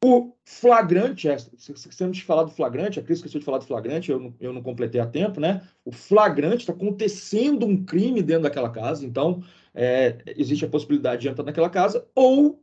[0.05, 4.11] O flagrante, é, esquecemos de falar do flagrante, a Cris esqueceu de falar do flagrante,
[4.11, 5.67] eu não, eu não completei a tempo, né?
[5.85, 11.29] O flagrante está acontecendo um crime dentro daquela casa, então é, existe a possibilidade de
[11.29, 12.61] entrar naquela casa, ou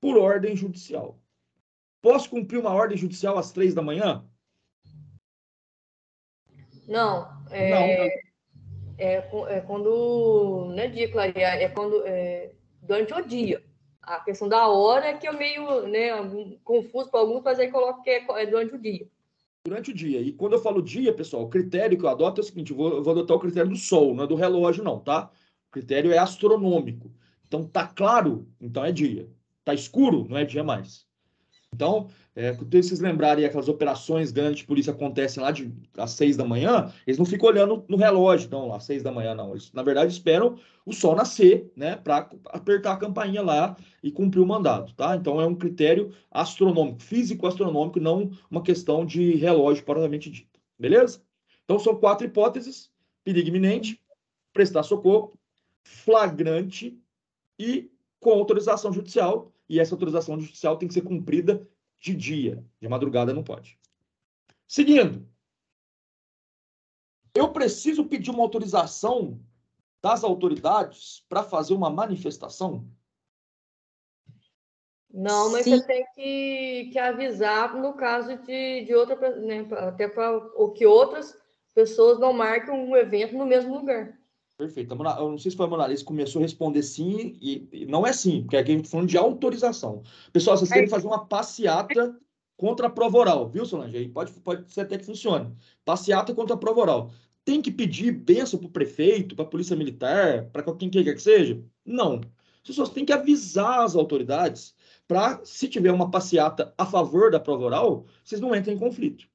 [0.00, 1.18] por ordem judicial.
[2.02, 4.26] Posso cumprir uma ordem judicial às três da manhã?
[6.86, 8.06] Não, é,
[9.02, 10.66] é, é quando.
[10.68, 12.06] Não é dia, clarear, é quando.
[12.06, 13.62] É, durante o dia.
[14.00, 16.10] A questão da hora é que eu meio né,
[16.64, 19.06] confuso para alguns, mas aí coloco que é, é durante o dia.
[19.64, 20.20] Durante o dia.
[20.20, 22.76] E quando eu falo dia, pessoal, o critério que eu adoto é o seguinte: eu
[22.76, 25.30] vou, eu vou adotar o critério do sol, não é do relógio, não, tá?
[25.68, 27.12] O critério é astronômico.
[27.46, 29.28] Então, tá claro, então é dia.
[29.64, 31.06] Tá escuro, não é dia mais.
[31.74, 36.36] Então, é, quando vocês lembrarem aquelas operações grandes de polícia acontecem lá de, às seis
[36.36, 39.52] da manhã, eles não ficam olhando no relógio, não, às seis da manhã, não.
[39.52, 44.40] Eles, na verdade, esperam o sol nascer, né, para apertar a campainha lá e cumprir
[44.40, 45.16] o mandado, tá?
[45.16, 51.22] Então, é um critério astronômico, físico-astronômico, não uma questão de relógio propriamente dito, beleza?
[51.64, 52.90] Então, são quatro hipóteses:
[53.24, 54.00] perigo iminente,
[54.52, 55.32] prestar socorro,
[55.82, 56.98] flagrante
[57.58, 57.90] e
[58.20, 59.51] com autorização judicial.
[59.68, 61.66] E essa autorização judicial tem que ser cumprida
[61.98, 63.78] de dia, de madrugada não pode.
[64.66, 65.26] Seguindo,
[67.34, 69.40] eu preciso pedir uma autorização
[70.02, 72.86] das autoridades para fazer uma manifestação?
[75.12, 75.76] Não, mas Sim.
[75.76, 80.86] você tem que, que avisar no caso de, de outra, né, até para o que
[80.86, 81.36] outras
[81.74, 84.18] pessoas não marquem um evento no mesmo lugar.
[84.62, 84.94] Perfeito.
[84.94, 88.06] Eu não sei se foi a Mona que começou a responder sim, e, e, não
[88.06, 90.04] é sim, porque aqui a gente está falando de autorização.
[90.32, 92.16] Pessoal, vocês querem fazer uma passeata
[92.56, 93.96] contra a prova oral, viu, Solange?
[93.96, 95.52] Aí pode, pode ser até que funcione.
[95.84, 97.10] Passeata contra a prova oral.
[97.44, 101.18] Tem que pedir benção para o prefeito, para a polícia militar, para quem quer que
[101.18, 101.60] seja?
[101.84, 102.20] Não.
[102.62, 104.76] As pessoas têm que avisar as autoridades
[105.08, 109.26] para, se tiver uma passeata a favor da prova oral, vocês não entrem em conflito.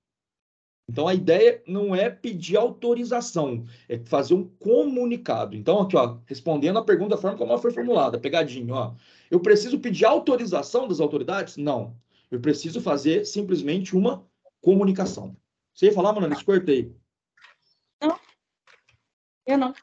[0.89, 5.53] Então, a ideia não é pedir autorização, é fazer um comunicado.
[5.53, 8.95] Então, aqui, ó, respondendo a pergunta da forma como ela foi formulada, pegadinho, ó.
[9.29, 11.57] Eu preciso pedir autorização das autoridades?
[11.57, 11.99] Não.
[12.31, 14.25] Eu preciso fazer simplesmente uma
[14.61, 15.35] comunicação.
[15.73, 16.43] Você ia falar, mano?
[16.45, 16.95] Cortei.
[18.01, 18.17] Não.
[19.45, 19.73] Eu não.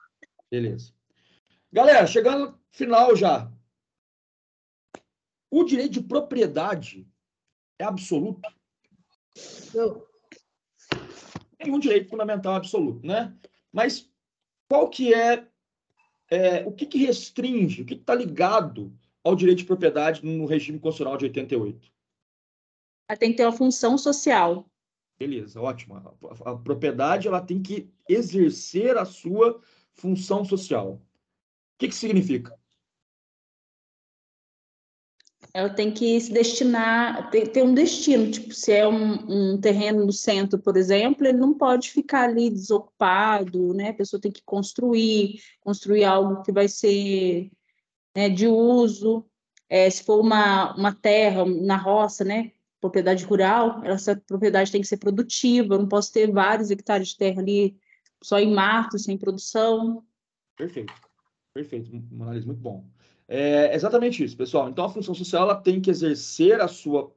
[0.50, 0.92] Beleza.
[1.70, 3.52] Galera, chegando no final já.
[5.50, 7.06] O direito de propriedade
[7.78, 8.48] é absoluto?
[9.74, 10.13] Não
[11.64, 13.34] nenhum direito fundamental absoluto, né?
[13.72, 14.10] Mas
[14.68, 15.46] qual que é,
[16.30, 18.92] é o que, que restringe, o que está ligado
[19.22, 21.92] ao direito de propriedade no regime constitucional de 88?
[23.18, 24.66] tem que ter uma função social.
[25.18, 25.94] Beleza, ótimo.
[25.96, 29.60] A, a propriedade ela tem que exercer a sua
[29.92, 30.94] função social.
[30.94, 31.00] O
[31.78, 32.58] que, que significa?
[35.54, 40.04] Ela tem que se destinar, ter, ter um destino, tipo, se é um, um, terreno
[40.04, 43.90] no centro, por exemplo, ele não pode ficar ali desocupado, né?
[43.90, 47.52] A pessoa tem que construir, construir algo que vai ser
[48.16, 49.24] né, de uso.
[49.68, 52.50] É, se for uma, uma terra na roça, né?
[52.80, 57.16] Propriedade rural, essa propriedade tem que ser produtiva, eu não posso ter vários hectares de
[57.16, 57.78] terra ali
[58.22, 60.04] só em mato, sem produção.
[60.56, 60.92] Perfeito,
[61.54, 62.84] perfeito, uma análise muito bom.
[63.28, 64.68] É exatamente isso, pessoal.
[64.68, 67.12] Então, a função social ela tem que exercer a sua.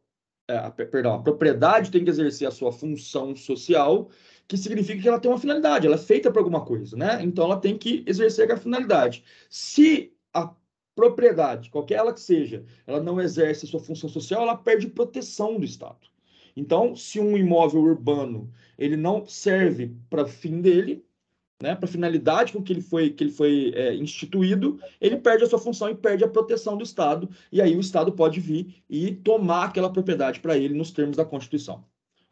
[0.49, 4.09] É, a, perdão, a propriedade tem que exercer a sua função social,
[4.47, 7.19] que significa que ela tem uma finalidade, ela é feita para alguma coisa, né?
[7.21, 9.25] Então, ela tem que exercer a finalidade.
[9.49, 10.53] Se a
[10.95, 15.59] propriedade, qualquer ela que seja, ela não exerce a sua função social, ela perde proteção
[15.59, 16.07] do Estado.
[16.55, 21.05] Então, se um imóvel urbano ele não serve para fim dele,
[21.61, 25.43] né, para a finalidade com que ele foi, que ele foi é, instituído, ele perde
[25.43, 28.84] a sua função e perde a proteção do Estado, e aí o Estado pode vir
[28.89, 31.84] e tomar aquela propriedade para ele nos termos da Constituição.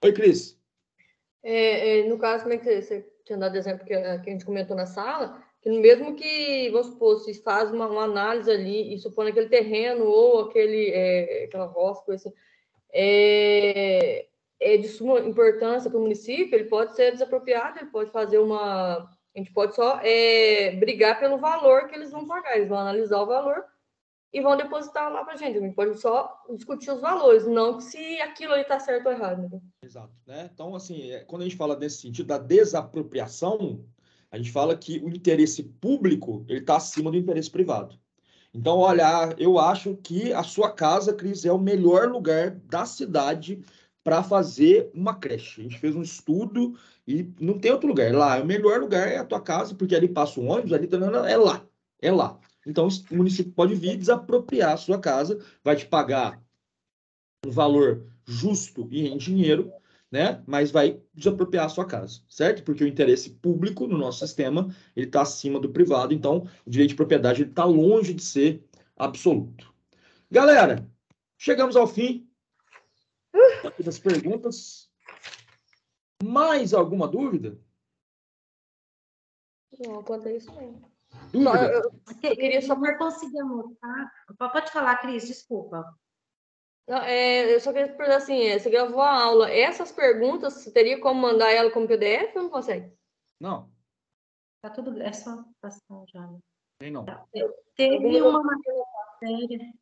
[0.03, 0.59] Oi, Cris.
[1.43, 4.33] É, é, no caso, como é que você tinha dado exemplo que, é, que, a
[4.33, 8.93] gente comentou na sala, que mesmo que, vamos supor, se faz uma, uma análise ali
[8.93, 12.37] e supõe aquele terreno ou aquele, é, aquela roça, coisa assim,
[12.93, 14.27] é,
[14.59, 19.09] é de suma importância para o município, ele pode ser desapropriado, ele pode fazer uma
[19.35, 22.55] a gente pode só é, brigar pelo valor que eles vão pagar.
[22.55, 23.65] Eles vão analisar o valor
[24.31, 25.57] e vão depositar lá para gente.
[25.57, 29.49] A gente pode só discutir os valores, não se aquilo ali está certo ou errado.
[29.49, 29.59] Né?
[29.83, 30.13] Exato.
[30.25, 30.49] Né?
[30.53, 33.85] Então, assim, é, quando a gente fala nesse sentido da desapropriação,
[34.31, 37.99] a gente fala que o interesse público ele está acima do interesse privado.
[38.53, 43.61] Então, olha, eu acho que a sua casa, Cris, é o melhor lugar da cidade
[44.05, 45.61] para fazer uma creche.
[45.61, 46.77] A gente fez um estudo
[47.07, 48.13] e não tem outro lugar.
[48.13, 50.87] Lá, o melhor lugar é a tua casa, porque ali passa um ônibus, ali
[51.27, 51.65] é lá.
[51.99, 52.39] É lá.
[52.67, 56.39] Então, o município pode vir desapropriar a sua casa, vai te pagar
[57.43, 59.71] um valor justo e em dinheiro,
[60.11, 60.43] né?
[60.45, 62.61] Mas vai desapropriar a sua casa, certo?
[62.61, 66.89] Porque o interesse público no nosso sistema ele está acima do privado, então o direito
[66.91, 68.63] de propriedade está longe de ser
[68.95, 69.73] absoluto.
[70.29, 70.87] Galera,
[71.39, 72.24] chegamos ao fim
[73.83, 74.89] das perguntas.
[76.23, 77.59] Mais alguma dúvida?
[79.79, 80.81] Não, quanto a isso não.
[81.31, 84.11] Só, eu, eu, queria só por conseguir anotar.
[84.37, 85.97] Pode falar, Cris, desculpa.
[86.87, 90.71] Não, é, eu só queria perguntar assim, é, você gravou a aula, essas perguntas, você
[90.71, 92.93] teria como mandar ela como PDF ou não consegue?
[93.39, 93.71] Não.
[94.61, 96.27] Tá tudo, é só passar já.
[96.27, 96.39] Né?
[96.79, 97.05] Tem não.
[97.05, 97.25] Tá.
[97.75, 99.73] Teve uma matéria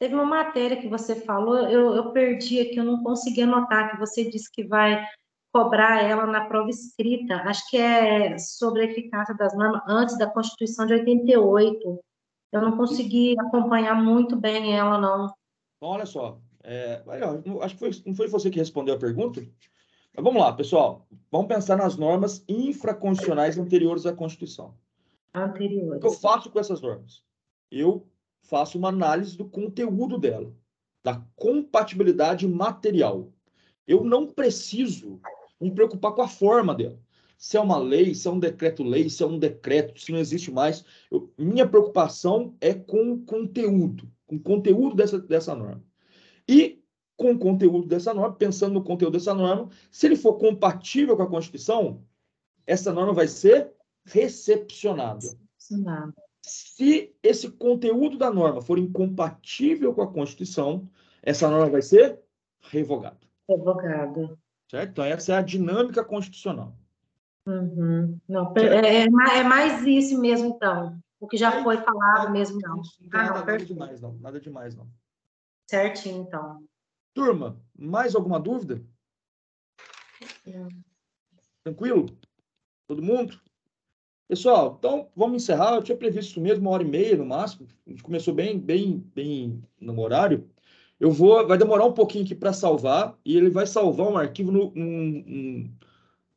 [0.00, 3.98] Teve uma matéria que você falou, eu, eu perdi aqui, eu não consegui anotar, que
[3.98, 5.04] você disse que vai
[5.52, 7.34] cobrar ela na prova escrita.
[7.42, 12.00] Acho que é sobre a eficácia das normas antes da Constituição de 88.
[12.50, 15.26] Eu não consegui acompanhar muito bem ela, não.
[15.78, 17.02] Bom, olha só, é,
[17.60, 19.40] acho que foi, não foi você que respondeu a pergunta?
[19.40, 21.06] Mas vamos lá, pessoal.
[21.30, 24.74] Vamos pensar nas normas infraconstitucionais anteriores à Constituição.
[25.34, 25.98] Anteriores.
[25.98, 27.22] O que eu faço com essas normas?
[27.70, 28.09] Eu
[28.42, 30.52] faço uma análise do conteúdo dela,
[31.02, 33.32] da compatibilidade material.
[33.86, 35.20] Eu não preciso
[35.60, 36.98] me preocupar com a forma dela.
[37.36, 40.50] Se é uma lei, se é um decreto-lei, se é um decreto, se não existe
[40.50, 40.84] mais.
[41.10, 45.82] Eu, minha preocupação é com o conteúdo, com o conteúdo dessa, dessa norma.
[46.46, 46.82] E
[47.16, 51.22] com o conteúdo dessa norma, pensando no conteúdo dessa norma, se ele for compatível com
[51.22, 52.02] a Constituição,
[52.66, 53.72] essa norma vai ser
[54.04, 55.26] recepcionada.
[55.70, 56.12] Não.
[56.42, 60.88] Se esse conteúdo da norma for incompatível com a Constituição,
[61.22, 62.20] essa norma vai ser
[62.60, 63.20] revogada.
[63.48, 64.38] Revogado.
[64.70, 64.90] Certo?
[64.90, 66.76] Então, essa é a dinâmica constitucional.
[67.46, 68.18] Uhum.
[68.28, 71.02] Não, é, é é mais isso mesmo, então.
[71.18, 72.76] O que já foi falado mesmo, não.
[72.76, 74.12] Não Ah, não, nada, demais, não.
[74.14, 74.88] Nada demais, não.
[75.68, 76.64] Certinho, então.
[77.12, 78.82] Turma, mais alguma dúvida?
[80.46, 80.68] Não.
[81.64, 82.06] Tranquilo?
[82.86, 83.40] Todo mundo?
[84.30, 85.74] Pessoal, então vamos encerrar.
[85.74, 87.66] Eu tinha previsto isso mesmo, uma hora e meia no máximo.
[87.84, 90.48] A gente começou bem, bem, bem no horário.
[91.00, 94.52] Eu vou, vai demorar um pouquinho aqui para salvar e ele vai salvar um arquivo
[94.52, 95.68] no, num,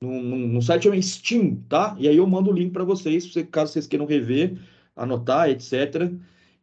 [0.02, 1.96] num, no site chamado Steam, tá?
[2.00, 4.58] E aí eu mando o link para vocês, caso vocês queiram rever,
[4.96, 6.12] anotar, etc.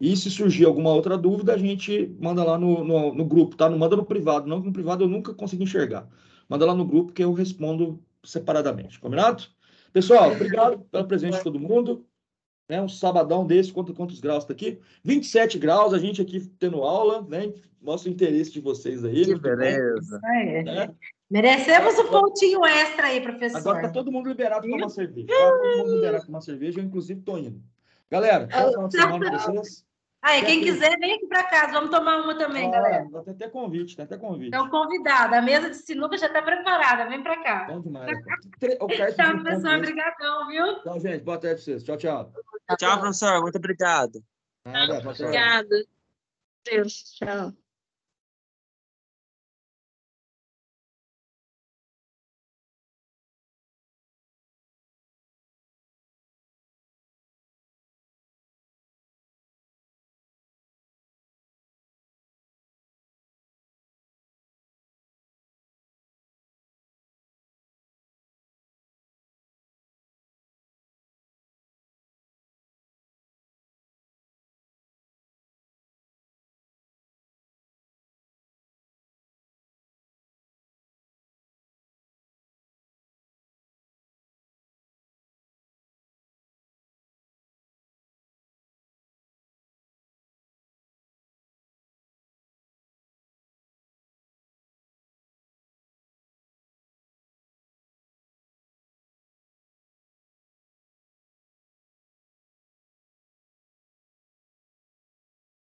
[0.00, 3.70] E se surgir alguma outra dúvida, a gente manda lá no, no, no grupo, tá?
[3.70, 6.08] Não manda no privado, não, no privado eu nunca consegui enxergar.
[6.48, 9.44] Manda lá no grupo que eu respondo separadamente, combinado?
[9.92, 12.06] Pessoal, obrigado pela presença de todo mundo.
[12.68, 14.78] Né, um sabadão desse, quanto, quantos graus está aqui?
[15.02, 17.52] 27 graus, a gente aqui tendo aula, né?
[17.82, 19.24] Mostra o interesse de vocês aí.
[19.24, 20.20] Que beleza.
[20.22, 20.94] Né?
[21.28, 23.58] Merecemos um pontinho extra aí, professor.
[23.58, 25.26] Agora tá todo mundo liberado para tomar cerveja.
[25.26, 27.60] Tá todo mundo liberado para tomar cerveja, eu inclusive tô indo.
[28.08, 29.84] Galera, de semana pra vocês.
[30.22, 31.72] Aí, quem quiser, vem aqui para casa.
[31.72, 33.08] Vamos tomar uma também, Ah, galera.
[33.24, 34.48] Tem até convite, tem até convite.
[34.48, 35.34] Então, convidado.
[35.34, 37.08] A mesa de sinuca já está preparada.
[37.08, 37.64] Vem para cá.
[37.70, 38.10] Bom demais.
[38.80, 39.76] O Tchau, professor.
[39.76, 40.82] Obrigadão, viu?
[40.82, 41.24] Tchau, gente.
[41.24, 41.82] Boa tarde pra vocês.
[41.84, 42.32] Tchau, tchau.
[42.78, 43.40] Tchau, professor.
[43.40, 44.22] Muito obrigado.
[44.64, 44.98] Nada.
[45.08, 45.84] Obrigada.
[46.64, 47.52] Deus, tchau.